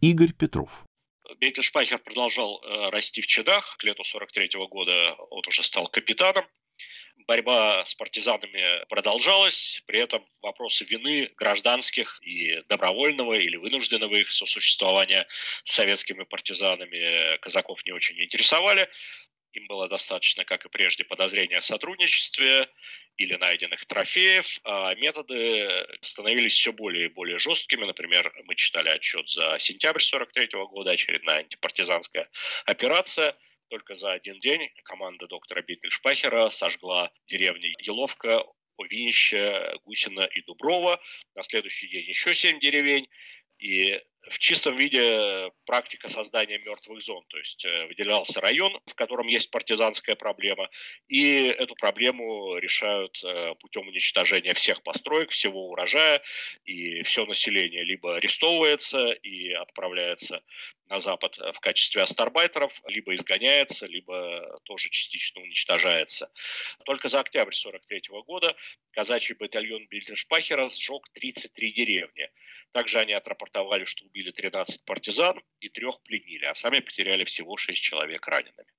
Игорь 0.00 0.32
Петров. 0.32 0.84
Бейтельшпайхер 1.40 1.98
продолжал 1.98 2.62
э, 2.62 2.90
расти 2.90 3.22
в 3.22 3.26
чадах. 3.26 3.76
К 3.78 3.84
лету 3.84 4.04
43 4.04 4.48
-го 4.48 4.68
года 4.68 5.14
он 5.30 5.42
уже 5.48 5.64
стал 5.64 5.88
капитаном. 5.88 6.44
Борьба 7.26 7.86
с 7.86 7.94
партизанами 7.94 8.84
продолжалась, 8.88 9.82
при 9.86 10.00
этом 10.00 10.26
вопросы 10.42 10.84
вины 10.84 11.30
гражданских 11.36 12.20
и 12.22 12.60
добровольного 12.68 13.34
или 13.34 13.56
вынужденного 13.56 14.16
их 14.16 14.30
сосуществования 14.30 15.26
с 15.64 15.72
советскими 15.74 16.24
партизанами 16.24 17.38
казаков 17.38 17.84
не 17.86 17.92
очень 17.92 18.20
интересовали. 18.22 18.90
Им 19.54 19.68
было 19.68 19.88
достаточно, 19.88 20.44
как 20.44 20.66
и 20.66 20.68
прежде, 20.68 21.04
подозрения 21.04 21.58
о 21.58 21.62
сотрудничестве 21.62 22.68
или 23.16 23.34
найденных 23.36 23.86
трофеев, 23.86 24.58
а 24.64 24.94
методы 24.96 25.86
становились 26.00 26.54
все 26.54 26.72
более 26.72 27.06
и 27.06 27.08
более 27.08 27.38
жесткими. 27.38 27.84
Например, 27.84 28.32
мы 28.44 28.56
читали 28.56 28.88
отчет 28.88 29.28
за 29.30 29.58
сентябрь 29.60 30.00
43 30.00 30.48
года, 30.66 30.90
очередная 30.90 31.38
антипартизанская 31.40 32.28
операция. 32.66 33.36
Только 33.70 33.94
за 33.94 34.12
один 34.12 34.40
день 34.40 34.68
команда 34.82 35.28
доктора 35.28 35.62
Биттельшпахера 35.62 36.50
сожгла 36.50 37.12
деревни 37.28 37.72
Еловка, 37.78 38.44
Овинище, 38.76 39.78
Гусина 39.84 40.24
и 40.24 40.42
Дуброва. 40.42 41.00
На 41.36 41.44
следующий 41.44 41.86
день 41.88 42.04
еще 42.04 42.34
семь 42.34 42.58
деревень. 42.58 43.08
И 43.58 44.00
в 44.30 44.38
чистом 44.38 44.76
виде 44.76 45.50
практика 45.66 46.08
создания 46.08 46.58
мертвых 46.58 47.02
зон. 47.02 47.24
То 47.28 47.38
есть 47.38 47.64
э, 47.64 47.86
выделялся 47.86 48.40
район, 48.40 48.80
в 48.86 48.94
котором 48.94 49.26
есть 49.26 49.50
партизанская 49.50 50.16
проблема, 50.16 50.68
и 51.08 51.46
эту 51.46 51.74
проблему 51.74 52.56
решают 52.56 53.22
э, 53.22 53.54
путем 53.60 53.88
уничтожения 53.88 54.54
всех 54.54 54.82
построек, 54.82 55.30
всего 55.30 55.68
урожая, 55.68 56.22
и 56.64 57.02
все 57.02 57.26
население 57.26 57.84
либо 57.84 58.16
арестовывается 58.16 59.10
и 59.10 59.52
отправляется 59.52 60.42
на 60.88 60.98
Запад 60.98 61.38
в 61.38 61.60
качестве 61.60 62.02
астарбайтеров, 62.02 62.80
либо 62.86 63.14
изгоняется, 63.14 63.86
либо 63.86 64.60
тоже 64.64 64.90
частично 64.90 65.40
уничтожается. 65.42 66.30
Только 66.84 67.08
за 67.08 67.20
октябрь 67.20 67.54
43 67.54 68.02
года 68.26 68.54
казачий 68.92 69.34
батальон 69.34 69.86
Бильденшпахера 69.88 70.68
сжег 70.68 71.08
33 71.14 71.72
деревни. 71.72 72.30
Также 72.72 72.98
они 72.98 73.12
отрапортовали, 73.12 73.84
что 73.84 74.04
убили 74.14 74.30
13 74.30 74.84
партизан 74.84 75.42
и 75.60 75.68
трех 75.68 76.00
пленили, 76.02 76.44
а 76.44 76.54
сами 76.54 76.78
потеряли 76.78 77.24
всего 77.24 77.56
6 77.56 77.82
человек 77.82 78.26
ранеными. 78.26 78.72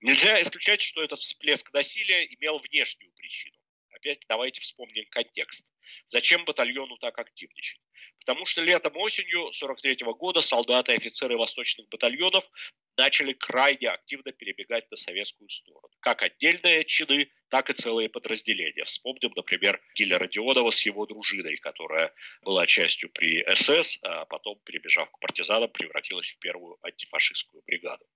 Нельзя 0.00 0.40
исключать, 0.40 0.80
что 0.80 1.02
этот 1.02 1.18
всплеск 1.18 1.70
насилия 1.74 2.24
имел 2.34 2.58
внешнюю 2.58 3.12
причину. 3.12 3.54
Опять 3.90 4.20
давайте 4.28 4.62
вспомним 4.62 5.04
контекст. 5.10 5.68
Зачем 6.06 6.46
батальону 6.46 6.96
так 6.96 7.18
активничать? 7.18 7.80
Потому 8.20 8.46
что 8.46 8.62
летом 8.62 8.96
осенью 8.96 9.52
43 9.52 10.06
года 10.14 10.40
солдаты 10.40 10.92
и 10.92 10.96
офицеры 10.96 11.36
восточных 11.36 11.88
батальонов 11.90 12.48
начали 12.96 13.32
крайне 13.32 13.88
активно 13.88 14.32
перебегать 14.32 14.90
на 14.90 14.96
советскую 14.96 15.48
сторону. 15.48 15.88
Как 16.00 16.22
отдельные 16.22 16.84
чины, 16.84 17.30
так 17.48 17.68
и 17.68 17.74
целые 17.74 18.08
подразделения. 18.08 18.84
Вспомним, 18.86 19.32
например, 19.36 19.78
Гиля 19.94 20.18
Родионова 20.18 20.70
с 20.70 20.86
его 20.86 21.04
дружиной, 21.04 21.58
которая 21.58 22.12
была 22.40 22.66
частью 22.66 23.10
при 23.10 23.44
СС, 23.54 23.98
а 24.02 24.24
потом, 24.24 24.58
перебежав 24.64 25.10
к 25.10 25.18
партизанам, 25.18 25.68
превратилась 25.70 26.30
в 26.30 26.38
первую 26.38 26.78
антифашистскую 26.82 27.62
бригаду. 27.66 28.06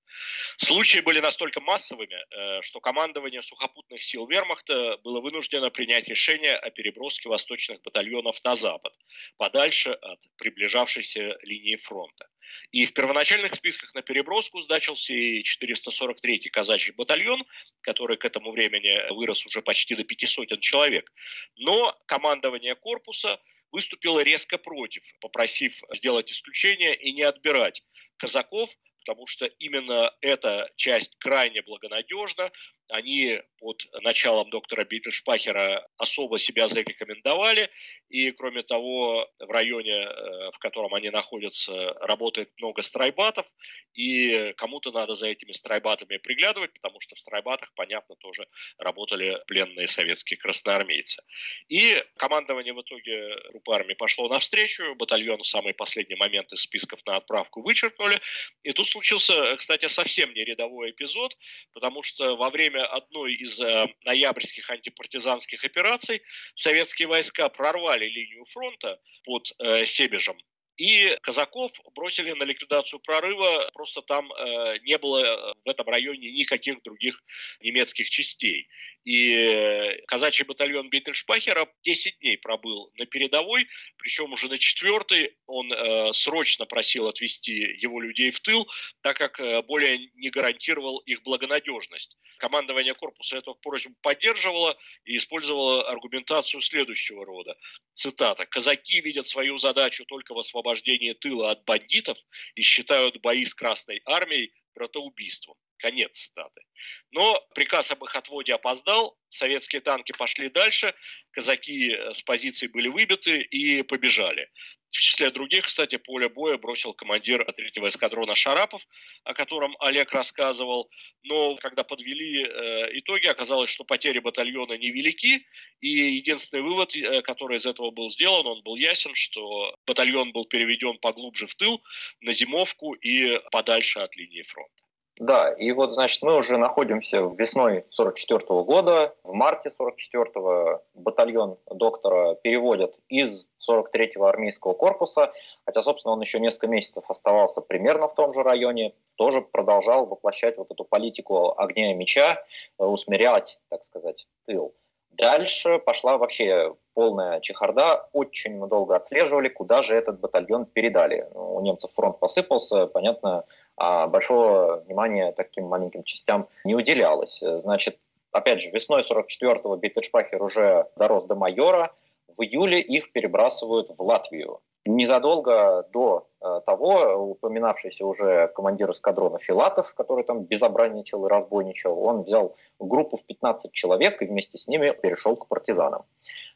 Случаи 0.56 1.00
были 1.00 1.20
настолько 1.20 1.60
массовыми, 1.60 2.16
э, 2.16 2.62
что 2.62 2.80
командование 2.80 3.42
сухопутных 3.42 4.02
сил 4.02 4.26
вермахта 4.26 4.96
было 5.04 5.20
вынуждено 5.20 5.68
принять 5.68 6.08
решение 6.08 6.56
о 6.56 6.70
переброске 6.70 7.28
восточных 7.28 7.82
батальонов 7.82 8.42
на 8.42 8.54
запад, 8.54 8.94
подальше 9.36 9.90
от 9.90 10.20
приближавшейся 10.38 11.36
линии 11.42 11.76
фронта. 11.76 12.26
И 12.72 12.86
в 12.86 12.92
первоначальных 12.92 13.54
списках 13.54 13.94
на 13.94 14.02
переброску 14.02 14.60
значился 14.60 15.12
и 15.12 15.42
443-й 15.42 16.50
казачий 16.50 16.92
батальон, 16.92 17.44
который 17.82 18.16
к 18.16 18.24
этому 18.24 18.52
времени 18.52 19.12
вырос 19.14 19.44
уже 19.46 19.62
почти 19.62 19.94
до 19.94 20.04
пяти 20.04 20.26
сотен 20.26 20.60
человек. 20.60 21.12
Но 21.56 21.96
командование 22.06 22.74
корпуса 22.74 23.40
выступило 23.72 24.20
резко 24.20 24.58
против, 24.58 25.02
попросив 25.20 25.74
сделать 25.92 26.32
исключение 26.32 26.94
и 26.94 27.12
не 27.12 27.22
отбирать 27.22 27.82
казаков, 28.16 28.70
потому 29.00 29.26
что 29.26 29.46
именно 29.46 30.12
эта 30.20 30.70
часть 30.76 31.16
крайне 31.18 31.62
благонадежна, 31.62 32.50
они 32.88 33.40
под 33.58 33.82
началом 34.02 34.50
доктора 34.50 34.84
Биттельшпахера 34.84 35.86
особо 35.96 36.38
себя 36.38 36.68
зарекомендовали, 36.68 37.70
и 38.08 38.30
кроме 38.30 38.62
того, 38.62 39.28
в 39.38 39.50
районе, 39.50 39.94
э, 39.94 40.50
в 40.52 40.58
котором 40.58 40.94
они 40.94 41.10
находятся, 41.10 41.94
работает 42.00 42.50
много 42.58 42.82
страйбатов, 42.82 43.46
и 43.94 44.52
кому-то 44.56 44.92
надо 44.92 45.14
за 45.14 45.26
этими 45.28 45.52
страйбатами 45.52 46.18
приглядывать, 46.18 46.72
потому 46.74 47.00
что 47.00 47.16
в 47.16 47.20
страйбатах, 47.20 47.72
понятно, 47.74 48.14
тоже 48.16 48.46
работали 48.78 49.42
пленные 49.46 49.88
советские 49.88 50.38
красноармейцы. 50.38 51.22
И 51.68 52.02
командование 52.16 52.74
в 52.74 52.82
итоге 52.82 53.34
группы 53.50 53.74
армии 53.74 53.94
пошло 53.94 54.28
навстречу, 54.28 54.94
батальон 54.96 55.42
в 55.42 55.46
самый 55.46 55.74
последний 55.74 56.16
момент 56.16 56.52
из 56.52 56.60
списков 56.60 57.00
на 57.06 57.16
отправку 57.16 57.62
вычеркнули, 57.62 58.20
и 58.62 58.72
тут 58.72 58.86
случился, 58.86 59.56
кстати, 59.56 59.86
совсем 59.88 60.32
не 60.34 60.44
рядовой 60.44 60.90
эпизод, 60.90 61.36
потому 61.72 62.02
что 62.02 62.36
во 62.36 62.50
время 62.50 62.75
время 62.76 62.86
одной 62.86 63.34
из 63.34 63.60
э, 63.60 63.86
ноябрьских 64.04 64.70
антипартизанских 64.70 65.64
операций 65.64 66.22
советские 66.54 67.08
войска 67.08 67.48
прорвали 67.48 68.06
линию 68.06 68.44
фронта 68.46 69.00
под 69.24 69.52
э, 69.58 69.86
Себежем 69.86 70.36
и 70.76 71.16
казаков 71.22 71.72
бросили 71.94 72.32
на 72.32 72.44
ликвидацию 72.44 73.00
прорыва, 73.00 73.70
просто 73.72 74.02
там 74.02 74.30
э, 74.32 74.78
не 74.84 74.98
было 74.98 75.18
э, 75.24 75.54
в 75.64 75.68
этом 75.68 75.88
районе 75.88 76.32
никаких 76.32 76.82
других 76.82 77.22
немецких 77.60 78.10
частей. 78.10 78.68
И 79.06 80.02
казачий 80.08 80.44
батальон 80.44 80.90
Биттельшпахера 80.90 81.68
10 81.84 82.18
дней 82.18 82.38
пробыл 82.38 82.90
на 82.98 83.06
передовой, 83.06 83.68
причем 83.98 84.32
уже 84.32 84.48
на 84.48 84.58
четвертый 84.58 85.36
он 85.46 85.72
э, 85.72 86.12
срочно 86.12 86.66
просил 86.66 87.06
отвести 87.06 87.52
его 87.54 88.00
людей 88.00 88.32
в 88.32 88.40
тыл, 88.40 88.68
так 89.02 89.16
как 89.16 89.38
э, 89.38 89.62
более 89.62 90.10
не 90.16 90.30
гарантировал 90.30 90.98
их 90.98 91.22
благонадежность. 91.22 92.16
Командование 92.38 92.94
корпуса 92.94 93.36
эту 93.36 93.54
просьбу 93.54 93.94
поддерживало 94.02 94.76
и 95.04 95.16
использовало 95.16 95.88
аргументацию 95.88 96.60
следующего 96.60 97.24
рода. 97.24 97.56
Цитата. 97.94 98.44
«Казаки 98.44 99.00
видят 99.00 99.28
свою 99.28 99.56
задачу 99.56 100.04
только 100.04 100.34
в 100.34 100.38
освобождении 100.40 101.12
тыла 101.12 101.52
от 101.52 101.64
бандитов 101.64 102.18
и 102.56 102.62
считают 102.62 103.20
бои 103.20 103.44
с 103.44 103.54
Красной 103.54 104.02
Армией 104.04 104.52
братоубийством. 104.76 105.56
Конец 105.78 106.18
цитаты. 106.18 106.62
Но 107.10 107.40
приказ 107.54 107.90
об 107.90 108.04
их 108.04 108.14
отводе 108.14 108.54
опоздал, 108.54 109.18
советские 109.28 109.80
танки 109.80 110.12
пошли 110.12 110.48
дальше, 110.48 110.94
казаки 111.32 111.92
э, 111.92 112.14
с 112.14 112.22
позиций 112.22 112.68
были 112.68 112.88
выбиты 112.88 113.40
и 113.40 113.82
побежали. 113.82 114.50
В 114.90 115.00
числе 115.00 115.30
других, 115.30 115.66
кстати, 115.66 115.96
поле 115.96 116.28
боя 116.28 116.56
бросил 116.58 116.94
командир 116.94 117.44
третьего 117.52 117.88
эскадрона 117.88 118.34
Шарапов, 118.34 118.82
о 119.24 119.34
котором 119.34 119.76
Олег 119.80 120.12
рассказывал. 120.12 120.90
Но 121.22 121.56
когда 121.56 121.82
подвели 121.84 122.44
э, 122.44 122.98
итоги, 122.98 123.26
оказалось, 123.26 123.68
что 123.68 123.84
потери 123.84 124.20
батальона 124.20 124.74
невелики. 124.78 125.46
И 125.80 125.88
единственный 125.88 126.62
вывод, 126.62 126.94
э, 126.94 127.22
который 127.22 127.58
из 127.58 127.66
этого 127.66 127.90
был 127.90 128.10
сделан, 128.10 128.46
он 128.46 128.62
был 128.62 128.76
ясен, 128.76 129.14
что 129.14 129.76
батальон 129.86 130.32
был 130.32 130.46
переведен 130.46 130.98
поглубже 130.98 131.46
в 131.46 131.54
тыл, 131.54 131.82
на 132.20 132.32
зимовку 132.32 132.94
и 132.94 133.38
подальше 133.50 133.98
от 134.00 134.16
линии 134.16 134.42
фронта. 134.42 134.85
Да, 135.18 135.50
и 135.50 135.72
вот, 135.72 135.94
значит, 135.94 136.22
мы 136.22 136.36
уже 136.36 136.58
находимся 136.58 137.20
весной 137.20 137.86
44 137.90 138.40
-го 138.40 138.64
года. 138.64 139.14
В 139.24 139.32
марте 139.32 139.70
44-го 139.70 140.82
батальон 140.94 141.56
доктора 141.70 142.34
переводят 142.34 142.98
из 143.08 143.46
43-го 143.68 144.26
армейского 144.26 144.74
корпуса, 144.74 145.32
хотя, 145.64 145.80
собственно, 145.80 146.12
он 146.12 146.20
еще 146.20 146.38
несколько 146.38 146.68
месяцев 146.68 147.04
оставался 147.08 147.62
примерно 147.62 148.08
в 148.08 148.14
том 148.14 148.34
же 148.34 148.42
районе, 148.42 148.92
тоже 149.16 149.40
продолжал 149.40 150.06
воплощать 150.06 150.58
вот 150.58 150.70
эту 150.70 150.84
политику 150.84 151.58
огня 151.58 151.92
и 151.92 151.94
меча, 151.94 152.42
э, 152.78 152.84
усмирять, 152.84 153.58
так 153.70 153.84
сказать, 153.84 154.26
тыл. 154.46 154.74
Дальше 155.12 155.78
пошла 155.78 156.18
вообще 156.18 156.74
полная 156.92 157.40
чехарда. 157.40 158.06
Очень 158.12 158.58
мы 158.58 158.68
долго 158.68 158.96
отслеживали, 158.96 159.48
куда 159.48 159.80
же 159.82 159.96
этот 159.96 160.20
батальон 160.20 160.66
передали. 160.66 161.26
У 161.32 161.60
немцев 161.62 161.90
фронт 161.94 162.18
посыпался, 162.18 162.86
понятно, 162.86 163.44
а 163.76 164.06
большого 164.06 164.82
внимания 164.86 165.32
таким 165.32 165.66
маленьким 165.66 166.02
частям 166.04 166.48
не 166.64 166.74
уделялось. 166.74 167.42
Значит, 167.42 167.98
опять 168.32 168.60
же, 168.60 168.70
весной 168.70 169.02
44-го 169.02 169.76
Биттельшпахер 169.76 170.42
уже 170.42 170.86
дорос 170.96 171.24
до 171.24 171.34
майора, 171.34 171.92
в 172.36 172.42
июле 172.42 172.80
их 172.80 173.12
перебрасывают 173.12 173.90
в 173.96 174.02
Латвию. 174.02 174.60
Незадолго 174.84 175.88
до 175.92 176.28
э, 176.40 176.60
того 176.64 177.30
упоминавшийся 177.30 178.06
уже 178.06 178.48
командир 178.54 178.90
эскадрона 178.90 179.38
Филатов, 179.40 179.92
который 179.94 180.22
там 180.22 180.44
безобразничал 180.44 181.26
и 181.26 181.28
разбойничал, 181.28 181.98
он 182.00 182.22
взял 182.22 182.54
группу 182.78 183.16
в 183.16 183.24
15 183.24 183.72
человек 183.72 184.22
и 184.22 184.26
вместе 184.26 184.58
с 184.58 184.68
ними 184.68 184.92
перешел 184.92 185.34
к 185.34 185.48
партизанам. 185.48 186.04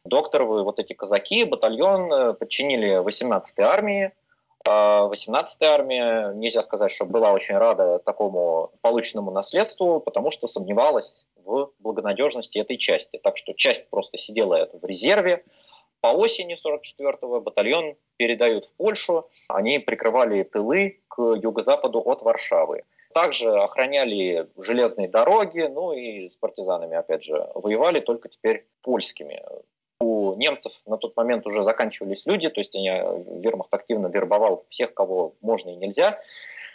Докторовы, 0.04 0.62
вот 0.62 0.78
эти 0.78 0.92
казаки, 0.92 1.44
батальон 1.44 2.12
э, 2.12 2.32
подчинили 2.34 3.02
18-й 3.02 3.64
армии, 3.64 4.12
18-я 4.70 5.70
а 5.70 5.74
армия, 5.74 6.32
нельзя 6.34 6.62
сказать, 6.62 6.92
что 6.92 7.04
была 7.04 7.32
очень 7.32 7.56
рада 7.56 7.98
такому 7.98 8.72
полученному 8.80 9.30
наследству, 9.30 10.00
потому 10.00 10.30
что 10.30 10.46
сомневалась 10.48 11.24
в 11.36 11.70
благонадежности 11.78 12.58
этой 12.58 12.76
части. 12.76 13.18
Так 13.22 13.36
что 13.36 13.52
часть 13.54 13.88
просто 13.90 14.18
сидела 14.18 14.68
в 14.72 14.84
резерве. 14.84 15.44
По 16.00 16.08
осени 16.08 16.56
44-го 16.56 17.40
батальон 17.40 17.96
передают 18.16 18.66
в 18.66 18.72
Польшу. 18.76 19.28
Они 19.48 19.78
прикрывали 19.78 20.42
тылы 20.44 21.00
к 21.08 21.20
юго-западу 21.20 22.00
от 22.00 22.22
Варшавы. 22.22 22.84
Также 23.12 23.50
охраняли 23.50 24.48
железные 24.56 25.08
дороги, 25.08 25.62
ну 25.62 25.92
и 25.92 26.30
с 26.30 26.36
партизанами, 26.36 26.96
опять 26.96 27.24
же, 27.24 27.44
воевали 27.54 27.98
только 28.00 28.28
теперь 28.28 28.66
польскими 28.82 29.42
у 30.00 30.34
немцев 30.36 30.72
на 30.86 30.96
тот 30.96 31.16
момент 31.16 31.46
уже 31.46 31.62
заканчивались 31.62 32.26
люди, 32.26 32.48
то 32.48 32.60
есть 32.60 32.74
они, 32.74 32.88
э, 32.88 33.20
вермахт 33.42 33.72
активно 33.72 34.08
вербовал 34.08 34.64
всех, 34.70 34.94
кого 34.94 35.34
можно 35.42 35.70
и 35.70 35.76
нельзя. 35.76 36.20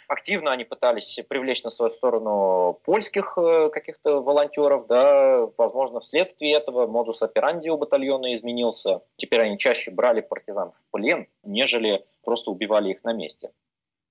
Активно 0.08 0.52
они 0.52 0.62
пытались 0.62 1.18
привлечь 1.28 1.64
на 1.64 1.70
свою 1.70 1.90
сторону 1.90 2.78
польских 2.84 3.36
э, 3.36 3.70
каких-то 3.70 4.22
волонтеров, 4.22 4.86
да, 4.86 5.48
возможно, 5.58 5.98
вследствие 5.98 6.56
этого 6.56 6.86
модус 6.86 7.22
операнди 7.22 7.68
у 7.68 7.76
батальона 7.76 8.36
изменился. 8.36 9.02
Теперь 9.16 9.40
они 9.40 9.58
чаще 9.58 9.90
брали 9.90 10.20
партизан 10.20 10.70
в 10.70 10.92
плен, 10.92 11.26
нежели 11.42 12.04
просто 12.22 12.52
убивали 12.52 12.90
их 12.90 13.02
на 13.02 13.12
месте. 13.12 13.50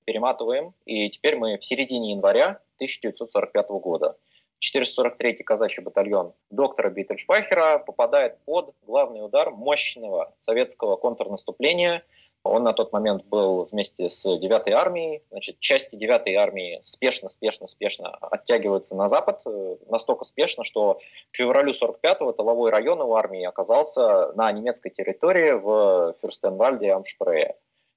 Перематываем, 0.04 0.74
и 0.86 1.10
теперь 1.10 1.38
мы 1.38 1.58
в 1.58 1.64
середине 1.64 2.12
января 2.12 2.60
1945 2.76 3.70
года. 3.70 4.18
443-й 4.62 5.44
казачий 5.44 5.84
батальон 5.84 6.34
доктора 6.50 6.90
Биттельшпахера 6.90 7.80
попадает 7.80 8.38
под 8.46 8.74
главный 8.86 9.24
удар 9.24 9.52
мощного 9.52 10.34
советского 10.46 10.96
контрнаступления. 10.96 12.04
Он 12.44 12.64
на 12.64 12.74
тот 12.74 12.94
момент 12.94 13.26
был 13.26 13.66
вместе 13.66 14.12
с 14.12 14.24
9-й 14.24 14.72
армией. 14.72 15.24
Значит, 15.32 15.60
части 15.60 15.96
9-й 15.96 16.36
армии 16.36 16.80
спешно, 16.84 17.30
спешно, 17.30 17.68
спешно 17.68 18.10
оттягиваются 18.22 18.96
на 18.96 19.10
запад. 19.10 19.42
Э, 19.48 19.78
настолько 19.90 20.26
спешно, 20.26 20.64
что 20.64 21.00
к 21.32 21.38
февралю 21.38 21.74
45-го 21.74 22.34
тыловой 22.34 22.70
район 22.70 23.02
у 23.02 23.16
армии 23.16 23.44
оказался 23.44 24.32
на 24.34 24.52
немецкой 24.52 24.92
территории 24.92 25.54
в 25.54 26.16
Фюрстенвальде 26.22 26.92
Амшпрее. 26.92 27.56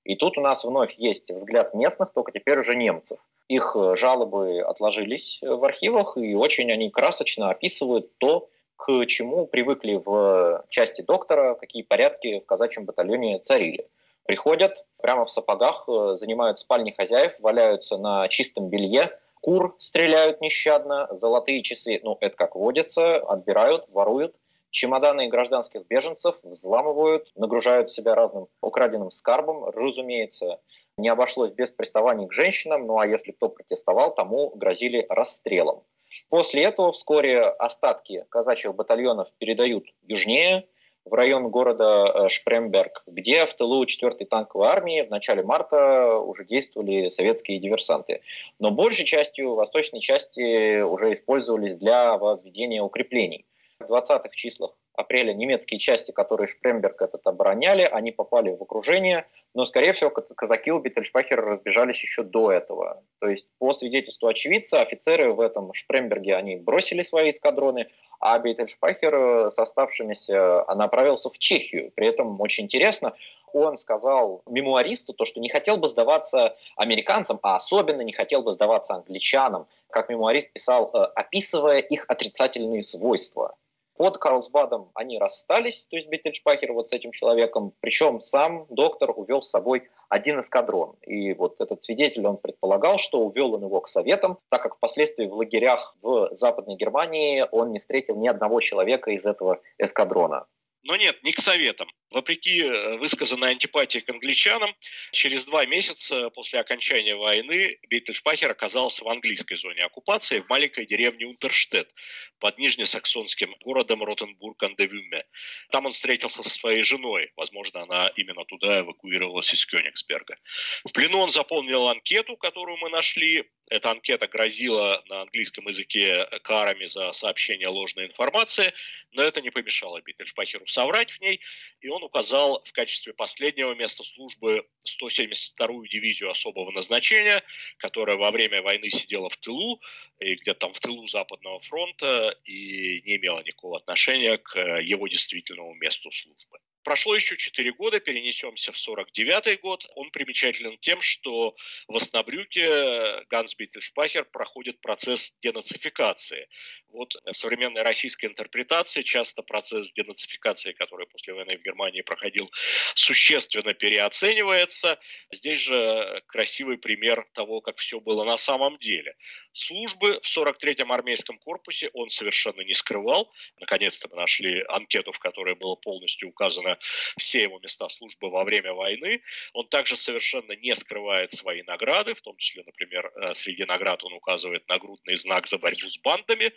И 0.08 0.16
тут 0.16 0.38
у 0.38 0.40
нас 0.40 0.64
вновь 0.64 0.94
есть 0.96 1.30
взгляд 1.30 1.74
местных, 1.74 2.14
только 2.14 2.32
теперь 2.32 2.58
уже 2.58 2.74
немцев. 2.74 3.18
Их 3.46 3.76
э, 3.76 3.94
жалобы 3.94 4.62
отложились 4.62 5.38
в 5.42 5.62
архивах, 5.62 6.16
и 6.16 6.34
очень 6.34 6.72
они 6.72 6.88
красочно 6.88 7.50
описывают 7.50 8.16
то, 8.16 8.48
к 8.76 9.04
чему 9.04 9.46
привыкли 9.46 10.00
в 10.02 10.64
части 10.70 11.02
доктора, 11.02 11.56
какие 11.56 11.82
порядки 11.82 12.40
в 12.40 12.46
казачьем 12.46 12.86
батальоне 12.86 13.38
царили. 13.40 13.86
Приходят 14.24 14.82
прямо 14.96 15.26
в 15.26 15.30
сапогах, 15.30 15.84
э, 15.86 16.16
занимают 16.16 16.58
спальни 16.58 16.90
хозяев, 16.96 17.34
валяются 17.40 17.98
на 17.98 18.28
чистом 18.28 18.70
белье, 18.70 19.10
кур 19.42 19.76
стреляют 19.78 20.40
нещадно, 20.40 21.06
золотые 21.10 21.62
часы, 21.62 22.00
ну 22.02 22.16
это 22.22 22.34
как 22.34 22.54
водится, 22.54 23.18
отбирают, 23.18 23.84
воруют– 23.90 24.34
Чемоданы 24.70 25.28
гражданских 25.28 25.86
беженцев 25.86 26.38
взламывают, 26.42 27.30
нагружают 27.34 27.90
себя 27.90 28.14
разным 28.14 28.48
украденным 28.60 29.10
скарбом. 29.10 29.64
Разумеется, 29.70 30.60
не 30.98 31.08
обошлось 31.08 31.52
без 31.52 31.70
приставаний 31.70 32.26
к 32.26 32.32
женщинам, 32.32 32.86
ну 32.86 32.98
а 32.98 33.06
если 33.06 33.32
кто 33.32 33.48
протестовал, 33.48 34.14
тому 34.14 34.50
грозили 34.50 35.06
расстрелом. 35.08 35.84
После 36.28 36.64
этого 36.64 36.92
вскоре 36.92 37.42
остатки 37.42 38.26
казачьих 38.30 38.74
батальонов 38.74 39.28
передают 39.38 39.86
южнее, 40.02 40.66
в 41.08 41.14
район 41.14 41.48
города 41.48 42.04
э, 42.06 42.28
Шпремберг, 42.28 43.02
где 43.06 43.46
в 43.46 43.54
тылу 43.54 43.84
4-й 43.84 44.26
танковой 44.26 44.68
армии 44.68 45.02
в 45.02 45.10
начале 45.10 45.42
марта 45.42 46.18
уже 46.18 46.44
действовали 46.44 47.10
советские 47.10 47.58
диверсанты. 47.58 48.20
Но 48.58 48.70
большей 48.70 49.04
частью 49.06 49.54
восточной 49.54 50.00
части 50.00 50.82
уже 50.82 51.14
использовались 51.14 51.76
для 51.76 52.16
возведения 52.18 52.82
укреплений. 52.82 53.46
В 53.80 53.92
20-х 53.92 54.30
числах 54.32 54.72
апреля 54.94 55.32
немецкие 55.32 55.78
части, 55.78 56.10
которые 56.10 56.48
Шпремберг 56.48 57.00
этот 57.00 57.24
обороняли, 57.28 57.82
они 57.82 58.10
попали 58.10 58.50
в 58.50 58.60
окружение, 58.60 59.24
но, 59.54 59.64
скорее 59.64 59.92
всего, 59.92 60.10
казаки 60.10 60.72
у 60.72 60.80
Биттельшпахера 60.80 61.42
разбежались 61.42 62.02
еще 62.02 62.24
до 62.24 62.50
этого. 62.50 63.04
То 63.20 63.28
есть, 63.28 63.48
по 63.58 63.72
свидетельству 63.72 64.26
очевидца, 64.26 64.80
офицеры 64.80 65.32
в 65.32 65.40
этом 65.40 65.72
Шпремберге, 65.72 66.34
они 66.34 66.56
бросили 66.56 67.04
свои 67.04 67.30
эскадроны, 67.30 67.86
а 68.18 68.38
Биттельшпахер 68.40 69.14
э, 69.14 69.50
с 69.52 69.58
оставшимися 69.60 70.64
направился 70.74 71.30
в 71.30 71.38
Чехию. 71.38 71.92
При 71.94 72.08
этом 72.08 72.40
очень 72.40 72.64
интересно, 72.64 73.14
он 73.52 73.78
сказал 73.78 74.42
мемуаристу 74.46 75.12
то, 75.12 75.24
что 75.24 75.38
не 75.38 75.48
хотел 75.48 75.76
бы 75.76 75.88
сдаваться 75.88 76.56
американцам, 76.76 77.38
а 77.42 77.54
особенно 77.54 78.02
не 78.02 78.12
хотел 78.12 78.42
бы 78.42 78.52
сдаваться 78.52 78.94
англичанам, 78.94 79.68
как 79.88 80.08
мемуарист 80.08 80.52
писал, 80.52 80.90
э, 80.92 81.04
описывая 81.14 81.78
их 81.78 82.04
отрицательные 82.08 82.82
свойства. 82.82 83.54
Под 83.98 84.16
Карлсбадом 84.18 84.92
они 84.94 85.18
расстались, 85.18 85.84
то 85.90 85.96
есть 85.96 86.08
Биттельшпахер 86.08 86.72
вот 86.72 86.88
с 86.88 86.92
этим 86.92 87.10
человеком, 87.10 87.72
причем 87.80 88.20
сам 88.20 88.64
доктор 88.70 89.12
увел 89.14 89.42
с 89.42 89.50
собой 89.50 89.88
один 90.08 90.38
эскадрон. 90.38 90.94
И 91.02 91.34
вот 91.34 91.60
этот 91.60 91.82
свидетель, 91.82 92.24
он 92.24 92.36
предполагал, 92.36 92.98
что 92.98 93.18
увел 93.18 93.54
он 93.54 93.64
его 93.64 93.80
к 93.80 93.88
советам, 93.88 94.38
так 94.50 94.62
как 94.62 94.76
впоследствии 94.76 95.26
в 95.26 95.34
лагерях 95.34 95.96
в 96.00 96.28
Западной 96.30 96.76
Германии 96.76 97.44
он 97.50 97.72
не 97.72 97.80
встретил 97.80 98.14
ни 98.14 98.28
одного 98.28 98.60
человека 98.60 99.10
из 99.10 99.24
этого 99.24 99.60
эскадрона. 99.78 100.46
Но 100.88 100.96
нет, 100.96 101.22
не 101.22 101.32
к 101.32 101.40
советам. 101.40 101.90
Вопреки 102.10 102.62
э, 102.62 102.96
высказанной 102.96 103.50
антипатии 103.50 103.98
к 103.98 104.08
англичанам, 104.08 104.74
через 105.12 105.44
два 105.44 105.66
месяца 105.66 106.30
после 106.30 106.60
окончания 106.60 107.14
войны 107.14 107.78
Биттельшпахер 107.90 108.50
оказался 108.50 109.04
в 109.04 109.08
английской 109.08 109.56
зоне 109.56 109.84
оккупации 109.84 110.40
в 110.40 110.48
маленькой 110.48 110.86
деревне 110.86 111.26
Унтерштедт 111.26 111.94
под 112.38 112.56
нижнесаксонским 112.56 113.54
городом 113.60 114.02
Ротенбург-ан-де-Вюме. 114.02 115.24
Там 115.70 115.84
он 115.84 115.92
встретился 115.92 116.42
со 116.42 116.48
своей 116.48 116.82
женой. 116.82 117.32
Возможно, 117.36 117.82
она 117.82 118.08
именно 118.16 118.46
туда 118.46 118.80
эвакуировалась 118.80 119.52
из 119.52 119.66
Кёнигсберга. 119.66 120.38
В 120.84 120.92
плену 120.92 121.18
он 121.18 121.30
заполнил 121.30 121.86
анкету, 121.88 122.38
которую 122.38 122.78
мы 122.78 122.88
нашли. 122.88 123.44
Эта 123.70 123.90
анкета 123.90 124.26
грозила 124.26 125.02
на 125.08 125.22
английском 125.22 125.66
языке 125.68 126.26
карами 126.42 126.86
за 126.86 127.12
сообщение 127.12 127.68
ложной 127.68 128.06
информации, 128.06 128.72
но 129.12 129.22
это 129.22 129.40
не 129.42 129.50
помешало 129.50 130.00
Биттельшпахеру 130.00 130.66
соврать 130.66 131.10
в 131.10 131.20
ней, 131.20 131.40
и 131.80 131.88
он 131.88 132.02
указал 132.02 132.62
в 132.64 132.72
качестве 132.72 133.12
последнего 133.12 133.74
места 133.74 134.04
службы 134.04 134.66
172-ю 134.86 135.86
дивизию 135.86 136.30
особого 136.30 136.70
назначения, 136.70 137.42
которая 137.76 138.16
во 138.16 138.30
время 138.30 138.62
войны 138.62 138.90
сидела 138.90 139.28
в 139.28 139.36
тылу, 139.36 139.80
и 140.20 140.34
где-то 140.34 140.60
там 140.60 140.74
в 140.74 140.80
тылу 140.80 141.06
Западного 141.06 141.60
фронта, 141.60 142.36
и 142.44 143.02
не 143.02 143.16
имела 143.16 143.40
никакого 143.40 143.76
отношения 143.76 144.38
к 144.38 144.58
его 144.80 145.08
действительному 145.08 145.74
месту 145.74 146.10
службы. 146.10 146.58
Прошло 146.84 147.14
еще 147.14 147.36
4 147.36 147.72
года, 147.72 148.00
перенесемся 148.00 148.72
в 148.72 148.78
49 148.78 149.60
год. 149.60 149.86
Он 149.94 150.10
примечателен 150.10 150.78
тем, 150.78 151.00
что 151.00 151.54
в 151.86 151.96
Оснабрюке 151.96 153.24
Ганс 153.28 153.54
Биттельшпахер 153.56 154.24
проходит 154.24 154.80
процесс 154.80 155.32
денацификации. 155.42 156.48
Вот 156.88 157.14
в 157.24 157.34
современной 157.34 157.82
российской 157.82 158.26
интерпретации 158.26 159.02
часто 159.02 159.42
процесс 159.42 159.92
денацификации, 159.92 160.72
который 160.72 161.06
после 161.06 161.34
войны 161.34 161.58
в 161.58 161.62
Германии 161.62 162.02
проходил, 162.02 162.50
существенно 162.94 163.74
переоценивается. 163.74 164.98
Здесь 165.32 165.60
же 165.60 166.22
красивый 166.26 166.78
пример 166.78 167.26
того, 167.34 167.60
как 167.60 167.78
все 167.78 168.00
было 168.00 168.24
на 168.24 168.38
самом 168.38 168.78
деле. 168.78 169.14
Службы 169.58 170.20
в 170.22 170.38
43-м 170.38 170.92
армейском 170.92 171.36
корпусе 171.38 171.90
он 171.92 172.10
совершенно 172.10 172.60
не 172.60 172.74
скрывал. 172.74 173.28
Наконец-то 173.58 174.08
мы 174.08 174.14
нашли 174.14 174.64
анкету, 174.68 175.10
в 175.10 175.18
которой 175.18 175.56
было 175.56 175.74
полностью 175.74 176.28
указано 176.28 176.78
все 177.18 177.42
его 177.42 177.58
места 177.58 177.88
службы 177.88 178.30
во 178.30 178.44
время 178.44 178.72
войны. 178.72 179.20
Он 179.54 179.66
также 179.66 179.96
совершенно 179.96 180.52
не 180.52 180.76
скрывает 180.76 181.32
свои 181.32 181.64
награды, 181.64 182.14
в 182.14 182.20
том 182.20 182.36
числе, 182.36 182.62
например, 182.64 183.10
э, 183.16 183.34
среди 183.34 183.64
наград 183.64 184.04
он 184.04 184.12
указывает 184.12 184.68
нагрудный 184.68 185.16
знак 185.16 185.48
за 185.48 185.58
борьбу 185.58 185.90
с 185.90 185.98
бандами 185.98 186.52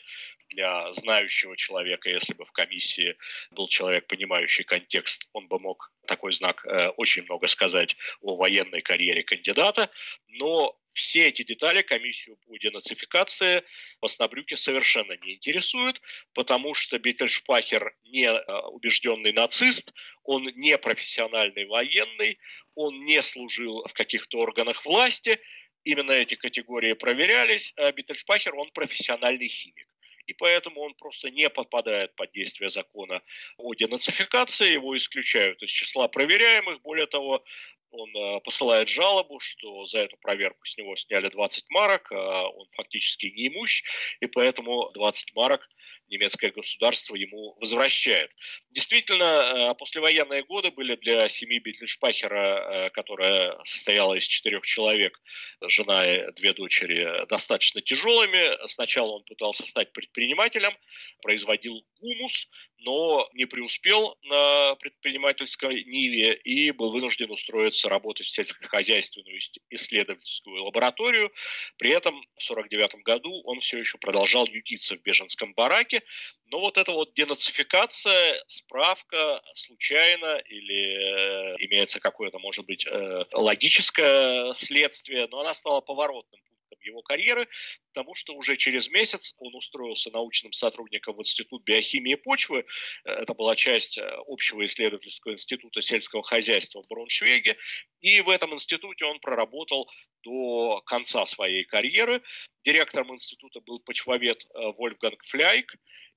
для 0.50 0.94
знающего 0.94 1.58
человека, 1.58 2.08
если 2.08 2.36
бы 2.36 2.46
в 2.46 2.52
комиссии 2.52 3.18
был 3.50 3.68
человек, 3.68 4.06
понимающий 4.06 4.64
контекст, 4.64 5.28
он 5.34 5.48
бы 5.48 5.58
мог 5.58 5.92
такой 6.06 6.34
знак 6.34 6.64
э, 6.66 6.90
очень 6.98 7.24
много 7.24 7.48
сказать 7.48 7.96
о 8.22 8.36
военной 8.36 8.82
карьере 8.82 9.24
кандидата, 9.24 9.90
но 10.28 10.78
все 10.94 11.28
эти 11.30 11.44
детали 11.44 11.82
комиссию 11.82 12.38
по 12.46 12.58
денацификации 12.58 13.64
в 14.02 14.06
Оснабрюке 14.06 14.58
совершенно 14.58 15.18
не 15.24 15.36
интересуют, 15.36 16.02
потому 16.34 16.74
что 16.74 17.00
Биттельшпахер 17.00 17.96
не 18.04 18.26
э, 18.26 18.60
убежденный 18.68 19.32
нацист, 19.32 19.94
он 20.24 20.44
не 20.56 20.78
профессиональный 20.78 21.66
военный, 21.66 22.40
он 22.76 23.06
не 23.06 23.22
служил 23.22 23.86
в 23.88 23.94
каких-то 23.94 24.40
органах 24.40 24.86
власти, 24.86 25.40
именно 25.84 26.12
эти 26.12 26.36
категории 26.36 26.94
проверялись, 26.94 27.74
а 27.78 27.92
Биттельшпахер, 27.92 28.56
он 28.56 28.72
профессиональный 28.72 29.48
химик 29.48 29.88
и 30.32 30.34
поэтому 30.34 30.82
он 30.82 30.94
просто 30.94 31.30
не 31.30 31.50
попадает 31.50 32.16
под 32.16 32.32
действие 32.32 32.70
закона 32.70 33.22
о 33.58 33.74
денацификации, 33.74 34.72
его 34.72 34.96
исключают 34.96 35.62
из 35.62 35.70
числа 35.70 36.08
проверяемых. 36.08 36.82
Более 36.82 37.08
того, 37.08 37.44
он 37.92 38.16
э, 38.16 38.40
посылает 38.42 38.90
жалобу, 38.90 39.40
что 39.40 39.86
за 39.86 40.00
эту 40.00 40.18
проверку 40.18 40.66
с 40.66 40.78
него 40.78 40.96
сняли 40.96 41.30
20 41.30 41.70
марок, 41.70 42.12
а 42.12 42.48
он 42.48 42.68
фактически 42.72 43.28
неимущ, 43.28 43.84
и 44.20 44.28
поэтому 44.28 44.90
20 44.94 45.36
марок 45.36 45.68
немецкое 46.12 46.52
государство 46.52 47.16
ему 47.16 47.56
возвращает. 47.60 48.30
Действительно, 48.70 49.74
послевоенные 49.80 50.44
годы 50.44 50.70
были 50.70 50.96
для 50.96 51.28
семьи 51.30 51.60
Беттельшпахера, 51.60 52.92
которая 52.94 53.58
состояла 53.64 54.14
из 54.16 54.26
четырех 54.26 54.66
человек, 54.66 55.20
жена 55.68 56.06
и 56.06 56.32
две 56.34 56.54
дочери, 56.54 57.26
достаточно 57.28 57.82
тяжелыми. 57.82 58.68
Сначала 58.68 59.12
он 59.12 59.24
пытался 59.24 59.66
стать 59.66 59.94
предпринимателем, 59.94 60.78
производил 61.22 61.84
гумус, 62.00 62.48
но 62.84 63.30
не 63.34 63.46
преуспел 63.46 64.18
на 64.24 64.76
предпринимательской 64.76 65.84
ниве 65.84 66.34
и 66.34 66.72
был 66.72 66.92
вынужден 66.92 67.30
устроиться 67.32 67.90
работать 67.90 68.28
в 68.28 68.32
сельскохозяйственную 68.32 69.40
исследовательскую 69.70 70.64
лабораторию. 70.64 71.32
При 71.78 71.92
этом 71.92 72.16
в 72.16 72.52
1949 72.52 73.04
году 73.04 73.42
он 73.44 73.60
все 73.60 73.78
еще 73.78 73.98
продолжал 73.98 74.48
ютиться 74.48 74.96
в 74.96 75.02
беженском 75.04 75.54
бараке. 75.54 76.01
Но 76.48 76.60
вот 76.60 76.78
эта 76.78 76.92
вот 76.92 77.14
денацификация, 77.14 78.44
справка 78.48 79.42
случайно 79.56 80.38
или 80.50 81.54
э, 81.54 81.56
имеется 81.60 82.00
какое-то, 82.00 82.40
может 82.40 82.66
быть, 82.66 82.86
э, 82.86 83.26
логическое 83.32 84.54
следствие, 84.54 85.28
но 85.32 85.40
она 85.40 85.54
стала 85.54 85.80
поворотным 85.80 86.42
его 86.84 87.02
карьеры, 87.02 87.48
потому 87.94 88.16
что 88.16 88.34
уже 88.34 88.58
через 88.58 88.90
месяц 88.90 89.34
он 89.38 89.56
устроился 89.56 90.10
научным 90.12 90.54
сотрудником 90.54 91.16
в 91.16 91.22
Институт 91.22 91.64
биохимии 91.64 92.16
почвы. 92.16 92.66
Э, 93.06 93.12
это 93.12 93.34
была 93.34 93.56
часть 93.56 93.98
э, 93.98 94.02
общего 94.28 94.64
исследовательского 94.66 95.34
института 95.34 95.82
сельского 95.82 96.24
хозяйства 96.24 96.84
в 96.84 96.88
Брауншвеге. 96.88 97.58
И 98.02 98.22
в 98.22 98.30
этом 98.30 98.54
институте 98.54 99.06
он 99.06 99.20
проработал 99.20 99.90
до 100.24 100.82
конца 100.86 101.26
своей 101.26 101.64
карьеры. 101.64 102.22
Директором 102.64 103.14
института 103.14 103.60
был 103.62 103.80
почвовед 103.80 104.44
э, 104.44 104.72
Вольфганг 104.78 105.24
Фляйк. 105.26 105.74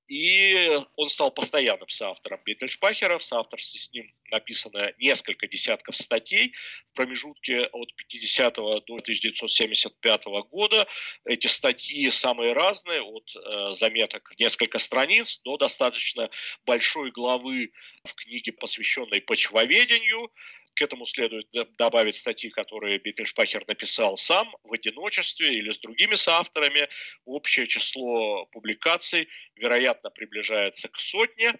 И 0.09 0.71
он 0.97 1.09
стал 1.09 1.31
постоянным 1.31 1.89
соавтором 1.89 2.41
Беттельшпахера. 2.45 3.19
В 3.19 3.25
соавторстве 3.25 3.81
с 3.81 3.91
ним 3.91 4.13
написано 4.31 4.93
несколько 4.99 5.49
десятков 5.49 5.97
статей 5.97 6.53
в 6.91 6.97
промежутке 6.97 7.67
от 7.73 7.95
50 7.97 8.55
до 8.55 8.77
1975 8.85 10.25
года. 10.51 10.87
Эти 11.25 11.47
статьи 11.47 12.11
самые 12.11 12.53
разные, 12.53 13.01
от 13.01 13.25
э, 13.35 13.75
заметок 13.75 14.33
несколько 14.39 14.79
страниц 14.79 15.41
до 15.43 15.57
достаточно 15.57 16.29
большой 16.67 17.11
главы 17.11 17.73
в 18.05 18.15
книге, 18.15 18.53
посвященной 18.53 19.23
почвоведению. 19.23 20.31
К 20.75 20.83
этому 20.83 21.07
следует 21.07 21.47
добавить 21.79 22.17
статьи, 22.17 22.51
которые 22.51 22.99
Биттельшпахер 22.99 23.65
написал 23.69 24.17
сам 24.17 24.55
в 24.65 24.73
одиночестве 24.73 25.57
или 25.57 25.71
с 25.71 25.79
другими 25.79 26.15
соавторами. 26.15 26.89
Общее 27.25 27.67
число 27.67 28.47
публикаций, 28.47 29.29
вероятно, 29.55 30.11
приближается 30.11 30.89
к 30.89 30.99
сотне. 30.99 31.55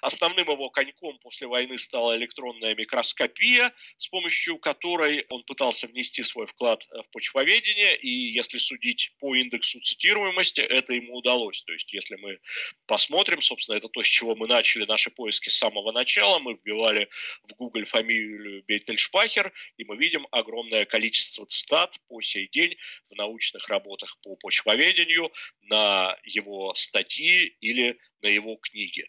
Основным 0.00 0.48
его 0.48 0.70
коньком 0.70 1.18
после 1.18 1.46
войны 1.46 1.76
стала 1.78 2.16
электронная 2.16 2.74
микроскопия, 2.74 3.72
с 3.98 4.08
помощью 4.08 4.58
которой 4.58 5.26
он 5.28 5.42
пытался 5.44 5.86
внести 5.86 6.22
свой 6.22 6.46
вклад 6.46 6.86
в 6.90 7.04
почвоведение, 7.12 7.96
и 7.98 8.08
если 8.08 8.58
судить 8.58 9.12
по 9.18 9.34
индексу 9.34 9.80
цитируемости, 9.80 10.60
это 10.60 10.94
ему 10.94 11.16
удалось. 11.16 11.62
То 11.64 11.72
есть 11.72 11.92
если 11.92 12.16
мы 12.16 12.38
посмотрим, 12.86 13.42
собственно, 13.42 13.76
это 13.76 13.88
то, 13.88 14.02
с 14.02 14.06
чего 14.06 14.34
мы 14.34 14.46
начали 14.46 14.86
наши 14.86 15.10
поиски 15.10 15.48
с 15.48 15.58
самого 15.58 15.92
начала, 15.92 16.38
мы 16.38 16.54
вбивали 16.54 17.08
в 17.44 17.54
Google 17.54 17.84
фамилию 17.84 18.64
Бейтельшпахер, 18.66 19.52
и 19.76 19.84
мы 19.84 19.96
видим 19.96 20.26
огромное 20.30 20.84
количество 20.86 21.46
цитат 21.46 21.98
по 22.08 22.20
сей 22.22 22.48
день 22.48 22.76
в 23.10 23.14
научных 23.16 23.68
работах 23.68 24.16
по 24.22 24.36
почвоведению 24.36 25.30
на 25.62 26.16
его 26.24 26.74
статьи 26.74 27.56
или 27.60 27.98
на 28.22 28.28
его 28.28 28.56
книги. 28.56 29.08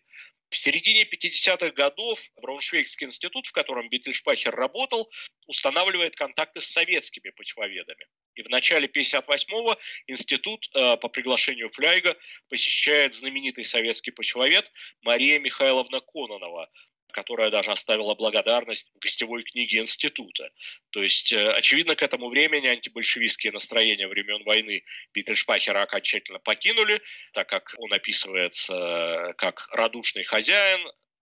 В 0.51 0.57
середине 0.57 1.03
50-х 1.03 1.71
годов 1.71 2.19
Брауншвейгский 2.41 3.07
институт, 3.07 3.47
в 3.47 3.53
котором 3.53 3.87
Биттельшпахер 3.87 4.53
работал, 4.53 5.09
устанавливает 5.47 6.17
контакты 6.17 6.59
с 6.59 6.65
советскими 6.65 7.29
почвоведами. 7.29 8.05
И 8.35 8.43
в 8.43 8.49
начале 8.49 8.87
58-го 8.87 9.77
институт 10.07 10.69
э, 10.75 10.97
по 10.97 11.07
приглашению 11.07 11.69
Фляйга 11.69 12.17
посещает 12.49 13.13
знаменитый 13.13 13.63
советский 13.63 14.11
почвовед 14.11 14.69
Мария 15.01 15.39
Михайловна 15.39 16.01
Кононова, 16.01 16.69
которая 17.11 17.51
даже 17.51 17.71
оставила 17.71 18.15
благодарность 18.15 18.91
в 18.95 18.99
гостевой 18.99 19.43
книге 19.43 19.79
института. 19.79 20.49
То 20.91 21.01
есть, 21.01 21.31
э, 21.33 21.51
очевидно, 21.51 21.95
к 21.95 22.03
этому 22.03 22.29
времени 22.29 22.67
антибольшевистские 22.67 23.53
настроения 23.53 24.07
времен 24.07 24.43
войны 24.43 24.83
Биттельшпахера 25.13 25.83
окончательно 25.83 26.39
покинули, 26.39 27.01
так 27.33 27.47
как 27.49 27.73
он 27.77 27.93
описывается 27.93 28.73
э, 28.73 29.33
как 29.37 29.67
радушный 29.71 30.23
хозяин, 30.23 30.81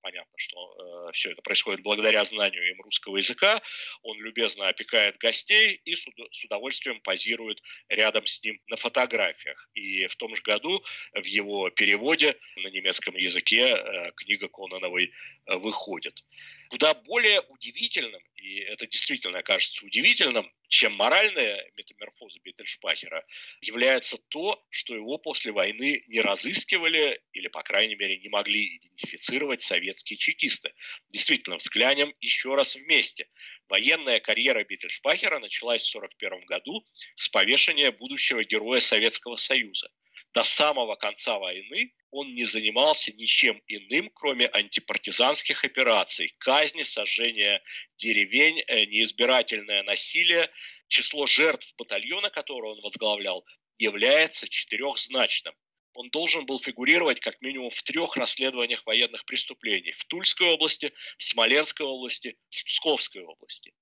понятно, 0.05 0.37
что 0.37 1.07
э, 1.09 1.13
все 1.13 1.31
это 1.31 1.41
происходит 1.41 1.81
благодаря 1.81 2.23
знанию 2.23 2.69
им 2.69 2.79
русского 2.81 3.17
языка. 3.17 3.59
Он 4.03 4.15
любезно 4.19 4.67
опекает 4.67 5.17
гостей 5.17 5.81
и 5.83 5.95
с, 5.95 6.05
удовольствием 6.45 7.01
позирует 7.01 7.59
рядом 7.89 8.27
с 8.27 8.39
ним 8.43 8.59
на 8.67 8.77
фотографиях. 8.77 9.67
И 9.73 10.05
в 10.05 10.15
том 10.17 10.35
же 10.35 10.43
году 10.43 10.83
в 11.13 11.25
его 11.25 11.71
переводе 11.71 12.37
на 12.55 12.67
немецком 12.67 13.15
языке 13.15 13.65
э, 13.65 14.11
книга 14.15 14.47
Кононовой 14.47 15.11
э, 15.47 15.55
выходит. 15.55 16.23
Куда 16.69 16.93
более 16.93 17.41
удивительным, 17.41 18.21
и 18.35 18.57
это 18.59 18.87
действительно 18.87 19.43
кажется 19.43 19.85
удивительным, 19.85 20.51
чем 20.67 20.95
моральная 20.95 21.71
метаморфоза 21.75 22.39
Биттельшпахера, 22.43 23.25
является 23.61 24.17
то, 24.29 24.63
что 24.69 24.95
его 24.95 25.17
после 25.17 25.51
войны 25.51 26.03
не 26.07 26.21
разыскивали 26.21 27.21
или, 27.33 27.47
по 27.47 27.61
крайней 27.61 27.95
мере, 27.95 28.17
не 28.17 28.29
могли 28.29 28.77
идентифицировать 28.77 29.61
советские 29.61 30.17
чекисты. 30.17 30.73
Действительно, 31.09 31.57
взглянем 31.57 32.13
еще 32.19 32.55
раз 32.55 32.75
вместе. 32.75 33.27
Военная 33.67 34.19
карьера 34.19 34.63
Биттельшпахера 34.63 35.39
началась 35.39 35.83
в 35.83 35.95
1941 35.95 36.45
году 36.45 36.85
с 37.15 37.29
повешения 37.29 37.91
будущего 37.91 38.43
героя 38.43 38.79
Советского 38.79 39.35
Союза– 39.35 39.89
до 40.35 40.43
самого 40.43 40.95
конца 40.95 41.39
войны 41.39 41.93
он 42.11 42.35
не 42.35 42.43
занимался 42.43 43.13
ничем 43.13 43.61
иным, 43.67 44.11
кроме 44.13 44.47
антипартизанских 44.47 45.63
операций, 45.63 46.35
казни, 46.39 46.83
сожжения 46.83 47.63
деревень, 47.95 48.59
э, 48.67 48.85
неизбирательное 48.85 49.83
насилие. 49.83 50.51
Число 50.89 51.25
жертв 51.25 51.73
батальона, 51.77 52.29
который 52.29 52.71
он 52.71 52.81
возглавлял, 52.81 53.45
является 53.77 54.49
четырехзначным. 54.49 55.55
Он 55.93 56.09
должен 56.09 56.45
был 56.45 56.59
фигурировать 56.59 57.21
как 57.21 57.39
минимум 57.41 57.71
в 57.71 57.81
трех 57.83 58.17
расследованиях 58.17 58.85
военных 58.85 59.23
преступлений 59.25 59.93
в 59.93 60.03
Тульской 60.05 60.47
области, 60.47 60.91
в 61.17 61.23
Смоленской 61.23 61.85
области, 61.85 62.37
в 62.49 62.63
Псковской 62.65 63.23
области. 63.23 63.73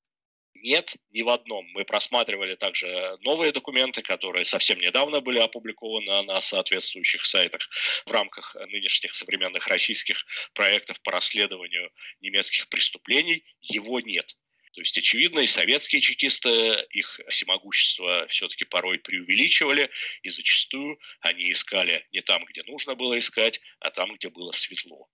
Нет, 0.55 0.95
ни 1.11 1.23
в 1.23 1.29
одном. 1.29 1.65
Мы 1.73 1.83
просматривали 1.83 2.55
также 2.55 3.17
новые 3.21 3.51
документы, 3.51 4.01
которые 4.01 4.45
совсем 4.45 4.79
недавно 4.79 5.19
были 5.19 5.39
опубликованы 5.39 6.23
на 6.23 6.39
соответствующих 6.41 7.25
сайтах 7.25 7.67
в 8.05 8.11
рамках 8.11 8.55
нынешних 8.55 9.15
современных 9.15 9.67
российских 9.67 10.23
проектов 10.53 11.01
по 11.01 11.11
расследованию 11.11 11.91
немецких 12.21 12.69
преступлений. 12.69 13.43
Его 13.61 13.99
нет. 13.99 14.35
То 14.73 14.81
есть, 14.81 14.97
очевидно, 14.97 15.39
и 15.39 15.45
советские 15.45 16.01
чекисты 16.01 16.49
их 16.89 17.19
всемогущество 17.29 18.25
все-таки 18.27 18.65
порой 18.65 18.97
преувеличивали, 18.97 19.91
и 20.23 20.29
зачастую 20.29 20.99
они 21.19 21.51
искали 21.51 22.07
не 22.11 22.21
там, 22.21 22.43
где 22.45 22.63
нужно 22.63 22.95
было 22.95 23.19
искать, 23.19 23.61
а 23.79 23.91
там, 23.91 24.15
где 24.15 24.29
было 24.29 24.51
светло. 24.51 25.07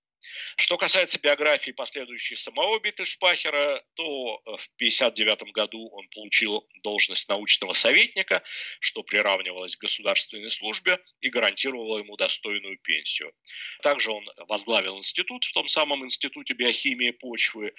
Что 0.57 0.77
касается 0.77 1.19
биографии 1.19 1.71
последующей 1.71 2.35
самого 2.35 2.79
Биттельшпахера, 2.79 3.83
то 3.95 4.41
э, 4.45 4.57
в 4.57 4.67
1959 4.75 5.53
году 5.53 5.89
он 5.89 6.07
получил 6.09 6.67
должность 6.83 7.29
научного 7.29 7.73
советника, 7.73 8.43
что 8.79 9.03
приравнивалось 9.03 9.75
к 9.77 9.81
государственной 9.81 10.51
службе 10.51 10.99
и 11.21 11.29
гарантировало 11.29 11.99
ему 11.99 12.17
достойную 12.17 12.77
пенсию. 12.79 13.31
Также 13.81 14.11
он 14.11 14.29
возглавил 14.47 14.97
институт 14.97 15.45
в 15.45 15.53
том 15.53 15.67
самом 15.67 16.03
институте 16.03 16.53
биохимии 16.53 17.11
почвы. 17.11 17.73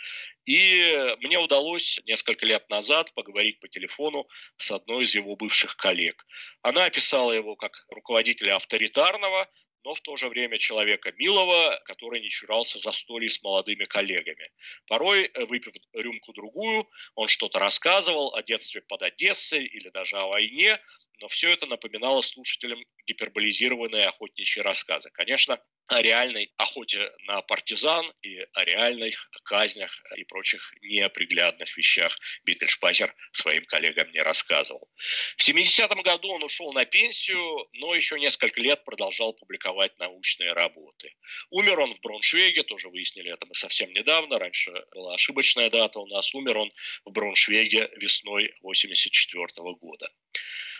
И 0.46 1.14
мне 1.20 1.38
удалось 1.38 2.00
несколько 2.06 2.46
лет 2.46 2.68
назад 2.70 3.12
поговорить 3.14 3.60
по 3.60 3.68
телефону 3.68 4.26
с 4.56 4.70
одной 4.70 5.04
из 5.04 5.14
его 5.14 5.36
бывших 5.36 5.76
коллег. 5.76 6.24
Она 6.62 6.86
описала 6.86 7.32
его 7.32 7.56
как 7.56 7.84
руководителя 7.90 8.56
авторитарного, 8.56 9.48
но 9.84 9.94
в 9.94 10.00
то 10.00 10.16
же 10.16 10.28
время 10.28 10.58
человека 10.58 11.12
милого, 11.12 11.80
который 11.84 12.20
не 12.20 12.28
чурался 12.28 12.78
застолья 12.78 13.28
с 13.28 13.42
молодыми 13.42 13.84
коллегами. 13.84 14.50
Порой, 14.86 15.24
э, 15.24 15.44
выпив 15.46 15.74
рюмку-другую, 15.92 16.88
он 17.14 17.28
что-то 17.28 17.58
рассказывал 17.58 18.34
о 18.34 18.42
детстве 18.42 18.82
под 18.82 19.02
Одессой 19.02 19.64
или 19.64 19.88
даже 19.90 20.16
о 20.16 20.26
войне, 20.26 20.80
но 21.20 21.28
все 21.28 21.52
это 21.52 21.66
напоминало 21.66 22.20
слушателям 22.20 22.84
гиперболизированные 23.06 24.06
охотничьи 24.06 24.62
рассказы. 24.62 25.10
Конечно, 25.10 25.60
о 25.90 26.02
реальной 26.02 26.52
охоте 26.56 27.10
на 27.26 27.42
партизан 27.42 28.12
и 28.22 28.38
о 28.52 28.64
реальных 28.64 29.28
казнях 29.42 29.92
и 30.16 30.22
прочих 30.24 30.72
неопреглядных 30.82 31.76
вещах 31.76 32.16
Биттельшпахер 32.44 33.12
своим 33.32 33.64
коллегам 33.64 34.10
не 34.12 34.20
рассказывал. 34.20 34.88
В 35.36 35.48
70-м 35.48 36.02
году 36.02 36.28
он 36.28 36.44
ушел 36.44 36.72
на 36.72 36.84
пенсию, 36.84 37.68
но 37.72 37.94
еще 37.94 38.20
несколько 38.20 38.60
лет 38.60 38.84
продолжал 38.84 39.32
публиковать 39.32 39.98
научные 39.98 40.52
работы. 40.52 41.12
Умер 41.50 41.80
он 41.80 41.92
в 41.94 42.00
Брауншвейге, 42.00 42.62
тоже 42.62 42.88
выяснили 42.88 43.32
это 43.32 43.46
мы 43.46 43.54
совсем 43.54 43.92
недавно, 43.92 44.38
раньше 44.38 44.72
была 44.94 45.14
ошибочная 45.14 45.70
дата 45.70 45.98
у 45.98 46.06
нас, 46.06 46.32
умер 46.34 46.56
он 46.58 46.72
в 47.04 47.10
Брауншвейге 47.10 47.90
весной 47.96 48.54
84 48.62 49.46
года. 49.80 50.08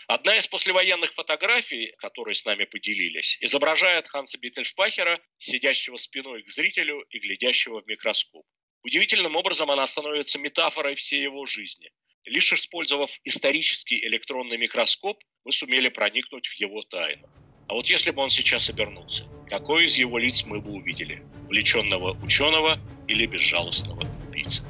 Одна 0.07 0.37
из 0.37 0.47
послевоенных 0.47 1.13
фотографий, 1.13 1.93
которые 1.97 2.35
с 2.35 2.45
нами 2.45 2.65
поделились, 2.65 3.37
изображает 3.41 4.07
Ханса 4.07 4.37
Биттельшпахера, 4.37 5.19
сидящего 5.37 5.97
спиной 5.97 6.43
к 6.43 6.49
зрителю 6.49 7.05
и 7.09 7.19
глядящего 7.19 7.81
в 7.81 7.87
микроскоп. 7.87 8.45
Удивительным 8.83 9.35
образом 9.35 9.69
она 9.69 9.85
становится 9.85 10.39
метафорой 10.39 10.95
всей 10.95 11.21
его 11.21 11.45
жизни. 11.45 11.91
Лишь 12.25 12.53
использовав 12.53 13.11
исторический 13.23 14.03
электронный 14.05 14.57
микроскоп, 14.57 15.17
мы 15.43 15.51
сумели 15.51 15.89
проникнуть 15.89 16.47
в 16.47 16.53
его 16.59 16.81
тайну. 16.83 17.27
А 17.67 17.73
вот 17.73 17.87
если 17.87 18.11
бы 18.11 18.21
он 18.21 18.29
сейчас 18.29 18.69
обернулся, 18.69 19.23
какой 19.49 19.85
из 19.85 19.95
его 19.95 20.17
лиц 20.17 20.43
мы 20.45 20.59
бы 20.59 20.71
увидели? 20.71 21.23
Влеченного 21.47 22.17
ученого 22.23 22.79
или 23.07 23.25
безжалостного 23.25 24.03
убийцы? 24.27 24.63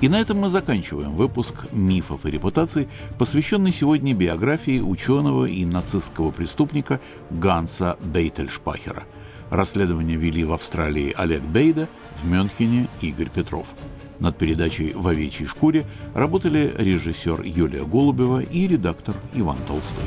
И 0.00 0.08
на 0.08 0.18
этом 0.18 0.38
мы 0.38 0.48
заканчиваем 0.48 1.12
выпуск 1.12 1.54
«Мифов 1.72 2.24
и 2.24 2.30
репутаций», 2.30 2.88
посвященный 3.18 3.70
сегодня 3.70 4.14
биографии 4.14 4.80
ученого 4.80 5.44
и 5.44 5.64
нацистского 5.66 6.30
преступника 6.30 7.00
Ганса 7.30 7.98
Бейтельшпахера. 8.00 9.04
Расследование 9.50 10.16
вели 10.16 10.42
в 10.44 10.52
Австралии 10.52 11.12
Олег 11.14 11.42
Бейда, 11.42 11.86
в 12.16 12.26
Мюнхене 12.26 12.88
Игорь 13.02 13.28
Петров. 13.28 13.66
Над 14.20 14.38
передачей 14.38 14.92
«В 14.94 15.06
овечьей 15.06 15.46
шкуре» 15.46 15.86
работали 16.14 16.74
режиссер 16.78 17.42
Юлия 17.42 17.84
Голубева 17.84 18.40
и 18.40 18.68
редактор 18.68 19.14
Иван 19.34 19.58
Толстой. 19.66 20.04